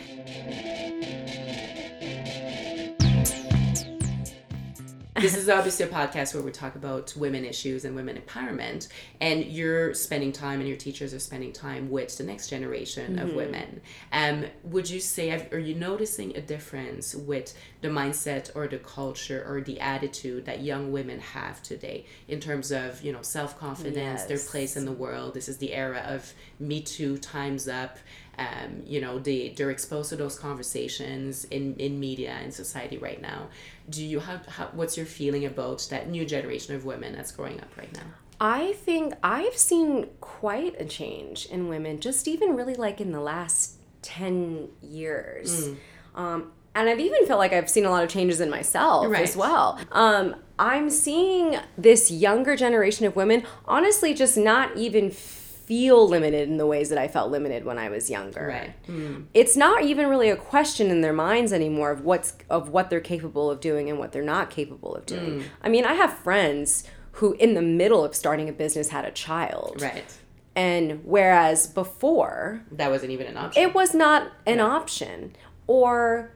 this 5.19 5.35
is 5.35 5.49
obviously 5.49 5.85
a 5.85 5.89
podcast 5.89 6.33
where 6.33 6.43
we 6.43 6.51
talk 6.51 6.75
about 6.75 7.15
women 7.15 7.43
issues 7.43 7.85
and 7.85 7.95
women 7.95 8.17
empowerment 8.17 8.87
and 9.19 9.43
you're 9.45 9.93
spending 9.93 10.31
time 10.31 10.59
and 10.59 10.67
your 10.67 10.77
teachers 10.77 11.13
are 11.13 11.19
spending 11.19 11.51
time 11.51 11.89
with 11.89 12.17
the 12.17 12.23
next 12.23 12.49
generation 12.49 13.19
of 13.19 13.33
women. 13.33 13.81
Um, 14.11 14.45
would 14.63 14.89
you 14.89 14.99
say 14.99 15.47
are 15.51 15.59
you 15.59 15.75
noticing 15.75 16.35
a 16.35 16.41
difference 16.41 17.15
with 17.15 17.53
the 17.81 17.89
mindset 17.89 18.51
or 18.55 18.67
the 18.67 18.79
culture 18.79 19.45
or 19.47 19.61
the 19.61 19.79
attitude 19.79 20.45
that 20.45 20.61
young 20.61 20.91
women 20.91 21.19
have 21.19 21.61
today 21.63 22.05
in 22.27 22.39
terms 22.39 22.71
of 22.71 23.01
you 23.01 23.11
know 23.11 23.21
self-confidence 23.21 24.23
their 24.23 24.39
place 24.39 24.77
in 24.77 24.85
the 24.85 24.91
world? 24.91 25.33
This 25.33 25.49
is 25.49 25.57
the 25.57 25.73
era 25.73 26.03
of 26.07 26.33
me 26.59 26.81
too 26.81 27.17
times 27.17 27.67
up 27.67 27.97
um, 28.39 28.81
you 28.85 28.99
know 29.01 29.19
they 29.19 29.49
they're 29.55 29.71
exposed 29.71 30.09
to 30.09 30.15
those 30.15 30.37
conversations 30.39 31.45
in 31.45 31.75
in 31.75 31.99
media 31.99 32.31
and 32.41 32.53
society 32.53 32.97
right 32.97 33.21
now 33.21 33.47
do 33.89 34.03
you 34.05 34.19
have 34.19 34.45
how, 34.45 34.67
what's 34.73 34.95
your 34.97 35.05
feeling 35.05 35.45
about 35.45 35.85
that 35.89 36.09
new 36.09 36.25
generation 36.25 36.75
of 36.75 36.85
women 36.85 37.13
that's 37.13 37.31
growing 37.31 37.59
up 37.59 37.71
right 37.77 37.93
now 37.93 38.07
I 38.41 38.71
think 38.73 39.15
I've 39.21 39.57
seen 39.57 40.07
quite 40.21 40.79
a 40.79 40.85
change 40.85 41.45
in 41.47 41.67
women, 41.67 41.99
just 41.99 42.25
even 42.25 42.55
really 42.55 42.75
like 42.75 43.01
in 43.01 43.11
the 43.11 43.19
last 43.19 43.75
10 44.01 44.69
years. 44.81 45.67
Mm. 45.67 45.75
Um, 46.15 46.51
and 46.73 46.87
I've 46.87 47.01
even 47.01 47.25
felt 47.25 47.39
like 47.39 47.51
I've 47.51 47.69
seen 47.69 47.83
a 47.83 47.89
lot 47.89 48.03
of 48.05 48.09
changes 48.09 48.39
in 48.39 48.49
myself 48.49 49.07
Right. 49.07 49.23
as 49.23 49.35
well. 49.35 49.77
Um, 49.91 50.37
I'm 50.57 50.89
seeing 50.89 51.57
this 51.77 52.11
younger 52.11 52.55
generation 52.55 53.05
of 53.05 53.15
women, 53.17 53.43
honestly, 53.65 54.13
just 54.13 54.37
not 54.37 54.77
even 54.77 55.11
feel 55.69 56.09
limited 56.09 56.49
in 56.49 56.57
the 56.57 56.65
ways 56.65 56.89
that 56.89 56.97
I 56.97 57.07
felt 57.07 57.31
limited 57.31 57.63
when 57.63 57.77
I 57.77 57.89
was 57.89 58.09
younger 58.09 58.47
right 58.47 58.87
mm. 58.87 59.25
it's 59.33 59.55
not 59.55 59.83
even 59.83 60.07
really 60.07 60.29
a 60.29 60.35
question 60.35 60.89
in 60.89 61.01
their 61.01 61.13
minds 61.13 61.53
anymore 61.53 61.91
of 61.91 62.01
what's 62.01 62.33
of 62.49 62.69
what 62.69 62.89
they're 62.89 62.99
capable 62.99 63.49
of 63.49 63.59
doing 63.59 63.89
and 63.89 63.99
what 63.99 64.11
they're 64.11 64.23
not 64.23 64.49
capable 64.49 64.95
of 64.95 65.05
doing. 65.05 65.43
I 65.61 65.69
mean, 65.69 65.85
I 65.85 65.93
have 65.93 66.13
friends 66.13 66.83
who 67.13 67.33
in 67.33 67.53
the 67.53 67.61
middle 67.61 68.03
of 68.03 68.15
starting 68.15 68.49
a 68.49 68.53
business 68.53 68.89
had 68.89 69.05
a 69.05 69.11
child. 69.11 69.81
right 69.81 70.05
And 70.55 71.01
whereas 71.05 71.67
before 71.67 72.63
that 72.71 72.89
wasn't 72.89 73.11
even 73.11 73.27
an 73.27 73.37
option 73.37 73.63
it 73.63 73.73
was 73.73 73.93
not 73.93 74.31
an 74.45 74.59
option 74.59 75.35
or 75.67 76.31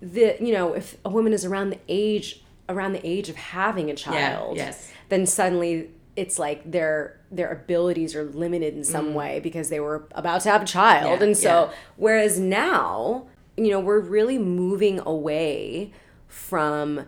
the 0.00 0.36
you 0.40 0.52
know, 0.52 0.74
if 0.74 0.96
a 1.04 1.10
woman 1.10 1.32
is 1.32 1.44
around 1.44 1.70
the 1.70 1.80
age 1.88 2.42
around 2.68 2.92
the 2.92 3.06
age 3.06 3.28
of 3.28 3.36
having 3.36 3.90
a 3.90 3.94
child, 3.94 4.56
yes. 4.56 4.90
then 5.08 5.26
suddenly 5.26 5.90
it's 6.16 6.38
like 6.38 6.70
their 6.70 7.17
their 7.30 7.50
abilities 7.52 8.14
are 8.14 8.24
limited 8.24 8.74
in 8.74 8.84
some 8.84 9.14
way 9.14 9.40
because 9.40 9.68
they 9.68 9.80
were 9.80 10.06
about 10.12 10.40
to 10.42 10.50
have 10.50 10.62
a 10.62 10.66
child. 10.66 11.18
Mm. 11.18 11.20
Yeah, 11.20 11.26
and 11.26 11.36
so 11.36 11.48
yeah. 11.48 11.76
whereas 11.96 12.38
now 12.38 13.26
you 13.56 13.70
know 13.70 13.80
we're 13.80 14.00
really 14.00 14.38
moving 14.38 15.00
away 15.00 15.92
from 16.26 17.06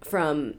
from 0.00 0.54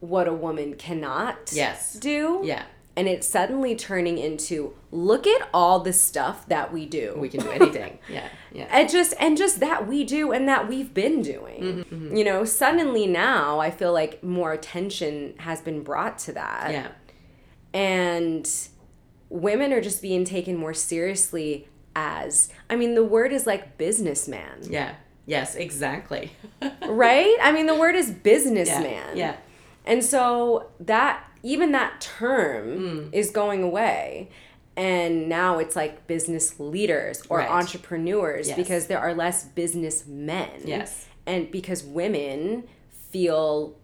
what 0.00 0.28
a 0.28 0.34
woman 0.34 0.74
cannot 0.74 1.50
Yes. 1.52 1.94
do. 1.94 2.42
Yeah. 2.44 2.64
And 2.96 3.08
it's 3.08 3.26
suddenly 3.26 3.74
turning 3.74 4.18
into 4.18 4.74
look 4.92 5.26
at 5.26 5.48
all 5.52 5.80
the 5.80 5.92
stuff 5.92 6.46
that 6.46 6.72
we 6.72 6.86
do. 6.86 7.14
We 7.18 7.28
can 7.28 7.40
do 7.40 7.50
anything. 7.50 7.98
Yeah 8.08 8.28
yeah. 8.52 8.68
And 8.70 8.88
just 8.88 9.14
and 9.18 9.36
just 9.36 9.60
that 9.60 9.88
we 9.88 10.04
do 10.04 10.30
and 10.32 10.48
that 10.48 10.68
we've 10.68 10.94
been 10.94 11.20
doing. 11.22 11.84
Mm-hmm, 11.84 12.16
you 12.16 12.24
know 12.24 12.44
suddenly 12.44 13.06
now 13.06 13.58
i 13.58 13.70
feel 13.70 13.92
like 13.92 14.22
more 14.22 14.52
attention 14.52 15.34
has 15.38 15.60
been 15.60 15.82
brought 15.82 16.18
to 16.20 16.32
that. 16.32 16.70
Yeah 16.72 16.88
and 17.74 18.50
women 19.28 19.72
are 19.72 19.80
just 19.80 20.00
being 20.00 20.24
taken 20.24 20.56
more 20.56 20.72
seriously 20.72 21.68
as 21.96 22.48
i 22.70 22.76
mean 22.76 22.94
the 22.94 23.04
word 23.04 23.32
is 23.32 23.46
like 23.46 23.76
businessman 23.76 24.58
yeah 24.62 24.94
yes 25.26 25.54
exactly 25.56 26.30
right 26.88 27.36
i 27.42 27.52
mean 27.52 27.66
the 27.66 27.74
word 27.74 27.94
is 27.96 28.10
businessman 28.10 29.16
yeah 29.16 29.36
and 29.84 30.02
so 30.04 30.70
that 30.80 31.22
even 31.42 31.72
that 31.72 32.00
term 32.00 32.78
Mm. 32.78 33.08
is 33.12 33.30
going 33.30 33.62
away. 33.62 34.30
And 34.78 35.28
now 35.28 35.58
it's 35.58 35.76
like 35.76 36.06
business 36.06 36.58
leaders 36.58 37.22
or 37.28 37.38
Right. 37.38 37.50
entrepreneurs 37.50 38.48
Yes. 38.48 38.56
because 38.56 38.86
there 38.86 38.98
are 38.98 39.12
less 39.14 39.44
businessmen. 39.44 40.62
Yes. 40.64 41.06
And 41.26 41.50
because 41.50 41.84
women 41.84 42.64
feel 43.10 43.76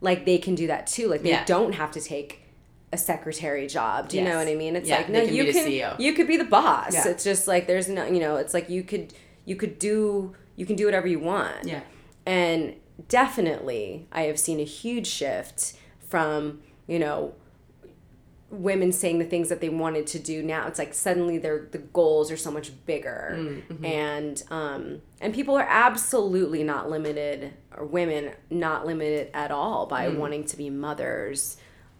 like 0.00 0.24
they 0.24 0.38
can 0.38 0.54
do 0.54 0.68
that 0.68 0.86
too. 0.86 1.08
Like 1.08 1.22
they 1.22 1.30
Yeah. 1.30 1.44
don't 1.44 1.72
have 1.72 1.90
to 1.90 2.00
take 2.00 2.42
a 2.92 2.96
secretary 2.98 3.66
job. 3.66 4.08
Do 4.08 4.16
you 4.16 4.22
Yes. 4.22 4.32
know 4.32 4.38
what 4.38 4.48
I 4.48 4.54
mean? 4.54 4.76
It's 4.76 4.88
Yeah, 4.88 4.98
like 4.98 5.08
no, 5.10 5.24
can 5.24 5.34
you 5.34 5.52
can 5.52 5.66
CEO. 5.66 5.94
you 5.98 6.12
could 6.14 6.26
be 6.26 6.36
the 6.36 6.44
boss. 6.44 6.94
Yeah. 6.94 7.08
It's 7.08 7.24
just 7.24 7.46
like 7.46 7.66
there's 7.66 7.88
no 7.88 8.06
you 8.06 8.20
know, 8.20 8.36
it's 8.36 8.54
like 8.54 8.68
you 8.70 8.82
could 8.82 9.12
you 9.44 9.56
could 9.56 9.78
do 9.78 10.34
you 10.56 10.66
can 10.66 10.76
do 10.76 10.86
whatever 10.86 11.06
you 11.06 11.18
want. 11.20 11.64
yeah 11.64 11.80
And 12.26 12.74
definitely, 13.08 14.06
I 14.12 14.22
have 14.22 14.38
seen 14.38 14.58
a 14.60 14.64
huge 14.64 15.06
shift 15.06 15.74
from, 16.00 16.60
you 16.86 16.98
know, 16.98 17.34
women 18.50 18.90
saying 18.92 19.18
the 19.18 19.24
things 19.26 19.50
that 19.50 19.60
they 19.60 19.68
wanted 19.68 20.06
to 20.06 20.18
do 20.18 20.42
now. 20.42 20.66
It's 20.66 20.78
like 20.78 20.94
suddenly 20.94 21.36
their 21.36 21.68
the 21.70 21.78
goals 21.78 22.30
are 22.32 22.36
so 22.36 22.50
much 22.50 22.72
bigger. 22.86 23.34
Mm, 23.38 23.62
mm-hmm. 23.66 23.84
And 23.84 24.42
um 24.50 25.02
and 25.20 25.34
people 25.34 25.54
are 25.56 25.66
absolutely 25.68 26.64
not 26.64 26.88
limited 26.88 27.52
or 27.76 27.84
women 27.84 28.32
not 28.50 28.86
limited 28.86 29.30
at 29.34 29.50
all 29.50 29.84
by 29.86 30.08
mm. 30.08 30.16
wanting 30.16 30.44
to 30.44 30.56
be 30.56 30.70
mothers 30.70 31.58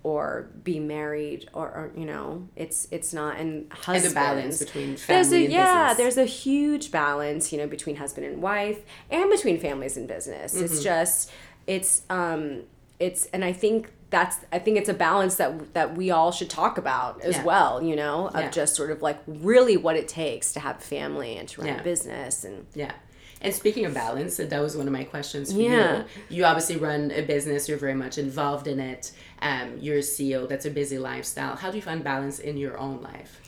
or 0.08 0.48
be 0.64 0.78
married 0.80 1.48
or, 1.52 1.66
or 1.66 1.92
you 1.96 2.06
know 2.06 2.48
it's 2.56 2.88
it's 2.90 3.12
not 3.12 3.36
and 3.36 3.70
husbands 3.72 4.04
and 4.06 4.10
the 4.10 4.14
balance 4.14 4.58
between 4.64 4.96
there's 5.06 5.32
a 5.32 5.44
and 5.44 5.52
yeah 5.52 5.88
business. 5.88 5.96
there's 5.98 6.16
a 6.16 6.24
huge 6.30 6.90
balance 6.90 7.52
you 7.52 7.58
know 7.58 7.66
between 7.66 7.96
husband 7.96 8.26
and 8.26 8.40
wife 8.40 8.80
and 9.10 9.30
between 9.30 9.58
families 9.60 9.96
and 9.98 10.08
business 10.08 10.54
Mm-hmm. 10.54 10.64
it's 10.64 10.82
just 10.82 11.30
it's 11.66 12.02
um 12.08 12.62
it's 12.98 13.26
and 13.34 13.44
I 13.44 13.52
think 13.52 13.92
that's 14.10 14.36
I 14.50 14.58
think 14.58 14.78
it's 14.78 14.88
a 14.88 14.94
balance 14.94 15.34
that 15.36 15.74
that 15.74 15.94
we 15.96 16.10
all 16.10 16.32
should 16.32 16.50
talk 16.50 16.78
about 16.78 17.20
as 17.22 17.36
Yeah. 17.36 17.44
well, 17.44 17.82
you 17.82 17.94
know, 17.94 18.28
of 18.28 18.40
Yeah. 18.40 18.50
just 18.50 18.74
sort 18.74 18.90
of 18.90 19.02
like 19.02 19.18
really 19.26 19.76
what 19.76 19.94
it 19.94 20.08
takes 20.08 20.52
to 20.54 20.60
have 20.60 20.76
a 20.78 20.80
family 20.96 21.36
and 21.36 21.46
to 21.50 21.60
run 21.60 21.68
Yeah. 21.68 21.80
a 21.80 21.84
business 21.84 22.44
and 22.44 22.66
Yeah. 22.74 22.92
And 23.40 23.54
speaking 23.54 23.84
of 23.84 23.94
balance, 23.94 24.36
that 24.38 24.60
was 24.60 24.76
one 24.76 24.86
of 24.86 24.92
my 24.92 25.04
questions 25.04 25.52
for 25.52 25.60
Yeah. 25.60 25.98
you. 26.28 26.38
You 26.38 26.44
obviously 26.44 26.76
run 26.76 27.12
a 27.12 27.22
business, 27.22 27.68
you're 27.68 27.78
very 27.78 27.94
much 27.94 28.18
involved 28.18 28.66
in 28.66 28.80
it. 28.80 29.12
Um, 29.40 29.76
you're 29.78 29.98
a 29.98 30.02
CEO, 30.02 30.48
that's 30.48 30.66
a 30.66 30.70
busy 30.70 30.98
lifestyle. 30.98 31.54
How 31.56 31.70
do 31.70 31.76
you 31.76 31.82
find 31.82 32.02
balance 32.02 32.40
in 32.40 32.56
your 32.56 32.76
own 32.78 33.00
life? 33.00 33.40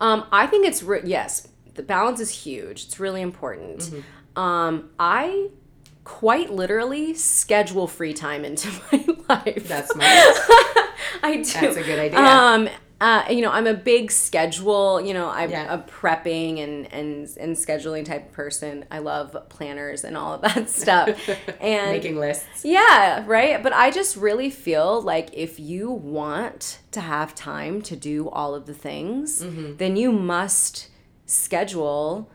Um, 0.00 0.26
I 0.32 0.46
think 0.46 0.66
it's 0.66 0.82
re- 0.82 1.02
yes, 1.04 1.46
the 1.74 1.82
balance 1.82 2.18
is 2.20 2.30
huge. 2.30 2.84
It's 2.86 2.98
really 2.98 3.22
important. 3.22 3.78
Mm-hmm. 3.80 4.40
Um, 4.40 4.90
I 4.98 5.48
quite 6.04 6.50
literally 6.52 7.14
schedule 7.14 7.86
free 7.86 8.12
time 8.14 8.44
into 8.44 8.68
my 8.92 9.04
life. 9.44 9.68
That's 9.68 9.90
smart. 9.92 10.04
I 11.22 11.36
do. 11.36 11.42
That's 11.44 11.76
a 11.76 11.82
good 11.82 11.98
idea. 11.98 12.18
Um, 12.18 12.68
uh, 13.00 13.24
you 13.28 13.42
know, 13.42 13.50
I'm 13.50 13.66
a 13.66 13.74
big 13.74 14.10
schedule. 14.10 15.00
You 15.02 15.12
know, 15.12 15.28
I'm 15.28 15.50
Yeah. 15.50 15.74
a 15.74 15.78
prepping 15.78 16.62
and 16.64 16.90
and 16.92 17.28
and 17.38 17.54
scheduling 17.56 18.04
type 18.06 18.26
of 18.28 18.32
person. 18.32 18.86
I 18.90 19.00
love 19.00 19.36
planners 19.50 20.02
and 20.04 20.16
all 20.16 20.34
of 20.34 20.40
that 20.42 20.70
stuff. 20.82 21.08
And 21.60 21.90
Making 21.92 22.18
lists. 22.18 22.64
yeah, 22.64 23.22
right. 23.26 23.62
But 23.62 23.74
I 23.74 23.90
just 23.90 24.16
really 24.16 24.48
feel 24.48 25.02
like 25.02 25.28
if 25.34 25.60
you 25.60 25.90
want 25.90 26.78
to 26.92 27.00
have 27.02 27.34
time 27.34 27.82
to 27.82 27.96
do 27.96 28.30
all 28.30 28.54
of 28.54 28.64
the 28.66 28.74
things, 28.74 29.42
Mm-hmm. 29.42 29.76
then 29.76 29.96
you 29.96 30.10
must 30.12 30.88
schedule 31.26 32.30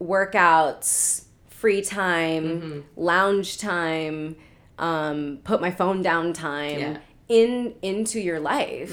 workouts, 0.00 1.24
free 1.48 1.82
time, 1.82 2.44
Mm-hmm. 2.44 2.80
lounge 2.96 3.58
time, 3.58 4.36
um, 4.78 5.38
put 5.44 5.60
my 5.60 5.70
phone 5.70 6.02
down 6.02 6.32
time 6.32 6.78
Yeah. 6.80 6.94
Mm. 6.94 7.00
in 7.28 7.74
into 7.82 8.20
your 8.20 8.40
life 8.40 8.92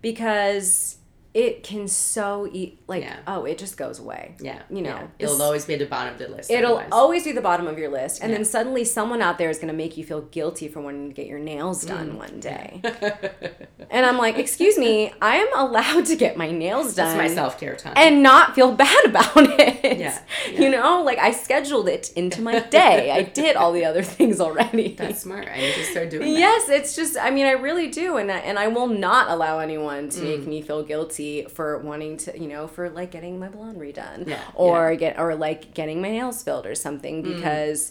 because 0.00 0.98
it 1.34 1.62
can 1.62 1.88
so 1.88 2.48
eat 2.52 2.77
like 2.88 3.02
Yeah. 3.04 3.16
oh 3.26 3.44
it 3.44 3.58
just 3.58 3.76
goes 3.76 3.98
away 4.00 4.34
Yeah. 4.40 4.60
you 4.70 4.82
know 4.82 4.96
yeah. 4.96 5.06
It'll 5.20 5.40
always 5.42 5.64
be 5.66 5.74
at 5.74 5.78
the 5.80 5.86
bottom 5.86 6.14
of 6.14 6.18
the 6.18 6.28
list. 6.28 6.50
It'll 6.50 6.72
otherwise. 6.78 6.88
always 6.90 7.24
be 7.24 7.32
the 7.32 7.40
bottom 7.40 7.66
of 7.68 7.78
your 7.78 7.90
list, 7.90 8.20
and 8.22 8.30
Yeah. 8.30 8.38
then 8.38 8.44
suddenly 8.44 8.84
someone 8.84 9.22
out 9.22 9.36
there 9.38 9.50
is 9.50 9.58
going 9.58 9.68
to 9.68 9.74
make 9.84 9.96
you 9.96 10.04
feel 10.04 10.22
guilty 10.22 10.66
for 10.68 10.80
wanting 10.80 11.08
to 11.08 11.14
get 11.14 11.26
your 11.26 11.38
nails 11.38 11.84
done 11.84 12.12
Mm. 12.12 12.16
one 12.16 12.40
day. 12.40 12.80
and 13.90 14.04
I'm 14.06 14.16
like, 14.18 14.38
excuse 14.38 14.78
me, 14.78 15.12
I 15.20 15.36
am 15.36 15.48
allowed 15.56 16.06
to 16.06 16.16
get 16.16 16.36
my 16.36 16.50
nails 16.50 16.94
done 16.94 17.16
That's 17.16 17.28
my 17.30 17.34
self 17.34 17.58
care 17.60 17.76
time. 17.76 17.94
and 17.96 18.22
not 18.22 18.54
feel 18.54 18.72
bad 18.72 19.04
about 19.04 19.32
it. 19.36 19.98
Yeah, 19.98 20.18
You 20.52 20.70
know, 20.70 21.02
like 21.02 21.18
I 21.18 21.30
scheduled 21.32 21.88
it 21.88 22.10
into 22.16 22.40
my 22.42 22.60
day. 22.60 23.10
I 23.10 23.22
did 23.22 23.56
all 23.56 23.72
the 23.72 23.84
other 23.84 24.02
things 24.16 24.40
already. 24.40 24.94
That's 24.94 25.20
smart. 25.22 25.48
I 25.48 25.58
need 25.58 25.74
to 25.74 25.84
start 25.84 26.10
doing 26.10 26.32
that. 26.32 26.38
Yes, 26.40 26.68
it's 26.68 26.96
just 26.96 27.16
I 27.18 27.30
mean 27.30 27.46
I 27.46 27.52
really 27.52 27.88
do 27.88 28.16
and 28.16 28.30
I, 28.32 28.38
and 28.38 28.58
I 28.58 28.68
will 28.68 28.86
not 28.88 29.30
allow 29.30 29.58
anyone 29.58 30.08
to 30.10 30.20
Mm. 30.20 30.24
make 30.38 30.46
me 30.46 30.62
feel 30.62 30.82
guilty 30.82 31.44
for 31.48 31.78
wanting 31.78 32.16
to, 32.18 32.38
you 32.40 32.48
know, 32.48 32.66
for 32.78 32.88
like 32.88 33.10
getting 33.10 33.40
my 33.40 33.48
blonde 33.48 33.76
redone 33.76 34.24
Yeah, 34.28 34.40
or 34.54 34.94
get 34.94 35.18
or 35.18 35.34
like 35.34 35.74
getting 35.74 36.00
my 36.00 36.10
nails 36.10 36.44
filled 36.44 36.64
or 36.64 36.76
something 36.76 37.24
Mm. 37.24 37.34
because 37.34 37.90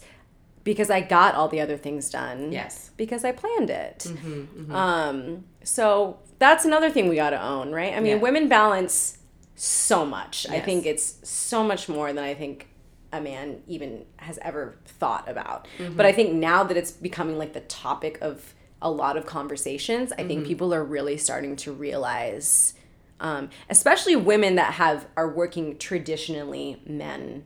because 0.63 0.89
I 0.89 1.01
got 1.01 1.35
all 1.35 1.49
the 1.49 1.59
other 1.59 1.75
things 1.77 2.09
done. 2.09 2.51
Yes. 2.53 2.91
Because 2.95 3.25
I 3.25 3.33
planned 3.33 3.69
it. 3.69 3.99
Mm-hmm, 4.07 4.73
Um 4.73 5.43
so 5.63 6.19
that's 6.39 6.63
another 6.63 6.89
thing 6.89 7.09
we 7.09 7.15
got 7.17 7.31
to 7.31 7.41
own, 7.55 7.73
right? 7.73 7.93
I 7.93 7.99
mean, 7.99 8.13
Yeah. 8.17 8.21
women 8.27 8.47
balance 8.47 9.17
so 9.55 10.05
much. 10.05 10.47
I 10.49 10.59
think 10.61 10.85
it's 10.85 11.07
so 11.29 11.63
much 11.71 11.89
more 11.89 12.07
than 12.13 12.23
I 12.23 12.33
think 12.33 12.67
a 13.11 13.19
man 13.19 13.61
even 13.67 14.05
has 14.17 14.37
ever 14.41 14.77
thought 14.85 15.27
about. 15.27 15.67
Mm-hmm. 15.79 15.97
But 15.97 16.05
I 16.05 16.13
think 16.13 16.33
now 16.33 16.63
that 16.63 16.77
it's 16.77 16.91
becoming 16.91 17.37
like 17.37 17.51
the 17.59 17.65
topic 17.85 18.19
of 18.21 18.53
a 18.81 18.91
lot 18.91 19.17
of 19.17 19.25
conversations, 19.25 20.07
I 20.11 20.15
Mm-hmm. 20.15 20.27
think 20.29 20.47
people 20.51 20.73
are 20.77 20.83
really 20.97 21.17
starting 21.17 21.55
to 21.63 21.69
realize, 21.73 22.73
um, 23.19 23.49
especially 23.69 24.15
women 24.15 24.55
that 24.55 24.73
have 24.73 25.07
are 25.15 25.29
working 25.29 25.77
traditionally 25.77 26.81
men 26.85 27.43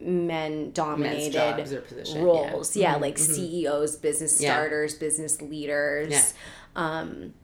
men 0.00 0.72
dominated 0.72 1.56
position, 1.86 2.16
yeah. 2.18 2.22
roles 2.22 2.76
yeah, 2.76 2.96
like 2.96 3.18
ceos 3.18 3.96
business 3.96 4.40
Yeah. 4.40 4.54
starters 4.54 4.94
business 4.94 5.40
leaders 5.40 6.10
Yeah. 6.12 6.22
um 6.76 7.34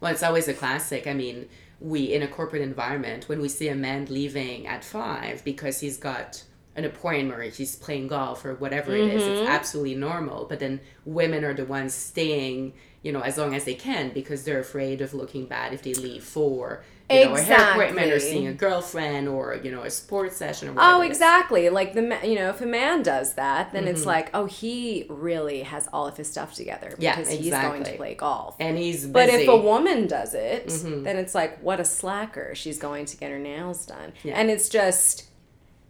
Well, 0.00 0.12
it's 0.12 0.22
always 0.22 0.48
a 0.48 0.54
classic. 0.54 1.06
I 1.06 1.14
mean, 1.14 1.48
we 1.80 2.12
in 2.12 2.22
a 2.22 2.28
corporate 2.28 2.62
environment 2.62 3.28
when 3.28 3.40
we 3.40 3.48
see 3.48 3.68
a 3.68 3.74
man 3.74 4.06
leaving 4.10 4.66
at 4.66 4.84
five 4.84 5.44
because 5.44 5.80
he's 5.80 5.96
got 5.96 6.42
an 6.76 6.84
appointment 6.84 7.38
or 7.38 7.42
he's 7.44 7.76
playing 7.76 8.08
golf 8.08 8.44
or 8.44 8.54
whatever 8.54 8.94
it 8.96 9.08
is, 9.12 9.22
Mm-hmm. 9.22 9.32
it's 9.42 9.48
absolutely 9.50 9.94
normal. 9.94 10.46
But 10.46 10.58
then 10.60 10.80
women 11.04 11.44
are 11.44 11.54
the 11.54 11.64
ones 11.66 11.92
staying, 11.94 12.72
you 13.02 13.12
know, 13.12 13.20
as 13.20 13.36
long 13.36 13.54
as 13.54 13.64
they 13.64 13.74
can 13.74 14.10
because 14.10 14.44
they're 14.44 14.60
afraid 14.60 15.00
of 15.00 15.12
looking 15.12 15.46
bad 15.46 15.74
if 15.74 15.82
they 15.82 15.94
leave 15.94 16.24
for 16.24 16.82
you 17.10 17.26
know 17.26 17.34
a 17.34 17.40
hair 17.42 17.72
appointment 17.72 18.10
or 18.10 18.18
seeing 18.18 18.46
a 18.46 18.54
girlfriend 18.54 19.28
or 19.28 19.60
you 19.62 19.70
know 19.70 19.82
a 19.82 19.90
sports 19.90 20.34
session 20.36 20.68
or 20.68 20.72
whatever. 20.72 20.94
Oh, 20.94 21.00
exactly. 21.02 21.68
Like 21.68 21.92
the 21.92 22.18
you 22.24 22.36
know, 22.36 22.48
if 22.48 22.62
a 22.62 22.66
man 22.66 23.02
does 23.02 23.34
that, 23.34 23.72
then 23.72 23.82
Mm-hmm. 23.84 23.90
it's 23.94 24.06
like, 24.06 24.30
oh, 24.32 24.46
he 24.46 25.04
really 25.10 25.62
has 25.64 25.88
all 25.92 26.06
of 26.06 26.16
his 26.16 26.30
stuff 26.30 26.54
together 26.54 26.94
Yeah, 26.98 27.16
because 27.16 27.30
he's 27.32 27.50
going 27.50 27.82
to 27.84 27.96
play 27.96 28.14
golf. 28.14 28.56
And 28.58 28.78
he's 28.78 29.00
busy. 29.02 29.12
But 29.12 29.28
if 29.28 29.46
a 29.46 29.56
woman 29.56 30.06
does 30.06 30.32
it, 30.32 30.68
Mm-hmm. 30.68 31.02
then 31.02 31.16
it's 31.18 31.34
like, 31.34 31.58
what 31.62 31.80
a 31.80 31.84
slacker. 31.84 32.54
She's 32.54 32.78
going 32.78 33.04
to 33.06 33.16
get 33.18 33.30
her 33.30 33.38
nails 33.38 33.84
done. 33.84 34.14
Yeah. 34.24 34.34
And 34.40 34.48
it's 34.50 34.70
just, 34.70 35.24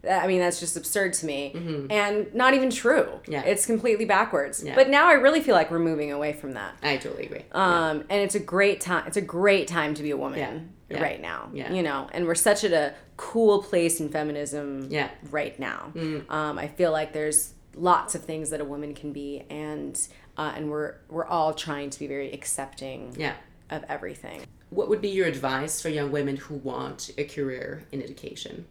I 0.09 0.27
mean, 0.27 0.41
that's 0.41 0.59
just 0.59 0.77
absurd 0.77 1.13
to 1.15 1.27
me 1.27 1.87
and 1.91 2.35
not 2.35 2.55
even 2.55 2.71
true. 2.71 3.05
Mm-hmm. 3.05 3.33
Yeah. 3.33 3.43
It's 3.43 3.67
completely 3.67 4.05
backwards. 4.05 4.63
Yeah. 4.65 4.75
But 4.75 4.89
now 4.89 5.07
I 5.09 5.13
really 5.13 5.41
feel 5.41 5.55
like 5.55 5.71
we're 5.71 5.79
moving 5.79 6.11
away 6.11 6.33
from 6.33 6.53
that. 6.53 6.75
I 6.83 6.97
totally 6.97 7.27
agree. 7.27 7.45
Um, 7.53 8.01
and 8.11 8.21
it's 8.21 8.35
a 8.35 8.41
great 8.41 8.81
time. 8.81 9.05
It's 9.07 9.17
a 9.17 9.23
great 9.23 9.69
time 9.69 9.95
to 9.95 10.03
be 10.03 10.11
a 10.11 10.17
woman 10.17 10.39
Yeah. 10.41 10.97
Yeah. 10.97 11.03
right 11.03 11.21
now. 11.21 11.51
Yeah. 11.53 11.73
You 11.73 11.83
know, 11.83 12.09
and 12.13 12.27
we're 12.27 12.35
such 12.35 12.65
at 12.65 12.73
a 12.73 12.95
cool 13.17 13.63
place 13.63 14.01
in 14.01 14.09
feminism 14.09 14.89
Yeah. 14.91 15.09
right 15.31 15.59
now. 15.59 15.93
Mm. 15.95 16.29
Um, 16.31 16.59
I 16.59 16.67
feel 16.67 16.91
like 16.91 17.13
there's 17.13 17.55
lots 17.77 18.15
of 18.15 18.25
things 18.25 18.51
that 18.51 18.61
a 18.61 18.65
woman 18.65 18.95
can 18.95 19.13
be, 19.13 19.45
and 19.49 19.99
uh, 20.37 20.53
and 20.57 20.71
we're 20.71 20.97
we're 21.09 21.27
all 21.27 21.55
trying 21.55 21.91
to 21.91 21.99
be 21.99 22.07
very 22.07 22.33
accepting 22.33 23.15
yeah. 23.17 23.35
of 23.71 23.85
everything. 23.89 24.43
What 24.71 24.89
would 24.89 25.01
be 25.01 25.11
your 25.11 25.27
advice 25.27 25.81
for 25.81 25.89
young 25.91 26.11
women 26.11 26.37
who 26.37 26.55
want 26.57 27.11
a 27.19 27.25
career 27.25 27.85
in 27.93 28.03
education? 28.03 28.67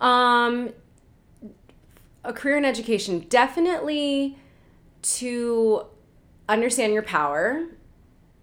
Um, 0.00 0.70
a 2.24 2.32
career 2.32 2.56
in 2.56 2.64
education 2.64 3.20
definitely 3.28 4.38
to 5.02 5.84
understand 6.48 6.92
your 6.92 7.02
power. 7.02 7.66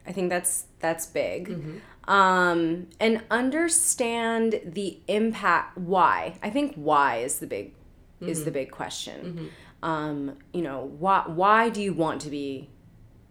I 0.05 0.11
think 0.11 0.29
that's 0.29 0.65
that's 0.79 1.05
big. 1.05 1.81
Um, 2.07 2.87
and 2.99 3.21
understand 3.29 4.59
the 4.65 4.99
impact. 5.07 5.77
Why? 5.77 6.35
I 6.43 6.49
think 6.49 6.73
why 6.75 7.17
is 7.17 7.39
the 7.39 7.47
big 7.47 7.73
is 8.19 8.45
the 8.45 8.51
big 8.51 8.69
question. 8.69 9.49
Um, 9.81 10.37
you 10.53 10.61
know, 10.61 10.91
why 10.99 11.23
why 11.25 11.69
do 11.69 11.81
you 11.81 11.93
want 11.93 12.21
to 12.21 12.29
be 12.29 12.69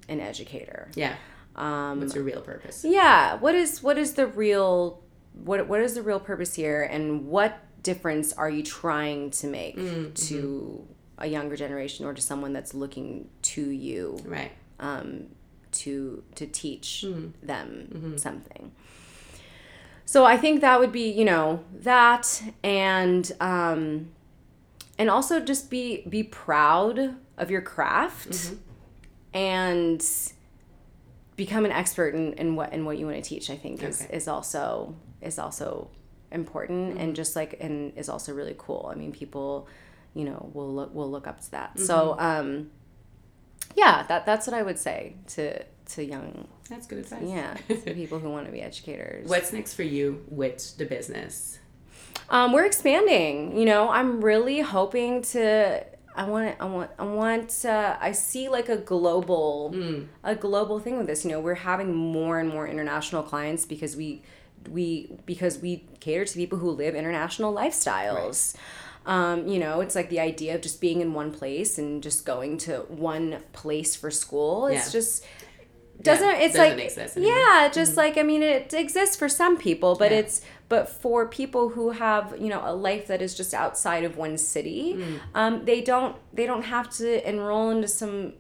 an 0.09 0.21
educator? 0.21 0.91
Yeah. 0.95 1.15
Um, 1.57 2.01
What's 2.01 2.15
your 2.15 2.25
real 2.25 2.41
purpose? 2.41 2.85
yeah 2.85 3.35
what 3.37 3.55
is 3.55 3.83
what 3.83 3.99
is 3.99 4.15
the 4.15 4.27
real 4.27 5.03
what 5.45 5.67
what 5.69 5.81
is 5.81 5.95
the 5.95 6.03
real 6.03 6.21
purpose 6.21 6.55
here 6.55 6.83
and 6.83 7.27
what 7.27 7.59
difference 7.83 8.33
are 8.33 8.51
you 8.51 8.63
trying 8.63 9.31
to 9.31 9.47
make 9.47 9.77
mm, 9.77 9.85
mm-hmm. 9.85 10.13
to 10.13 10.87
a 11.19 11.27
younger 11.27 11.57
generation 11.57 12.07
or 12.07 12.15
to 12.15 12.23
someone 12.23 12.53
that's 12.53 12.75
looking 12.75 13.29
to 13.43 13.71
you 13.71 14.19
Right. 14.25 14.53
um, 14.79 15.27
to 15.73 16.23
to 16.35 16.47
teach 16.47 17.05
mm. 17.07 17.33
them 17.43 17.89
mm-hmm. 17.93 18.17
something? 18.17 18.73
So 20.05 20.25
i 20.25 20.37
think 20.37 20.61
that 20.63 20.81
would 20.81 20.91
be 20.91 21.09
you 21.11 21.25
know 21.25 21.63
that 21.83 22.43
and 22.65 23.31
um 23.41 24.11
and 24.99 25.09
also 25.09 25.39
just 25.39 25.71
be 25.71 26.03
be 26.09 26.23
proud 26.25 27.15
of 27.39 27.51
your 27.51 27.63
craft 27.63 28.31
mm-hmm. 28.31 28.57
and 29.33 30.05
become 31.37 31.65
an 31.65 31.73
expert 31.73 32.15
in, 32.15 32.33
in 32.35 32.57
what 32.57 32.73
in 32.73 32.85
what 32.85 32.99
you 32.99 33.07
want 33.07 33.17
to 33.17 33.23
teach 33.23 33.51
i 33.51 33.57
think 33.57 33.83
is 33.83 34.03
Okay. 34.03 34.17
is 34.17 34.27
also 34.29 34.95
is 35.23 35.39
also 35.39 35.89
important 36.33 36.99
and 36.99 37.17
just 37.17 37.35
like 37.37 37.57
and 37.61 37.93
is 37.97 38.09
also 38.09 38.33
really 38.33 38.55
cool 38.59 38.89
i 38.93 38.95
mean 38.95 39.11
people 39.13 39.67
you 40.15 40.25
know 40.25 40.51
will 40.55 40.73
look 40.73 40.95
will 40.95 41.11
look 41.11 41.27
up 41.27 41.41
to 41.41 41.51
that 41.51 41.79
so 41.79 42.17
um 42.19 42.71
yeah 43.77 44.05
that 44.09 44.27
that's 44.27 44.47
what 44.47 44.55
i 44.55 44.63
would 44.63 44.79
say 44.79 45.15
to 45.27 45.63
to 45.87 46.05
young 46.05 46.47
That's 46.69 46.87
good 46.87 46.99
advice. 46.99 47.23
yeah 47.25 47.55
people 47.95 48.19
who 48.21 48.31
want 48.31 48.47
to 48.47 48.53
be 48.53 48.63
educators 48.63 49.29
What's 49.29 49.53
next 49.53 49.75
for 49.75 49.83
you 49.83 50.25
with 50.29 50.77
the 50.79 50.85
business? 50.87 51.59
um, 52.29 52.53
we're 52.53 52.65
expanding. 52.67 53.59
You 53.59 53.65
know, 53.65 53.89
I'm 53.89 54.21
really 54.25 54.61
hoping 54.61 55.23
to. 55.35 55.85
I 56.15 56.25
want. 56.29 56.55
I 56.61 56.65
want. 56.67 56.91
I 56.97 57.03
want. 57.05 57.65
Uh, 57.65 57.97
I 58.01 58.13
see 58.13 58.49
like 58.49 58.69
a 58.69 58.77
global, 58.77 59.75
a 60.23 60.37
global 60.37 60.79
thing 60.79 60.97
with 60.97 61.09
this. 61.09 61.25
You 61.25 61.33
know, 61.33 61.41
we're 61.41 61.55
having 61.57 61.93
more 61.93 62.39
and 62.39 62.49
more 62.49 62.69
international 62.69 63.25
clients 63.25 63.65
because 63.67 63.97
we, 63.97 64.23
we 64.69 65.11
because 65.27 65.59
we 65.59 65.87
cater 66.01 66.25
to 66.25 66.35
people 66.35 66.59
who 66.59 66.71
live 66.71 66.95
international 66.95 67.53
lifestyles. 67.55 68.55
Um, 69.07 69.49
you 69.49 69.59
know, 69.59 69.81
it's 69.81 69.95
like 69.95 70.11
the 70.11 70.21
idea 70.21 70.55
of 70.55 70.61
just 70.61 70.81
being 70.81 71.01
in 71.01 71.15
one 71.15 71.33
place 71.33 71.79
and 71.79 72.03
just 72.03 72.27
going 72.27 72.59
to 72.59 72.81
one 72.89 73.39
place 73.53 73.97
for 73.97 74.11
school. 74.11 74.67
It's 74.67 74.87
Yeah. 74.87 74.93
just 75.01 75.25
doesn't 76.03 76.27
Yeah, 76.27 76.37
it's 76.39 76.55
doesn't 76.57 77.23
like 77.23 77.29
yeah 77.29 77.69
just 77.69 77.95
like 77.95 78.17
i 78.17 78.23
mean 78.23 78.43
it 78.43 78.73
exists 78.73 79.17
for 79.17 79.29
some 79.29 79.59
people 79.59 79.97
but 79.97 80.11
Yeah. 80.11 80.21
it's 80.21 80.41
but 80.71 80.89
for 80.89 81.27
people 81.27 81.69
who 81.69 81.91
have 81.91 82.35
you 82.41 82.49
know 82.49 82.63
a 82.65 82.73
life 82.75 83.07
that 83.09 83.21
is 83.21 83.35
just 83.35 83.53
outside 83.53 84.05
of 84.05 84.17
one 84.17 84.39
city 84.39 84.95
Mm. 84.97 85.21
um, 85.35 85.65
they 85.67 85.83
don't 85.83 86.17
they 86.33 86.47
don't 86.47 86.63
have 86.63 86.89
to 86.97 87.29
enroll 87.29 87.69
into 87.69 87.87
some 87.87 88.33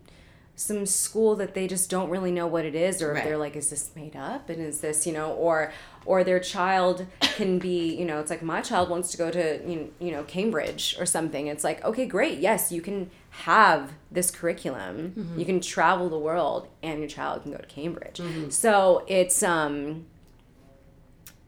some 0.60 0.84
school 0.84 1.36
that 1.36 1.54
they 1.54 1.66
just 1.66 1.88
don't 1.88 2.10
really 2.10 2.30
know 2.30 2.46
what 2.46 2.66
it 2.66 2.74
is 2.74 3.00
or 3.00 3.16
if 3.16 3.24
they're 3.24 3.38
like 3.38 3.56
is 3.56 3.70
this 3.70 3.92
made 3.96 4.14
up? 4.14 4.50
And 4.50 4.60
is 4.60 4.82
this 4.82 5.06
you 5.06 5.12
know 5.12 5.32
or 5.32 5.72
or 6.04 6.22
their 6.22 6.38
child 6.38 7.06
can 7.20 7.58
be 7.58 7.94
you 7.94 8.04
know 8.04 8.20
it's 8.20 8.28
like 8.28 8.42
my 8.42 8.60
child 8.60 8.90
wants 8.90 9.10
to 9.12 9.16
go 9.16 9.30
to 9.30 9.58
you 9.66 9.76
know, 9.76 9.88
you 9.98 10.12
know 10.12 10.22
cambridge 10.24 10.96
or 10.98 11.06
something. 11.06 11.46
It's 11.46 11.64
like 11.64 11.82
okay 11.82 12.04
great. 12.04 12.40
Yes 12.40 12.70
you 12.70 12.82
can 12.82 13.10
have 13.30 13.94
this 14.10 14.30
curriculum. 14.30 15.14
Mm-hmm. 15.16 15.38
you 15.38 15.46
can 15.46 15.60
travel 15.60 16.10
the 16.10 16.18
world 16.18 16.68
and 16.82 16.98
your 16.98 17.08
child 17.08 17.42
can 17.42 17.52
go 17.52 17.58
to 17.58 17.66
cambridge. 17.66 18.18
Mm-hmm. 18.18 18.50
so 18.50 19.04
it's 19.08 19.42
um 19.42 20.04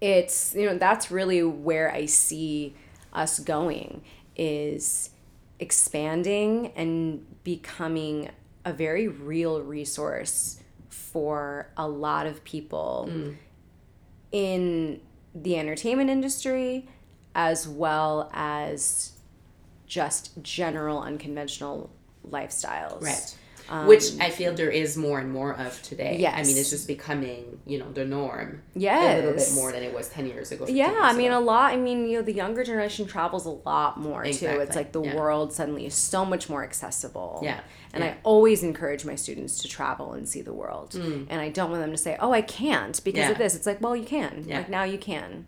it's 0.01 0.55
you 0.55 0.65
know 0.65 0.79
that's 0.79 1.11
really 1.11 1.43
where 1.45 1.93
i 1.93 2.07
see 2.07 2.75
us 3.13 3.39
going 3.39 4.03
is 4.37 5.11
expanding 5.61 6.73
and 6.75 7.25
becoming 7.45 8.31
a 8.65 8.73
very 8.73 9.09
real 9.09 9.63
resource 9.63 10.61
for 10.89 11.71
a 11.77 11.89
lot 11.89 12.27
of 12.27 12.43
people 12.45 13.11
in 14.31 15.01
the 15.35 15.57
entertainment 15.59 16.11
industry 16.11 16.89
as 17.35 17.67
well 17.67 18.31
as 18.33 19.13
just 19.87 20.43
general 20.43 21.01
unconventional 21.03 21.91
lifestyles 22.29 23.03
Right. 23.03 23.37
Um, 23.69 23.87
Which 23.87 24.19
I 24.21 24.29
feel 24.31 24.53
there 24.55 24.71
is 24.71 24.97
more 24.97 25.19
and 25.21 25.33
more 25.33 25.55
of 25.55 25.81
today. 25.83 26.27
I 26.27 26.43
mean, 26.43 26.57
it's 26.57 26.71
just 26.71 26.87
becoming, 26.87 27.61
you 27.67 27.79
know, 27.79 27.91
the 27.93 28.05
norm. 28.05 28.63
Yes. 28.75 29.15
A 29.15 29.27
little 29.27 29.35
bit 29.39 29.53
more 29.55 29.73
than 29.73 29.83
it 29.83 29.95
was 29.95 30.09
10 30.09 30.27
years 30.27 30.53
ago. 30.53 30.67
Yeah, 30.69 30.91
years 30.91 30.99
I 31.03 31.13
mean, 31.15 31.29
ago. 31.31 31.39
a 31.39 31.41
lot. 31.41 31.73
I 31.73 31.77
mean, 31.77 32.07
you 32.09 32.19
know, 32.19 32.23
the 32.23 32.33
younger 32.35 32.65
generation 32.65 33.07
travels 33.07 33.47
a 33.47 33.51
lot 33.51 33.99
more 33.99 34.25
too. 34.25 34.47
It's 34.47 34.77
like 34.77 34.93
the 34.93 35.03
yeah. 35.03 35.15
world 35.17 35.53
suddenly 35.53 35.87
is 35.87 35.95
so 35.95 36.25
much 36.25 36.49
more 36.51 36.63
accessible. 36.65 37.41
Yeah, 37.43 37.61
And 37.95 38.03
yeah. 38.05 38.11
I 38.11 38.17
always 38.25 38.63
encourage 38.63 39.05
my 39.05 39.15
students 39.15 39.59
to 39.61 39.69
travel 39.69 40.13
and 40.13 40.29
see 40.29 40.43
the 40.43 40.53
world. 40.53 40.95
And 40.95 41.33
I 41.41 41.49
don't 41.49 41.71
want 41.71 41.83
them 41.83 41.93
to 41.93 41.99
say, 41.99 42.17
oh, 42.21 42.33
I 42.33 42.43
can't 42.43 43.03
because 43.05 43.21
Mm. 43.23 43.27
Yeah. 43.27 43.31
of 43.33 43.39
this. 43.39 43.55
It's 43.55 43.67
like, 43.67 43.81
well, 43.81 43.95
you 43.97 44.05
can. 44.05 44.45
Yeah. 44.47 44.59
Like 44.59 44.71
now 44.71 44.85
you 44.85 44.99
can. 44.99 45.47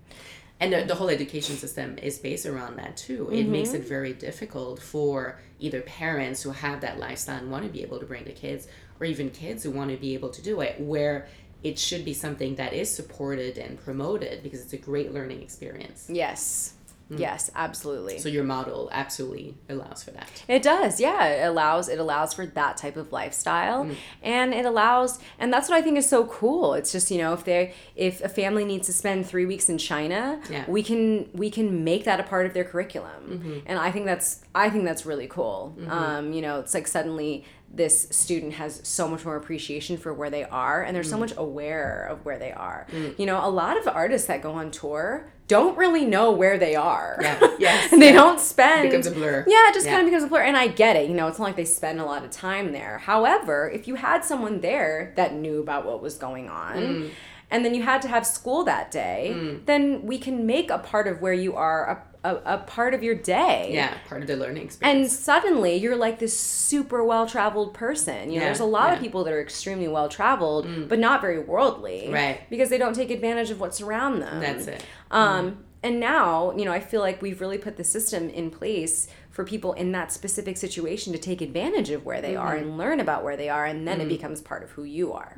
And 0.61 0.73
the, 0.73 0.85
the 0.85 0.95
whole 0.95 1.09
education 1.11 1.57
system 1.57 1.99
is 1.99 2.19
based 2.19 2.47
around 2.47 2.77
that 2.77 2.97
too. 2.97 3.29
It 3.33 3.47
makes 3.49 3.71
Mm-hmm. 3.71 3.79
it 3.83 3.89
very 3.89 4.13
difficult 4.13 4.81
for 4.81 5.39
either 5.59 5.81
parents 5.83 6.43
who 6.43 6.51
have 6.51 6.81
that 6.83 6.99
lifestyle 6.99 7.39
and 7.39 7.51
want 7.51 7.65
to 7.65 7.71
be 7.71 7.83
able 7.83 7.99
to 7.99 8.07
bring 8.07 8.25
the 8.25 8.33
kids, 8.33 8.69
or 9.01 9.07
even 9.07 9.31
kids 9.31 9.65
who 9.65 9.71
want 9.73 9.91
to 9.91 9.97
be 9.97 10.15
able 10.15 10.31
to 10.31 10.41
do 10.43 10.61
it, 10.61 10.81
where 10.81 11.27
it 11.63 11.79
should 11.79 12.05
be 12.05 12.15
something 12.15 12.55
that 12.57 12.73
is 12.73 12.95
supported 12.95 13.59
and 13.59 13.83
promoted 13.83 14.43
because 14.43 14.61
it's 14.63 14.73
a 14.75 14.79
great 14.79 15.13
learning 15.13 15.43
experience. 15.43 16.07
Yes. 16.09 16.75
Yes, 17.11 17.51
absolutely. 17.55 18.19
So 18.19 18.29
your 18.29 18.45
model 18.45 18.89
absolutely 18.93 19.57
allows 19.69 20.03
for 20.03 20.11
that. 20.13 20.29
It 20.49 20.63
does, 20.63 20.99
yeah. 21.01 21.27
It 21.27 21.47
allows 21.47 21.89
it 21.89 21.99
allows 21.99 22.33
for 22.35 22.47
that 22.47 22.77
type 22.77 22.97
of 22.97 23.13
lifestyle, 23.13 23.85
Mm. 23.85 23.97
and 24.23 24.55
it 24.55 24.65
allows, 24.65 25.19
and 25.39 25.53
that's 25.53 25.69
what 25.69 25.77
I 25.77 25.83
think 25.83 25.99
is 25.99 26.09
so 26.09 26.25
cool. 26.27 26.75
It's 26.75 26.93
just 26.93 27.11
you 27.11 27.19
know 27.19 27.33
if 27.35 27.45
they 27.45 27.75
if 27.95 28.23
a 28.23 28.29
family 28.29 28.65
needs 28.65 28.87
to 28.87 28.93
spend 28.93 29.27
three 29.27 29.47
weeks 29.47 29.69
in 29.69 29.79
China, 29.79 30.41
Yeah. 30.51 30.65
we 30.69 30.83
can 30.83 31.29
we 31.35 31.51
can 31.51 31.85
make 31.85 32.05
that 32.05 32.21
a 32.21 32.25
part 32.25 32.47
of 32.47 32.55
their 32.55 32.65
curriculum, 32.65 33.11
Mm-hmm. 33.29 33.59
and 33.67 33.79
I 33.79 33.91
think 33.91 34.07
that's 34.07 34.41
I 34.55 34.71
think 34.71 34.85
that's 34.85 35.05
really 35.05 35.27
cool. 35.27 35.77
Um, 35.89 36.33
you 36.33 36.41
know, 36.43 36.61
it's 36.61 36.75
like 36.75 36.87
suddenly 36.87 37.45
this 37.73 38.07
student 38.11 38.53
has 38.55 38.81
so 38.85 39.09
much 39.09 39.25
more 39.25 39.35
appreciation 39.37 39.97
for 39.97 40.15
where 40.15 40.31
they 40.31 40.45
are, 40.45 40.83
and 40.83 40.95
they're 40.95 41.03
so 41.03 41.17
Mm. 41.17 41.21
much 41.21 41.35
aware 41.37 42.07
of 42.11 42.25
where 42.25 42.39
they 42.39 42.53
are. 42.53 42.87
You 43.19 43.27
know, 43.27 43.45
a 43.45 43.51
lot 43.51 43.77
of 43.77 43.89
artists 43.89 44.29
that 44.29 44.43
go 44.43 44.53
on 44.53 44.71
tour 44.71 45.33
don't 45.47 45.77
really 45.77 46.05
know 46.07 46.33
where 46.33 46.57
they 46.59 46.75
are. 46.75 47.19
Yeah. 47.21 47.39
Yes. 47.59 47.91
they 47.91 48.07
Yeah. 48.07 48.13
don't 48.13 48.41
spend 48.41 48.87
It 48.87 48.91
Becomes 48.91 49.07
a 49.07 49.11
blur. 49.13 49.45
yeah, 49.47 49.69
it 49.69 49.75
just 49.75 49.87
Yeah. 49.87 49.93
kind 49.93 50.03
of 50.03 50.11
becomes 50.11 50.25
a 50.25 50.29
blur. 50.29 50.41
And 50.43 50.57
I 50.57 50.67
get 50.69 50.97
it. 50.97 51.09
You 51.09 51.15
know, 51.15 51.29
it's 51.29 51.39
not 51.39 51.45
like 51.47 51.57
they 51.57 51.65
spend 51.65 52.01
a 52.01 52.05
lot 52.05 52.25
of 52.25 52.31
time 52.31 52.73
there. 52.73 52.99
However, 52.99 53.71
if 53.73 53.87
you 53.89 53.95
had 53.97 54.25
someone 54.25 54.61
there 54.61 55.13
that 55.17 55.35
knew 55.35 55.61
about 55.61 55.87
what 55.87 56.03
was 56.03 56.15
going 56.17 56.49
on, 56.49 56.77
Mm. 56.77 57.11
and 57.51 57.65
then 57.65 57.75
you 57.75 57.83
had 57.83 58.03
to 58.03 58.09
have 58.09 58.27
school 58.27 58.65
that 58.65 58.91
day, 58.91 59.35
then 59.67 60.01
we 60.05 60.19
can 60.19 60.47
make 60.47 60.71
a 60.71 60.79
part 60.79 61.07
of 61.07 61.21
where 61.23 61.33
you 61.35 61.55
are 61.55 62.03
a, 62.25 62.31
a, 62.31 62.55
a 62.55 62.59
part 62.59 62.95
of 62.95 63.03
your 63.03 63.15
day. 63.15 63.69
Yeah, 63.73 63.93
part 64.09 64.23
of 64.23 64.27
the 64.29 64.35
learning 64.37 64.65
experience. 64.65 65.03
And 65.13 65.13
suddenly 65.13 65.77
you're 65.77 65.95
like 65.95 66.19
this 66.19 66.35
super 66.37 67.05
well 67.05 67.27
traveled 67.27 67.75
person. 67.75 68.31
You 68.31 68.37
know, 68.39 68.41
Yeah, 68.41 68.45
there's 68.47 68.61
a 68.61 68.65
lot 68.65 68.89
of 68.89 68.95
yeah. 68.95 68.99
Mm. 69.01 69.03
people 69.03 69.25
that 69.25 69.33
are 69.35 69.43
extremely 69.43 69.89
well 69.89 70.09
traveled, 70.09 70.89
but 70.89 70.99
not 70.99 71.21
very 71.21 71.39
worldly. 71.39 72.09
Right. 72.11 72.41
Because 72.49 72.71
they 72.71 72.79
don't 72.79 72.95
take 72.97 73.11
advantage 73.11 73.51
of 73.51 73.61
what's 73.61 73.81
around 73.83 74.21
them. 74.21 74.41
That's 74.41 74.67
it. 74.67 74.83
Um, 75.15 75.59
and 75.83 76.01
now, 76.01 76.55
you 76.57 76.65
know, 76.65 76.73
I 76.73 76.81
feel 76.81 77.01
like 77.03 77.21
we've 77.21 77.41
really 77.41 77.59
put 77.59 77.77
the 77.77 77.85
system 77.85 78.31
in 78.31 78.51
place 78.51 79.09
for 79.31 79.45
people 79.45 79.73
in 79.75 79.93
that 79.93 80.13
specific 80.13 80.57
situation 80.57 81.13
to 81.13 81.19
take 81.19 81.43
advantage 81.43 81.91
of 81.91 82.05
where 82.07 82.23
they 82.23 82.37
are 82.37 82.55
and 82.55 82.79
learn 82.79 83.01
about 83.01 83.23
where 83.25 83.37
they 83.37 83.49
are, 83.51 83.67
and 83.67 83.87
then 83.87 84.01
it 84.01 84.09
becomes 84.09 84.41
part 84.41 84.63
of 84.63 84.71
who 84.71 84.85
you 84.85 85.13
are. 85.13 85.37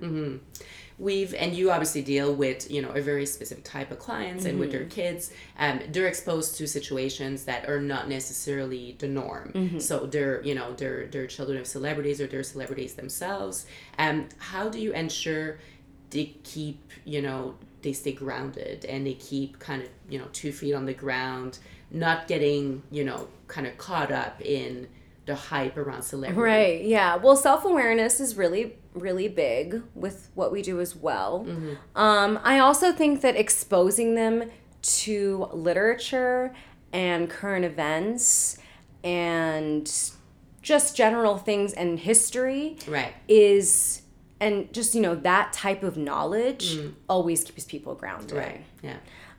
we've 0.99 1.35
and 1.35 1.55
you 1.55 1.71
obviously 1.71 2.01
deal 2.01 2.35
with 2.35 2.71
you 2.71 2.81
know 2.81 2.89
a 2.91 3.03
very 3.03 3.27
specific 3.27 3.63
type 3.65 3.91
of 3.91 3.99
clients 3.99 4.47
and 4.47 4.59
with 4.59 4.71
their 4.71 4.81
Mm-hmm. 4.81 4.89
kids 4.89 5.31
um, 5.59 5.81
they're 5.93 6.07
exposed 6.09 6.57
to 6.57 6.67
situations 6.67 7.45
that 7.45 7.69
are 7.69 7.81
not 7.83 8.09
necessarily 8.09 8.97
the 8.99 9.07
norm 9.09 9.53
Mm-hmm. 9.55 9.79
so 9.79 10.07
they're 10.07 10.41
you 10.43 10.55
know 10.55 10.73
they're 10.75 11.07
they're 11.09 11.27
children 11.27 11.59
of 11.59 11.67
celebrities 11.67 12.19
or 12.21 12.27
they're 12.27 12.43
celebrities 12.43 12.95
themselves 12.95 13.67
um, 13.99 14.27
how 14.39 14.71
do 14.71 14.79
you 14.81 14.93
ensure 14.95 15.59
they 16.11 16.35
keep 16.45 16.81
you 17.05 17.21
know 17.21 17.57
they 17.87 17.93
stay 17.93 18.13
grounded 18.13 18.85
and 18.85 19.07
they 19.07 19.15
keep 19.15 19.59
kind 19.61 19.81
of 19.81 19.89
you 20.09 20.19
know 20.19 20.27
two 20.33 20.51
feet 20.51 20.75
on 20.75 20.85
the 20.87 20.93
ground 20.93 21.59
not 21.93 22.27
getting 22.27 22.83
you 22.91 23.05
know 23.05 23.29
kind 23.47 23.65
of 23.67 23.79
caught 23.79 24.11
up 24.11 24.43
in 24.43 24.89
the 25.27 25.35
hype 25.35 25.77
around 25.77 26.03
celebrity 26.03 26.41
Right. 26.41 26.85
Yeah. 26.85 27.17
Well, 27.17 27.37
self 27.37 27.65
awareness 27.65 28.21
is 28.21 28.37
really, 28.37 28.77
really 28.95 29.27
big 29.29 29.83
with 29.95 30.31
what 30.35 30.53
we 30.53 30.63
do 30.63 30.81
as 30.81 30.95
well. 30.95 31.45
Um, 31.97 32.39
I 32.45 32.61
also 32.61 32.93
think 32.93 33.23
that 33.23 33.35
exposing 33.37 34.15
them 34.15 34.51
to 34.83 35.49
literature 35.53 36.55
and 36.93 37.29
current 37.29 37.65
events 37.65 38.59
and 39.03 39.93
just 40.63 40.97
general 40.97 41.39
things 41.39 41.73
and 41.73 41.99
history 41.99 42.77
right 42.87 43.15
is 43.29 44.03
and 44.41 44.73
just 44.73 44.95
you 44.95 45.01
know 45.01 45.15
that 45.15 45.53
type 45.53 45.83
of 45.83 45.97
knowledge 45.97 46.79
always 47.09 47.45
keeps 47.45 47.65
people 47.65 47.95
grounded 47.95 48.33
right 48.37 48.65
yeah 48.83 48.97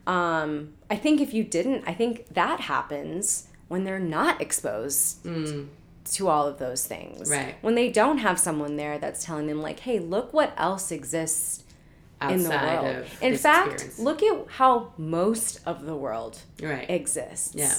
um 0.08 0.74
i 0.90 0.96
think 0.96 1.20
if 1.22 1.34
you 1.34 1.44
didn't 1.44 1.84
i 1.88 1.94
think 1.94 2.28
that 2.34 2.62
happens 2.62 3.48
when 3.68 3.84
they're 3.84 4.00
not 4.00 4.42
exposed 4.42 5.24
to 6.06 6.28
all 6.30 6.48
of 6.48 6.58
those 6.58 6.86
things 6.86 7.30
Right. 7.30 7.56
when 7.62 7.76
they 7.76 7.92
don't 7.92 8.20
have 8.20 8.40
someone 8.40 8.78
there 8.78 8.98
that's 8.98 9.24
telling 9.26 9.48
them 9.48 9.62
like 9.62 9.82
hey 9.82 10.00
look 10.00 10.34
what 10.34 10.54
else 10.58 10.92
exists 10.92 11.64
in 12.22 12.42
the 12.44 12.50
world 12.50 13.06
in 13.22 13.38
fact 13.38 13.74
experience. 13.74 14.00
look 14.00 14.24
at 14.24 14.48
how 14.52 14.94
most 14.98 15.60
of 15.66 15.86
the 15.86 15.96
world 15.96 16.40
right 16.62 16.90
exists. 16.90 17.54
Yeah. 17.54 17.74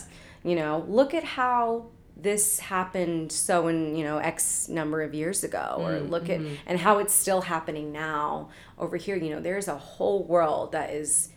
You 0.44 0.54
know, 0.54 0.84
look 0.88 1.12
at 1.14 1.24
how 1.24 1.86
this 2.20 2.58
happened 2.58 3.30
so 3.30 3.68
in, 3.68 3.94
you 3.94 4.02
know, 4.04 4.18
X 4.18 4.68
number 4.68 5.02
of 5.02 5.14
years 5.14 5.44
ago, 5.44 5.76
or 5.78 5.92
Mm, 5.92 6.10
look 6.10 6.24
mm-hmm. 6.24 6.46
at, 6.46 6.52
and 6.66 6.78
how 6.80 6.98
it's 6.98 7.14
still 7.14 7.42
happening 7.42 7.92
now 7.92 8.48
over 8.78 8.96
here. 8.96 9.16
You 9.16 9.30
know, 9.30 9.40
there's 9.40 9.68
a 9.68 9.76
whole 9.78 10.24
world 10.24 10.72
that 10.72 10.90
is 10.90 11.30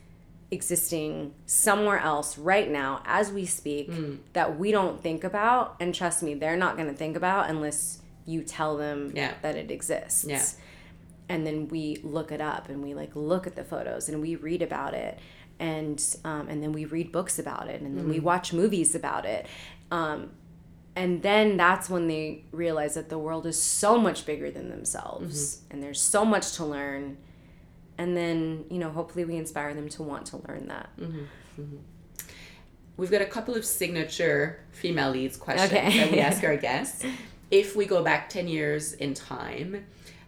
existing 0.50 1.34
somewhere 1.46 2.00
else 2.00 2.38
right 2.38 2.70
now 2.70 3.02
as 3.06 3.32
we 3.32 3.46
speak 3.46 3.90
Mm. 3.90 4.18
that 4.34 4.60
we 4.60 4.72
don't 4.72 5.02
think 5.02 5.24
about. 5.24 5.76
And 5.80 5.96
trust 5.96 6.24
me, 6.24 6.34
they're 6.34 6.58
not 6.58 6.76
going 6.76 6.90
to 6.90 6.94
think 6.96 7.16
about 7.16 7.50
unless 7.50 8.00
you 8.26 8.44
tell 8.44 8.76
them 8.78 9.12
Yeah. 9.16 9.34
that 9.42 9.56
it 9.56 9.72
exists 9.72 10.26
Yeah. 10.26 10.44
and 11.30 11.46
then 11.48 11.68
we 11.70 11.98
look 12.04 12.32
it 12.32 12.42
up 12.42 12.70
and 12.70 12.84
we 12.84 12.94
like 12.94 13.12
look 13.16 13.48
at 13.48 13.56
the 13.56 13.64
photos 13.64 14.10
and 14.10 14.22
we 14.22 14.36
read 14.36 14.62
about 14.62 14.94
it 14.94 15.18
and 15.60 16.04
um, 16.24 16.48
and 16.50 16.62
then 16.62 16.72
we 16.72 16.86
read 16.86 17.12
books 17.12 17.40
about 17.40 17.68
it 17.68 17.82
and 17.82 17.98
then 17.98 18.08
we 18.10 18.20
watch 18.20 18.52
movies 18.54 18.94
about 18.94 19.26
it 19.26 19.48
um, 19.92 20.30
and 20.96 21.24
then 21.24 21.58
that's 21.58 21.90
when 21.90 22.08
they 22.08 22.44
realize 22.52 22.96
that 22.96 23.10
the 23.10 23.18
world 23.18 23.46
is 23.46 23.62
so 23.62 23.98
much 23.98 24.26
bigger 24.26 24.52
than 24.52 24.70
themselves 24.70 25.58
mm-hmm. 25.58 25.74
and 25.74 25.84
there's 25.84 26.02
so 26.02 26.26
much 26.26 26.54
to 26.54 26.66
learn 26.66 27.18
and 27.98 28.18
then 28.18 28.66
you 28.70 28.80
know 28.80 28.90
hopefully 28.90 29.26
we 29.26 29.36
inspire 29.36 29.74
them 29.74 29.88
to 29.90 30.04
want 30.04 30.26
to 30.26 30.38
learn 30.48 30.68
that 30.68 30.90
mm-hmm. 31.00 31.24
Mm-hmm. 31.60 31.78
We've 32.98 33.10
got 33.10 33.22
a 33.22 33.26
couple 33.26 33.56
of 33.56 33.66
signature 33.66 34.60
female 34.72 35.12
leads 35.12 35.38
questions 35.38 35.72
Okay. 35.72 35.98
that 35.98 36.12
we 36.12 36.20
ask 36.20 36.44
our 36.44 36.56
guests. 36.70 37.04
If 37.50 37.76
we 37.76 37.86
go 37.86 38.04
back 38.04 38.30
10 38.30 38.48
years 38.48 38.94
in 38.94 39.14
time, 39.14 39.86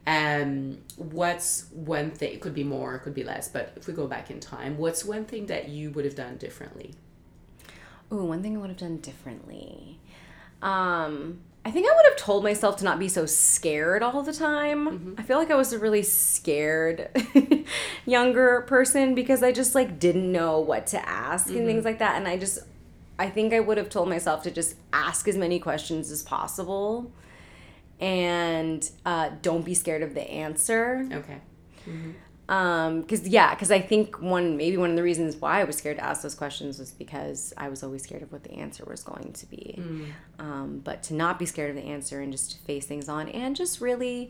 um, 0.08 0.80
what's 0.98 1.68
one 1.72 2.12
thing, 2.12 2.34
it 2.34 2.42
could 2.42 2.56
be 2.56 2.64
more, 2.64 2.96
it 2.96 3.02
could 3.02 3.14
be 3.14 3.24
less, 3.24 3.48
but 3.48 3.74
if 3.76 3.88
we 3.88 3.94
go 3.94 4.08
back 4.08 4.32
in 4.32 4.40
time, 4.40 4.78
what's 4.78 5.06
one 5.06 5.26
thing 5.26 5.46
that 5.46 5.70
you 5.70 5.92
would 5.92 6.04
have 6.04 6.16
done 6.16 6.38
differently? 6.38 6.96
Ooh, 8.12 8.26
one 8.26 8.42
thing 8.42 8.58
I 8.58 8.60
would 8.60 8.70
have 8.70 8.80
done 8.80 8.98
differently. 8.98 10.00
Um, 10.64 11.40
I 11.66 11.72
think 11.72 11.88
I 11.88 11.96
would 11.96 12.06
have 12.08 12.18
told 12.18 12.44
myself 12.44 12.78
to 12.78 12.84
not 12.84 13.00
be 13.00 13.08
so 13.08 13.26
scared 13.26 14.02
all 14.02 14.24
the 14.24 14.34
time. 14.34 14.88
Mm-hmm. 14.90 15.14
I 15.18 15.24
feel 15.24 15.38
like 15.38 15.52
I 15.52 15.56
was 15.56 15.72
a 15.72 15.80
really 15.80 16.04
scared 16.04 17.10
younger 18.06 18.62
person 18.62 19.14
because 19.14 19.44
I 19.44 19.52
just 19.52 19.76
like 19.76 20.00
didn't 20.00 20.30
know 20.30 20.60
what 20.60 20.88
to 20.88 21.08
ask 21.08 21.48
mm-hmm. 21.48 21.58
and 21.58 21.68
things 21.68 21.86
like 21.86 22.00
that. 22.00 22.18
And 22.18 22.28
I 22.28 22.38
just, 22.38 22.60
I 23.20 23.30
think 23.30 23.54
I 23.54 23.60
would 23.60 23.78
have 23.78 23.90
told 23.90 24.10
myself 24.10 24.44
to 24.44 24.52
just 24.52 24.76
ask 24.92 25.28
as 25.28 25.38
many 25.38 25.60
questions 25.60 26.12
as 26.12 26.24
possible 26.24 27.12
and 28.00 28.90
uh, 29.06 29.30
don't 29.42 29.64
be 29.64 29.74
scared 29.74 30.02
of 30.02 30.16
the 30.16 30.30
answer. 30.30 31.08
Okay. 31.12 31.40
Mm-hmm 31.88 32.12
um 32.50 33.02
because 33.02 33.26
yeah 33.28 33.54
because 33.54 33.72
i 33.72 33.80
think 33.80 34.22
one 34.22 34.58
maybe 34.58 34.76
one 34.76 34.90
of 34.90 34.96
the 34.98 35.04
reasons 35.04 35.38
why 35.38 35.62
i 35.62 35.64
was 35.64 35.78
scared 35.78 35.96
to 35.96 36.04
ask 36.04 36.22
those 36.22 36.36
questions 36.36 36.78
was 36.78 36.92
because 36.92 37.54
i 37.56 37.70
was 37.70 37.84
always 37.84 38.04
scared 38.04 38.22
of 38.22 38.32
what 38.34 38.44
the 38.44 38.52
answer 38.52 38.84
was 38.86 39.02
going 39.02 39.32
to 39.32 39.46
be 39.46 39.76
mm. 39.78 40.06
um 40.40 40.82
but 40.84 41.02
to 41.02 41.14
not 41.14 41.40
be 41.40 41.46
scared 41.46 41.70
of 41.70 41.76
the 41.76 41.90
answer 41.90 42.20
and 42.20 42.34
just 42.34 42.52
to 42.52 42.58
face 42.60 42.86
things 42.86 43.08
on 43.08 43.30
and 43.30 43.56
just 43.56 43.80
really 43.80 44.30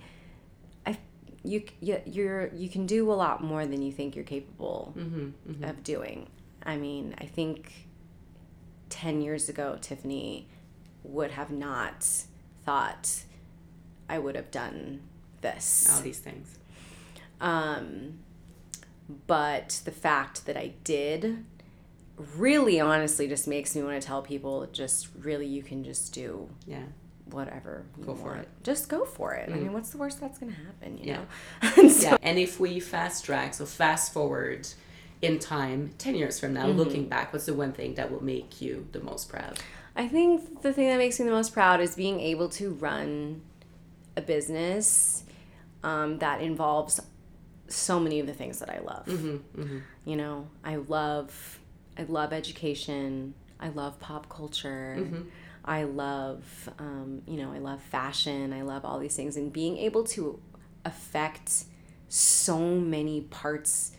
i 0.86 0.96
you 1.44 1.64
you're 1.82 2.54
you 2.54 2.70
can 2.70 2.86
do 2.86 3.12
a 3.12 3.14
lot 3.14 3.44
more 3.44 3.66
than 3.66 3.82
you 3.82 3.92
think 3.92 4.16
you're 4.16 4.24
capable 4.24 4.94
mm-hmm, 4.96 5.30
mm-hmm. 5.50 5.64
of 5.64 5.84
doing 5.84 6.28
i 6.64 6.78
mean 6.78 7.16
i 7.20 7.26
think 7.26 7.88
10 8.90 9.22
years 9.22 9.50
ago 9.50 9.76
tiffany 9.82 10.48
would 11.04 11.32
have 11.32 11.50
not 11.50 12.08
thought 12.64 13.24
i 14.08 14.20
would 14.20 14.36
have 14.36 14.52
done 14.52 15.02
this 15.42 15.92
all 15.92 16.02
these 16.02 16.20
things 16.20 16.60
um, 17.42 18.20
but 19.28 19.82
the 19.86 19.92
fact 19.92 20.46
that 20.46 20.58
I 20.58 20.74
did 20.84 21.46
really 22.38 22.80
honestly 22.80 23.28
just 23.28 23.48
makes 23.48 23.76
me 23.76 23.84
want 23.84 24.00
to 24.00 24.06
tell 24.06 24.22
people 24.22 24.68
just 24.72 25.08
really 25.20 25.48
you 25.48 25.64
can 25.64 25.84
just 25.84 26.14
do 26.14 26.48
yeah 26.68 26.84
whatever 27.26 27.86
go 28.02 28.12
want. 28.12 28.20
for 28.20 28.36
it 28.36 28.48
just 28.62 28.88
go 28.88 29.04
for 29.04 29.34
it 29.34 29.50
mm. 29.50 29.54
i 29.54 29.58
mean 29.58 29.74
what's 29.74 29.90
the 29.90 29.98
worst 29.98 30.22
that's 30.22 30.38
gonna 30.38 30.52
happen 30.52 30.98
you 30.98 31.06
yeah. 31.06 31.16
know 31.16 31.26
and, 31.78 31.92
so, 31.92 32.10
yeah. 32.10 32.18
and 32.22 32.38
if 32.38 32.60
we 32.60 32.80
fast 32.80 33.26
track 33.26 33.54
so 33.54 33.66
fast 33.66 34.14
forward 34.14 34.68
in 35.22 35.40
time 35.40 35.92
10 35.98 36.16
years 36.16 36.40
from 36.40 36.54
now 36.54 36.68
mm-hmm. 36.68 36.78
looking 36.78 37.08
back 37.08 37.34
what's 37.34 37.46
the 37.46 37.54
one 37.54 37.72
thing 37.72 37.96
that 37.96 38.12
will 38.12 38.24
make 38.24 38.62
you 38.62 38.88
the 38.92 39.00
most 39.00 39.28
proud 39.28 39.58
i 39.96 40.08
think 40.08 40.62
the 40.62 40.72
thing 40.72 40.88
that 40.90 40.98
makes 40.98 41.20
me 41.20 41.26
the 41.26 41.32
most 41.32 41.52
proud 41.54 41.82
is 41.82 41.96
being 41.96 42.20
able 42.20 42.48
to 42.48 42.74
run 42.74 43.42
a 44.16 44.22
business 44.22 45.24
um, 45.84 46.20
that 46.20 46.42
involves 46.42 47.02
so 47.68 48.00
many 48.00 48.20
of 48.20 48.28
the 48.28 48.34
things 48.34 48.60
that 48.60 48.70
I 48.70 48.80
love. 48.80 49.06
Mm-hmm, 49.06 49.62
mm-hmm. 49.62 49.78
You 50.06 50.16
know, 50.16 50.48
I 50.64 50.78
love 50.78 51.60
I 51.98 52.04
love 52.04 52.34
education. 52.34 53.34
I 53.60 53.70
love 53.70 54.00
pop 54.00 54.30
culture. 54.30 54.98
Mm-hmm. 55.00 55.22
I 55.66 55.84
love 55.84 56.70
um, 56.80 57.22
you 57.28 57.38
know 57.38 57.52
I 57.52 57.60
love 57.60 57.82
fashion. 57.82 58.54
I 58.54 58.62
love 58.62 58.86
all 58.86 59.00
these 59.00 59.16
things 59.16 59.38
and 59.38 59.52
being 59.52 59.78
able 59.78 60.04
to 60.06 60.40
affect 60.86 61.66
so 62.10 62.60
many 62.60 63.22
parts 63.22 63.92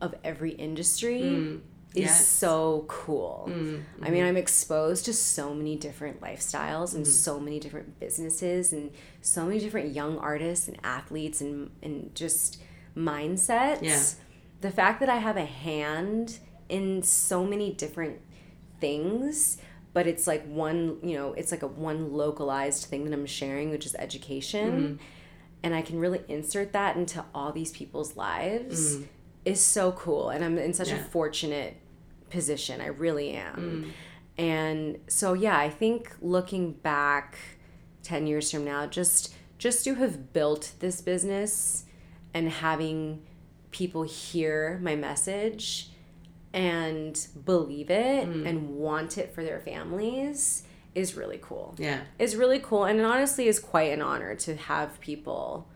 of 0.00 0.14
every 0.24 0.52
industry. 0.52 1.20
Mm 1.22 1.60
is 1.96 2.04
yes. 2.04 2.28
so 2.28 2.84
cool. 2.88 3.48
Mm-hmm. 3.48 4.04
I 4.04 4.10
mean, 4.10 4.22
I'm 4.22 4.36
exposed 4.36 5.06
to 5.06 5.14
so 5.14 5.54
many 5.54 5.76
different 5.76 6.20
lifestyles 6.20 6.94
and 6.94 7.04
mm-hmm. 7.04 7.12
so 7.12 7.40
many 7.40 7.58
different 7.58 7.98
businesses 7.98 8.74
and 8.74 8.90
so 9.22 9.46
many 9.46 9.58
different 9.58 9.94
young 9.94 10.18
artists 10.18 10.68
and 10.68 10.76
athletes 10.84 11.40
and 11.40 11.70
and 11.82 12.14
just 12.14 12.60
mindsets. 12.96 13.82
Yeah. 13.82 14.02
The 14.60 14.70
fact 14.70 15.00
that 15.00 15.08
I 15.08 15.16
have 15.16 15.36
a 15.36 15.44
hand 15.44 16.38
in 16.68 17.02
so 17.02 17.44
many 17.44 17.72
different 17.72 18.20
things, 18.80 19.58
but 19.92 20.06
it's 20.06 20.26
like 20.26 20.44
one, 20.46 20.98
you 21.02 21.16
know, 21.16 21.32
it's 21.34 21.50
like 21.50 21.62
a 21.62 21.66
one 21.66 22.12
localized 22.12 22.84
thing 22.84 23.04
that 23.04 23.12
I'm 23.12 23.26
sharing, 23.26 23.70
which 23.70 23.86
is 23.86 23.94
education. 23.94 24.70
Mm-hmm. 24.70 25.04
And 25.62 25.74
I 25.74 25.82
can 25.82 25.98
really 25.98 26.22
insert 26.28 26.72
that 26.72 26.96
into 26.96 27.24
all 27.34 27.52
these 27.52 27.72
people's 27.72 28.16
lives 28.16 28.96
mm. 28.96 29.06
is 29.44 29.60
so 29.60 29.92
cool. 29.92 30.30
And 30.30 30.44
I'm 30.44 30.58
in 30.58 30.74
such 30.74 30.90
yeah. 30.90 31.00
a 31.00 31.04
fortunate 31.04 31.76
position. 32.30 32.80
I 32.80 32.86
really 32.86 33.32
am. 33.32 33.56
Mm. 33.56 33.90
And 34.38 34.98
so 35.08 35.32
yeah, 35.32 35.58
I 35.58 35.70
think 35.70 36.14
looking 36.20 36.72
back 36.72 37.38
10 38.02 38.26
years 38.26 38.50
from 38.50 38.64
now, 38.64 38.86
just 38.86 39.34
just 39.58 39.84
to 39.84 39.94
have 39.94 40.34
built 40.34 40.72
this 40.80 41.00
business 41.00 41.85
and 42.36 42.50
having 42.50 43.22
people 43.70 44.02
hear 44.02 44.78
my 44.82 44.94
message 44.94 45.88
and 46.52 47.26
believe 47.46 47.90
it 47.90 48.28
mm. 48.28 48.46
and 48.46 48.68
want 48.76 49.16
it 49.16 49.34
for 49.34 49.42
their 49.42 49.58
families 49.58 50.62
is 50.94 51.16
really 51.16 51.38
cool. 51.40 51.74
Yeah. 51.78 52.00
Is 52.18 52.36
really 52.36 52.58
cool 52.58 52.84
and 52.84 53.00
it 53.00 53.06
honestly 53.06 53.48
is 53.48 53.58
quite 53.58 53.90
an 53.90 54.02
honor 54.02 54.34
to 54.34 54.54
have 54.54 55.00
people 55.00 55.66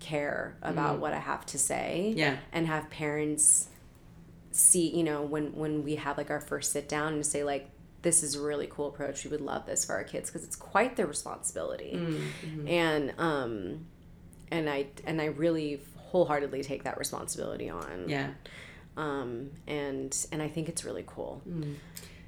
care 0.00 0.56
about 0.62 0.96
mm. 0.96 0.98
what 0.98 1.12
I 1.12 1.20
have 1.20 1.46
to 1.46 1.58
say. 1.58 2.12
Yeah. 2.16 2.38
And 2.52 2.66
have 2.66 2.90
parents 2.90 3.68
see, 4.50 4.88
you 4.96 5.04
know, 5.04 5.22
when 5.22 5.54
when 5.54 5.84
we 5.84 5.94
have 5.94 6.18
like 6.18 6.30
our 6.30 6.40
first 6.40 6.72
sit 6.72 6.88
down 6.88 7.14
and 7.14 7.24
say 7.24 7.44
like 7.44 7.70
this 8.02 8.24
is 8.24 8.34
a 8.34 8.40
really 8.40 8.66
cool 8.66 8.88
approach. 8.88 9.22
We 9.24 9.30
would 9.30 9.40
love 9.40 9.64
this 9.64 9.84
for 9.84 9.92
our 9.94 10.04
kids 10.04 10.28
because 10.28 10.44
it's 10.44 10.56
quite 10.56 10.96
their 10.96 11.06
responsibility. 11.06 11.92
Mm, 11.94 12.20
mm-hmm. 12.44 12.68
And 12.68 13.14
um 13.16 13.86
and 14.54 14.70
I 14.70 14.86
and 15.04 15.20
I 15.20 15.26
really 15.26 15.80
wholeheartedly 15.96 16.62
take 16.62 16.84
that 16.84 16.96
responsibility 16.98 17.68
on. 17.68 18.04
Yeah. 18.08 18.30
Um, 18.96 19.50
and 19.66 20.16
and 20.30 20.40
I 20.40 20.48
think 20.48 20.68
it's 20.68 20.84
really 20.84 21.04
cool. 21.06 21.42
Mm. 21.48 21.74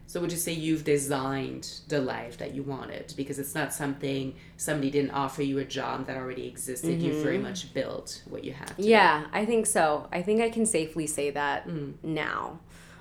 So 0.09 0.21
would 0.21 0.31
you 0.31 0.39
say 0.39 0.53
you've 0.53 0.85
designed 0.85 1.69
the 1.89 2.01
life 2.01 2.39
that 2.39 2.55
you 2.55 2.63
wanted 2.63 3.13
because 3.17 3.41
it's 3.41 3.57
not 3.57 3.75
something 3.75 4.35
somebody 4.57 4.89
didn't 4.91 5.11
offer 5.11 5.43
you 5.43 5.59
a 5.59 5.65
job 5.65 6.07
that 6.07 6.17
already 6.17 6.47
existed. 6.47 6.91
Mm-hmm. 6.91 7.07
You 7.07 7.23
very 7.23 7.39
much 7.39 7.75
built 7.75 8.23
what 8.29 8.45
you 8.45 8.53
have. 8.53 8.75
Yeah, 8.77 9.27
I 9.33 9.45
think 9.45 9.67
so. 9.67 10.09
I 10.13 10.23
think 10.23 10.41
I 10.41 10.49
can 10.51 10.65
safely 10.65 11.09
say 11.09 11.31
that 11.31 11.67
mm. 11.67 11.95
now. 12.05 12.61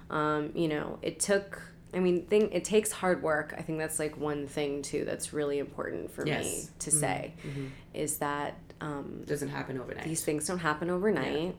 Um, 0.10 0.52
you 0.56 0.68
know, 0.68 1.00
it 1.02 1.20
took. 1.20 1.62
I 1.96 2.00
mean, 2.00 2.26
thing 2.26 2.52
it 2.52 2.66
takes 2.66 2.92
hard 2.92 3.24
work. 3.24 3.56
I 3.58 3.62
think 3.62 3.80
that's 3.80 4.00
like 4.00 4.18
one 4.18 4.48
thing 4.48 4.82
too 4.82 5.06
that's 5.06 5.34
really 5.34 5.60
important 5.60 6.12
for 6.12 6.28
yes. 6.28 6.44
me 6.44 6.64
to 6.80 6.90
mm-hmm. 6.90 7.00
say, 7.00 7.34
mm-hmm. 7.48 7.68
is 7.94 8.18
that 8.18 8.58
um, 8.82 9.24
doesn't 9.26 9.50
happen 9.50 9.80
overnight. 9.80 10.06
These 10.06 10.24
things 10.24 10.46
don't 10.46 10.60
happen 10.60 10.90
overnight. 10.90 11.42
Yeah. 11.42 11.52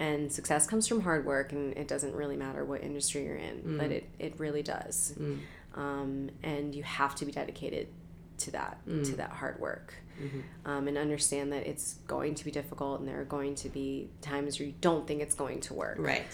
And 0.00 0.32
success 0.32 0.66
comes 0.66 0.88
from 0.88 1.02
hard 1.02 1.26
work, 1.26 1.52
and 1.52 1.76
it 1.76 1.86
doesn't 1.86 2.14
really 2.14 2.36
matter 2.36 2.64
what 2.64 2.82
industry 2.82 3.24
you're 3.24 3.36
in, 3.36 3.58
mm. 3.58 3.78
but 3.78 3.90
it, 3.90 4.08
it 4.18 4.40
really 4.40 4.62
does. 4.62 5.14
Mm. 5.20 5.38
Um, 5.74 6.30
and 6.42 6.74
you 6.74 6.82
have 6.82 7.14
to 7.16 7.26
be 7.26 7.32
dedicated 7.32 7.88
to 8.38 8.50
that, 8.52 8.78
mm. 8.88 9.04
to 9.04 9.16
that 9.16 9.30
hard 9.30 9.60
work. 9.60 9.94
Mm-hmm. 10.18 10.70
Um, 10.70 10.88
and 10.88 10.96
understand 10.96 11.52
that 11.52 11.66
it's 11.66 11.94
going 12.06 12.34
to 12.34 12.44
be 12.46 12.50
difficult, 12.50 13.00
and 13.00 13.08
there 13.08 13.20
are 13.20 13.26
going 13.26 13.54
to 13.56 13.68
be 13.68 14.08
times 14.22 14.58
where 14.58 14.68
you 14.68 14.74
don't 14.80 15.06
think 15.06 15.20
it's 15.20 15.34
going 15.34 15.60
to 15.60 15.74
work. 15.74 15.96
Right. 15.98 16.24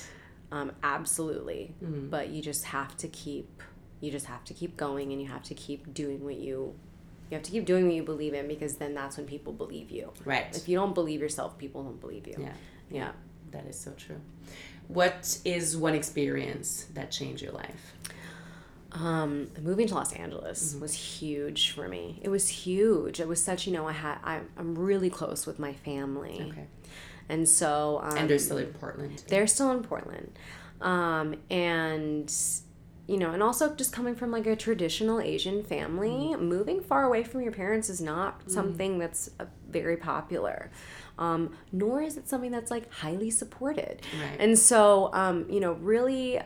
Um, 0.52 0.72
absolutely. 0.82 1.74
Mm-hmm. 1.82 2.08
But 2.08 2.28
you 2.28 2.42
just 2.42 2.64
have 2.66 2.96
to 2.98 3.08
keep 3.08 3.62
you 4.00 4.10
just 4.10 4.26
have 4.26 4.44
to 4.44 4.54
keep 4.54 4.76
going 4.76 5.10
and 5.12 5.20
you 5.20 5.28
have 5.28 5.42
to 5.44 5.54
keep 5.54 5.94
doing 5.94 6.22
what 6.22 6.36
you 6.36 6.74
you 7.30 7.34
have 7.34 7.42
to 7.42 7.50
keep 7.50 7.64
doing 7.64 7.86
what 7.86 7.94
you 7.94 8.04
believe 8.04 8.34
in 8.34 8.46
because 8.46 8.76
then 8.76 8.94
that's 8.94 9.16
when 9.16 9.26
people 9.26 9.52
believe 9.52 9.90
you. 9.90 10.12
Right. 10.24 10.56
If 10.56 10.68
you 10.68 10.76
don't 10.76 10.94
believe 10.94 11.20
yourself, 11.20 11.58
people 11.58 11.82
don't 11.82 12.00
believe 12.00 12.26
you. 12.28 12.36
Yeah. 12.38 12.52
Yeah. 12.88 13.12
That 13.50 13.66
is 13.66 13.78
so 13.78 13.92
true. 13.92 14.20
What 14.86 15.38
is 15.44 15.76
one 15.76 15.94
experience 15.94 16.86
that 16.94 17.10
changed 17.10 17.42
your 17.42 17.52
life? 17.52 17.94
Um, 18.92 19.50
moving 19.60 19.88
to 19.88 19.94
Los 19.94 20.12
Angeles 20.12 20.70
mm-hmm. 20.70 20.80
was 20.80 20.94
huge 20.94 21.72
for 21.72 21.88
me. 21.88 22.20
It 22.22 22.28
was 22.28 22.48
huge. 22.48 23.18
It 23.18 23.26
was 23.26 23.42
such, 23.42 23.66
you 23.66 23.72
know, 23.72 23.88
I 23.88 23.92
had 23.92 24.18
I, 24.22 24.40
I'm 24.56 24.76
really 24.78 25.10
close 25.10 25.46
with 25.46 25.58
my 25.58 25.72
family. 25.72 26.46
Okay. 26.52 26.66
And 27.28 27.48
so 27.48 28.00
um, 28.02 28.16
And 28.16 28.30
they're 28.30 28.38
still 28.38 28.58
in 28.58 28.72
Portland. 28.72 29.22
They're 29.28 29.46
still 29.46 29.70
in 29.72 29.82
Portland. 29.82 30.32
Um, 30.80 31.36
and 31.50 32.32
you 33.06 33.18
know, 33.18 33.30
and 33.30 33.42
also 33.42 33.74
just 33.74 33.92
coming 33.92 34.16
from 34.16 34.32
like 34.32 34.46
a 34.46 34.56
traditional 34.56 35.20
Asian 35.20 35.62
family, 35.62 36.34
mm. 36.34 36.40
moving 36.40 36.80
far 36.80 37.04
away 37.04 37.22
from 37.22 37.40
your 37.40 37.52
parents 37.52 37.88
is 37.88 38.00
not 38.00 38.44
mm. 38.44 38.50
something 38.50 38.98
that's 38.98 39.30
uh, 39.38 39.44
very 39.68 39.96
popular. 39.96 40.70
Um, 41.18 41.56
nor 41.72 42.02
is 42.02 42.16
it 42.16 42.28
something 42.28 42.50
that's 42.50 42.70
like 42.70 42.92
highly 42.92 43.30
supported. 43.30 44.02
Right. 44.20 44.36
And 44.40 44.58
so, 44.58 45.10
um, 45.12 45.46
you 45.48 45.60
know, 45.60 45.72
really 45.74 46.40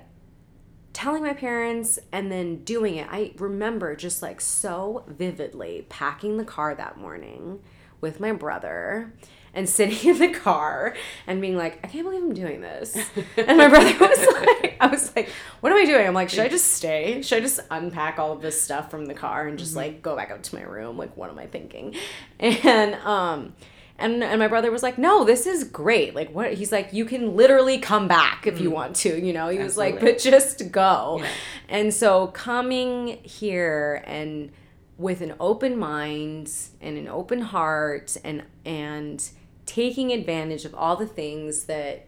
telling 0.92 1.22
my 1.22 1.32
parents 1.32 1.98
and 2.12 2.30
then 2.30 2.56
doing 2.64 2.96
it. 2.96 3.08
I 3.10 3.32
remember 3.38 3.96
just 3.96 4.22
like 4.22 4.40
so 4.40 5.04
vividly 5.08 5.86
packing 5.88 6.36
the 6.36 6.44
car 6.44 6.74
that 6.74 6.98
morning 6.98 7.60
with 8.00 8.20
my 8.20 8.32
brother 8.32 9.14
and 9.54 9.68
sitting 9.68 10.10
in 10.14 10.18
the 10.18 10.28
car 10.28 10.94
and 11.26 11.40
being 11.40 11.56
like, 11.56 11.80
I 11.84 11.88
can't 11.88 12.04
believe 12.04 12.22
I'm 12.22 12.34
doing 12.34 12.60
this. 12.60 12.96
And 13.36 13.58
my 13.58 13.68
brother 13.68 13.92
was 13.98 14.26
like, 14.34 14.76
I 14.80 14.86
was 14.86 15.14
like, 15.16 15.30
what 15.60 15.72
am 15.72 15.78
I 15.78 15.84
doing? 15.84 16.06
I'm 16.06 16.14
like, 16.14 16.28
should 16.28 16.40
I 16.40 16.48
just 16.48 16.72
stay? 16.72 17.22
Should 17.22 17.38
I 17.38 17.40
just 17.40 17.60
unpack 17.70 18.18
all 18.18 18.32
of 18.32 18.42
this 18.42 18.60
stuff 18.60 18.90
from 18.90 19.06
the 19.06 19.14
car 19.14 19.48
and 19.48 19.58
just 19.58 19.70
mm-hmm. 19.70 19.78
like 19.78 20.02
go 20.02 20.14
back 20.14 20.30
up 20.30 20.42
to 20.42 20.54
my 20.54 20.62
room? 20.62 20.96
Like, 20.96 21.16
what 21.16 21.30
am 21.30 21.38
I 21.38 21.46
thinking? 21.46 21.94
And, 22.40 22.94
um, 22.94 23.54
And 23.98 24.24
and 24.24 24.38
my 24.38 24.48
brother 24.48 24.70
was 24.70 24.82
like, 24.82 24.96
"No, 24.96 25.24
this 25.24 25.46
is 25.46 25.64
great. 25.64 26.14
Like 26.14 26.34
what 26.34 26.54
he's 26.54 26.72
like, 26.72 26.92
you 26.94 27.04
can 27.04 27.36
literally 27.36 27.78
come 27.78 28.08
back 28.08 28.46
if 28.46 28.58
you 28.58 28.70
want 28.70 28.96
to, 28.96 29.20
you 29.20 29.34
know." 29.34 29.50
He 29.50 29.58
was 29.58 29.76
like, 29.76 30.00
"But 30.00 30.18
just 30.18 30.72
go." 30.72 31.18
Yeah. 31.20 31.28
And 31.68 31.92
so 31.92 32.28
coming 32.28 33.18
here 33.22 34.02
and 34.06 34.52
with 34.96 35.20
an 35.20 35.34
open 35.38 35.78
mind 35.78 36.50
and 36.80 36.96
an 36.96 37.08
open 37.08 37.40
heart 37.40 38.16
and 38.24 38.42
and 38.64 39.30
taking 39.70 40.12
advantage 40.12 40.64
of 40.64 40.74
all 40.74 40.96
the 40.96 41.06
things 41.06 41.64
that 41.64 42.06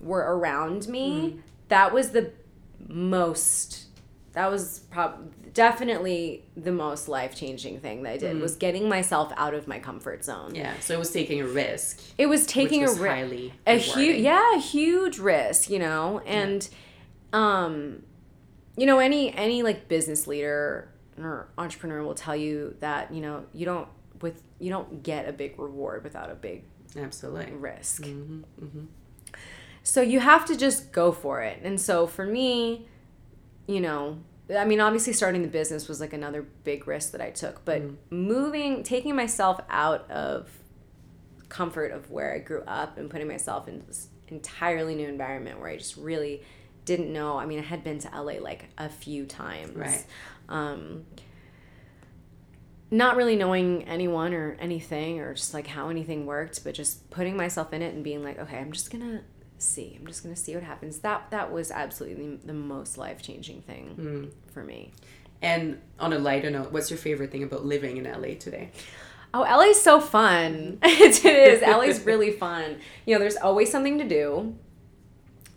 were 0.00 0.36
around 0.36 0.88
me, 0.88 1.40
that 1.68 1.92
was 1.94 2.10
the 2.10 2.32
most 2.88 3.84
that 4.32 4.50
was 4.50 4.80
prob- 4.90 5.32
definitely 5.54 6.44
the 6.58 6.70
most 6.70 7.08
life-changing 7.08 7.80
thing 7.80 8.02
that 8.02 8.12
I 8.12 8.16
did 8.18 8.38
was 8.38 8.54
getting 8.56 8.86
myself 8.86 9.32
out 9.38 9.54
of 9.54 9.66
my 9.66 9.78
comfort 9.78 10.26
zone. 10.26 10.54
Yeah. 10.54 10.78
So 10.80 10.92
it 10.92 10.98
was 10.98 11.10
taking 11.10 11.40
a 11.40 11.46
risk. 11.46 12.02
It 12.18 12.26
was 12.26 12.46
taking 12.46 12.82
was 12.82 12.98
a 12.98 13.02
risk 13.02 13.54
a 13.66 13.78
huge 13.78 14.20
yeah 14.20 14.56
a 14.56 14.58
huge 14.58 15.18
risk 15.18 15.70
you 15.70 15.78
know 15.78 16.20
and 16.26 16.68
um 17.32 18.02
you 18.76 18.84
know 18.84 18.98
any 18.98 19.34
any 19.34 19.62
like 19.62 19.88
business 19.88 20.26
leader 20.26 20.90
or 21.18 21.48
entrepreneur 21.56 22.02
will 22.02 22.14
tell 22.14 22.36
you 22.36 22.76
that 22.80 23.12
you 23.14 23.22
know 23.22 23.46
you 23.54 23.64
don't 23.64 23.88
with 24.20 24.42
you 24.58 24.70
don't 24.70 25.02
get 25.02 25.26
a 25.28 25.32
big 25.32 25.58
reward 25.58 26.04
without 26.04 26.30
a 26.30 26.34
big 26.34 26.64
Absolutely. 26.94 27.52
risk. 27.52 28.02
Mm-hmm, 28.02 28.84
so 29.82 30.02
you 30.02 30.20
have 30.20 30.44
to 30.46 30.56
just 30.56 30.92
go 30.92 31.12
for 31.12 31.42
it. 31.42 31.60
And 31.62 31.80
so 31.80 32.06
for 32.06 32.26
me 32.26 32.86
you 33.66 33.80
know 33.80 34.18
i 34.56 34.64
mean 34.64 34.80
obviously 34.80 35.12
starting 35.12 35.42
the 35.42 35.48
business 35.48 35.88
was 35.88 36.00
like 36.00 36.12
another 36.12 36.42
big 36.64 36.86
risk 36.86 37.12
that 37.12 37.20
i 37.20 37.30
took 37.30 37.64
but 37.64 37.82
moving 38.10 38.82
taking 38.82 39.14
myself 39.14 39.60
out 39.68 40.08
of 40.10 40.48
comfort 41.48 41.90
of 41.90 42.10
where 42.10 42.34
i 42.34 42.38
grew 42.38 42.62
up 42.66 42.98
and 42.98 43.10
putting 43.10 43.28
myself 43.28 43.68
in 43.68 43.82
this 43.86 44.08
entirely 44.28 44.94
new 44.94 45.08
environment 45.08 45.58
where 45.60 45.68
i 45.68 45.76
just 45.76 45.96
really 45.96 46.42
didn't 46.84 47.12
know 47.12 47.38
i 47.38 47.46
mean 47.46 47.58
i 47.58 47.62
had 47.62 47.82
been 47.82 47.98
to 47.98 48.08
la 48.14 48.32
like 48.40 48.66
a 48.78 48.88
few 48.88 49.26
times. 49.26 49.74
Right. 49.74 50.04
um 50.48 51.04
not 52.90 53.16
really 53.16 53.36
knowing 53.36 53.82
anyone 53.84 54.32
or 54.32 54.56
anything 54.60 55.20
or 55.20 55.34
just 55.34 55.52
like 55.52 55.66
how 55.66 55.88
anything 55.88 56.24
worked 56.24 56.62
but 56.62 56.74
just 56.74 57.08
putting 57.10 57.36
myself 57.36 57.72
in 57.72 57.82
it 57.82 57.94
and 57.94 58.04
being 58.04 58.22
like 58.22 58.38
okay 58.38 58.58
i'm 58.58 58.70
just 58.70 58.90
gonna 58.90 59.22
see. 59.58 59.96
I'm 59.98 60.06
just 60.06 60.22
gonna 60.22 60.36
see 60.36 60.54
what 60.54 60.64
happens. 60.64 60.98
That 60.98 61.30
that 61.30 61.52
was 61.52 61.70
absolutely 61.70 62.36
the, 62.44 62.52
most 62.52 62.98
life-changing 62.98 63.62
thing 63.62 63.96
mm. 63.98 64.52
for 64.52 64.64
me. 64.64 64.92
And 65.42 65.80
on 66.00 66.12
a 66.12 66.18
lighter 66.18 66.50
note, 66.50 66.72
what's 66.72 66.90
your 66.90 66.98
favorite 66.98 67.30
thing 67.30 67.42
about 67.42 67.64
living 67.64 67.96
in 67.96 68.04
LA 68.04 68.34
today? 68.38 68.70
oh 69.34 69.42
la's 69.42 69.80
so 69.80 70.00
fun. 70.00 70.78
Mm. 70.80 71.00
It 71.24 71.24
is. 71.24 71.62
La's 71.62 72.00
really 72.06 72.32
fun. 72.32 72.78
You 73.04 73.14
know 73.14 73.20
there's 73.20 73.36
always 73.36 73.70
something 73.70 73.98
to 73.98 74.04
do. 74.04 74.56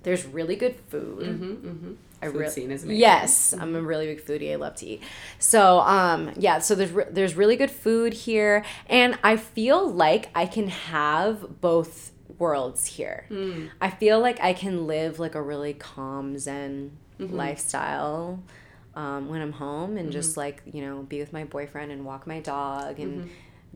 There's 0.03 0.25
really 0.25 0.55
good 0.55 0.75
food. 0.89 1.19
Mm-hmm. 1.19 1.67
mm-hmm. 1.67 1.93
I 2.22 2.28
Food 2.28 2.36
really 2.36 2.51
scene 2.51 2.72
is 2.72 2.84
amazing. 2.84 2.99
yes, 2.99 3.53
I'm 3.53 3.76
a 3.76 3.78
mm-hmm. 3.78 3.88
really 3.88 4.05
big 4.07 4.26
foodie. 4.26 4.51
I 4.51 4.55
love 4.55 4.76
to 4.76 4.86
eat. 4.86 5.03
So 5.38 5.80
um, 5.80 6.32
yeah, 6.38 6.59
so 6.59 6.76
there's 6.76 6.91
re- 6.91 7.07
there's 7.09 7.36
really 7.36 7.55
good 7.55 7.72
food 7.72 8.13
here, 8.13 8.65
and 8.88 9.17
I 9.24 9.38
feel 9.38 9.89
like 9.89 10.30
I 10.36 10.45
can 10.45 10.67
have 10.67 11.61
both 11.61 12.11
worlds 12.38 12.86
here. 12.86 13.26
Hmm. 13.30 13.67
I 13.82 13.89
feel 13.89 14.20
like 14.20 14.41
I 14.41 14.53
can 14.53 14.88
live 14.88 15.20
like 15.20 15.36
a 15.36 15.41
really 15.41 15.74
calm 15.74 16.38
Zen 16.38 16.97
mm-hmm. 17.20 17.36
lifestyle 17.36 18.41
um, 18.95 19.30
when 19.30 19.41
I'm 19.41 19.53
home, 19.53 19.97
and 19.97 20.11
just 20.11 20.32
mm-hmm. 20.32 20.39
like 20.41 20.61
you 20.72 20.82
know 20.82 21.03
be 21.03 21.20
with 21.20 21.32
my 21.32 21.45
boyfriend 21.45 21.91
and 21.91 22.05
walk 22.05 22.28
my 22.28 22.39
dog 22.39 22.99
and 22.99 23.30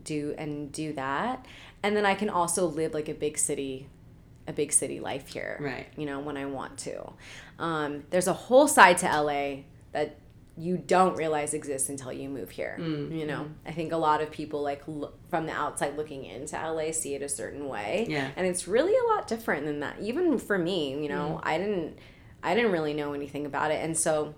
do 0.04 0.36
and 0.38 0.72
do 0.72 0.94
that, 0.94 1.46
and 1.82 1.96
then 1.96 2.06
I 2.06 2.16
can 2.16 2.30
also 2.30 2.66
live 2.66 2.94
like 2.94 3.10
a 3.10 3.14
big 3.14 3.38
city 3.38 3.88
a 4.48 4.54
big 4.54 4.74
city 4.74 5.00
life 5.00 5.28
here 5.28 5.58
Right. 5.60 5.88
you 5.96 6.06
know 6.06 6.20
when 6.20 6.38
i 6.38 6.46
want 6.46 6.78
to 6.80 7.14
um, 7.60 8.04
there's 8.10 8.28
a 8.28 8.34
whole 8.34 8.68
side 8.68 8.97
to 8.99 9.06
la 9.22 9.56
that 9.91 10.18
you 10.56 10.78
don't 10.78 11.16
realize 11.18 11.54
exists 11.56 11.89
until 11.89 12.14
you 12.14 12.30
move 12.30 12.51
here 12.51 12.78
Mm, 12.80 13.18
you 13.20 13.26
know? 13.26 13.47
I 13.66 13.72
think 13.72 13.91
a 13.91 13.97
lot 13.97 14.22
of 14.22 14.30
people 14.30 14.62
like 14.62 14.84
look, 14.88 15.18
from 15.30 15.45
the 15.47 15.51
outside 15.51 15.97
looking 15.97 16.26
into 16.26 16.56
la 16.56 16.91
see 16.91 17.16
it 17.16 17.22
a 17.24 17.30
certain 17.30 17.68
way. 17.68 18.06
Yeah. 18.10 18.30
and 18.36 18.45
it's 18.45 18.68
really 18.68 18.93
a 18.95 19.16
lot 19.16 19.28
different 19.28 19.66
than 19.66 19.80
that. 19.80 19.99
Even 19.99 20.38
for 20.38 20.58
me 20.58 21.01
you 21.01 21.10
know 21.10 21.39
Mm. 21.43 21.47
i 21.47 21.58
didn't 21.58 21.97
i 22.43 22.54
didn't 22.56 22.72
really 22.72 22.93
know 22.93 23.14
anything 23.14 23.45
about 23.45 23.72
it. 23.72 23.84
And 23.84 23.97
so 23.97 24.36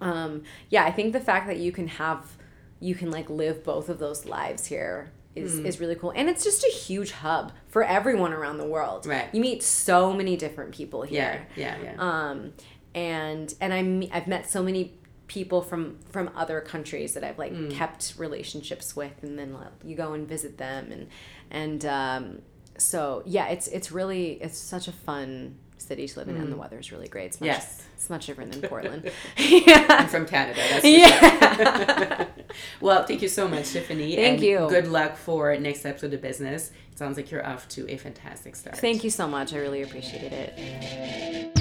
um, 0.00 0.42
yeah 0.70 0.84
i 0.84 0.90
think 0.90 1.12
the 1.12 1.20
fact 1.20 1.46
that 1.46 1.56
you 1.58 1.72
can 1.72 1.88
have 1.88 2.36
you 2.80 2.94
can 2.94 3.10
like 3.10 3.28
live 3.30 3.64
both 3.64 3.88
of 3.88 3.98
those 3.98 4.26
lives 4.26 4.66
here 4.66 5.10
is, 5.36 5.60
Mm. 5.60 5.66
is 5.66 5.78
really 5.80 5.94
cool 5.94 6.12
and 6.16 6.28
it's 6.28 6.42
just 6.42 6.64
a 6.64 6.70
huge 6.70 7.12
hub 7.12 7.52
for 7.68 7.82
everyone 7.84 8.32
around 8.32 8.58
the 8.58 8.64
world 8.66 9.06
Right. 9.06 9.28
you 9.32 9.40
meet 9.40 9.62
so 9.62 10.12
many 10.12 10.36
different 10.36 10.72
people 10.74 11.02
here 11.02 11.46
Yeah. 11.56 11.76
Yeah. 11.76 11.92
yeah. 11.94 11.96
um, 12.30 12.52
and 12.94 13.54
and 13.60 13.72
I'm 13.74 14.04
I've 14.12 14.26
met 14.26 14.48
so 14.50 14.62
many 14.62 14.94
people 15.28 15.60
from 15.60 15.98
from 16.10 16.30
other 16.36 16.60
countries 16.60 17.14
that 17.14 17.24
I've 17.24 17.38
like 17.38 17.52
Mm. 17.52 17.70
kept 17.70 18.14
relationships 18.16 18.94
with, 18.96 19.22
and 19.22 19.38
then 19.38 19.52
like, 19.54 19.68
you 19.84 19.96
go 19.96 20.12
and 20.12 20.26
visit 20.26 20.56
them, 20.56 20.90
and 20.92 21.08
and 21.50 21.84
um, 21.84 22.42
so 22.78 23.22
yeah, 23.26 23.48
it's 23.48 23.66
it's 23.68 23.90
really 23.92 24.32
it's 24.40 24.56
such 24.56 24.86
a 24.88 24.92
fun 24.92 25.56
city 25.78 26.06
to 26.08 26.18
live 26.18 26.28
in, 26.28 26.36
and 26.36 26.50
the 26.52 26.56
weather 26.56 26.78
is 26.78 26.90
really 26.92 27.08
great. 27.08 27.26
It's 27.26 27.40
much, 27.40 27.48
Mm. 27.50 27.52
Yes. 27.52 27.85
It's 27.96 28.10
much 28.10 28.26
different 28.26 28.52
than 28.52 28.68
Portland. 28.68 29.10
yeah. 29.38 29.86
I'm 29.88 30.08
from 30.08 30.26
Canada. 30.26 30.60
Yeah. 30.82 31.56
sure. 31.56 32.26
well, 32.80 33.04
thank 33.04 33.22
you 33.22 33.28
so 33.28 33.48
much, 33.48 33.72
Tiffany. 33.72 34.14
Thank 34.14 34.34
and 34.34 34.42
you. 34.42 34.66
Good 34.68 34.88
luck 34.88 35.16
for 35.16 35.56
next 35.56 35.86
episode 35.86 36.12
of 36.12 36.20
business. 36.20 36.72
It 36.92 36.98
sounds 36.98 37.16
like 37.16 37.30
you're 37.30 37.46
off 37.46 37.66
to 37.70 37.90
a 37.90 37.96
fantastic 37.96 38.54
start. 38.54 38.76
Thank 38.78 39.02
you 39.02 39.10
so 39.10 39.26
much. 39.26 39.54
I 39.54 39.58
really 39.58 39.82
appreciated 39.82 40.32
it. 40.32 41.52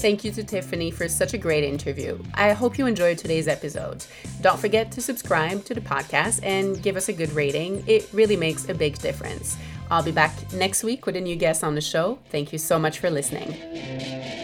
Thank 0.00 0.24
you 0.24 0.32
to 0.32 0.44
Tiffany 0.44 0.90
for 0.90 1.08
such 1.08 1.32
a 1.32 1.38
great 1.38 1.64
interview. 1.64 2.18
I 2.34 2.52
hope 2.52 2.76
you 2.76 2.86
enjoyed 2.86 3.16
today's 3.16 3.48
episode. 3.48 4.04
Don't 4.42 4.58
forget 4.58 4.90
to 4.92 5.00
subscribe 5.00 5.64
to 5.64 5.74
the 5.74 5.80
podcast 5.80 6.40
and 6.42 6.82
give 6.82 6.96
us 6.96 7.08
a 7.08 7.12
good 7.12 7.32
rating. 7.32 7.84
It 7.86 8.10
really 8.12 8.36
makes 8.36 8.68
a 8.68 8.74
big 8.74 8.98
difference. 8.98 9.56
I'll 9.90 10.02
be 10.02 10.12
back 10.12 10.52
next 10.52 10.82
week 10.82 11.06
with 11.06 11.16
a 11.16 11.20
new 11.20 11.36
guest 11.36 11.62
on 11.62 11.74
the 11.74 11.80
show. 11.80 12.18
Thank 12.30 12.52
you 12.52 12.58
so 12.58 12.78
much 12.78 12.98
for 12.98 13.10
listening. 13.10 14.43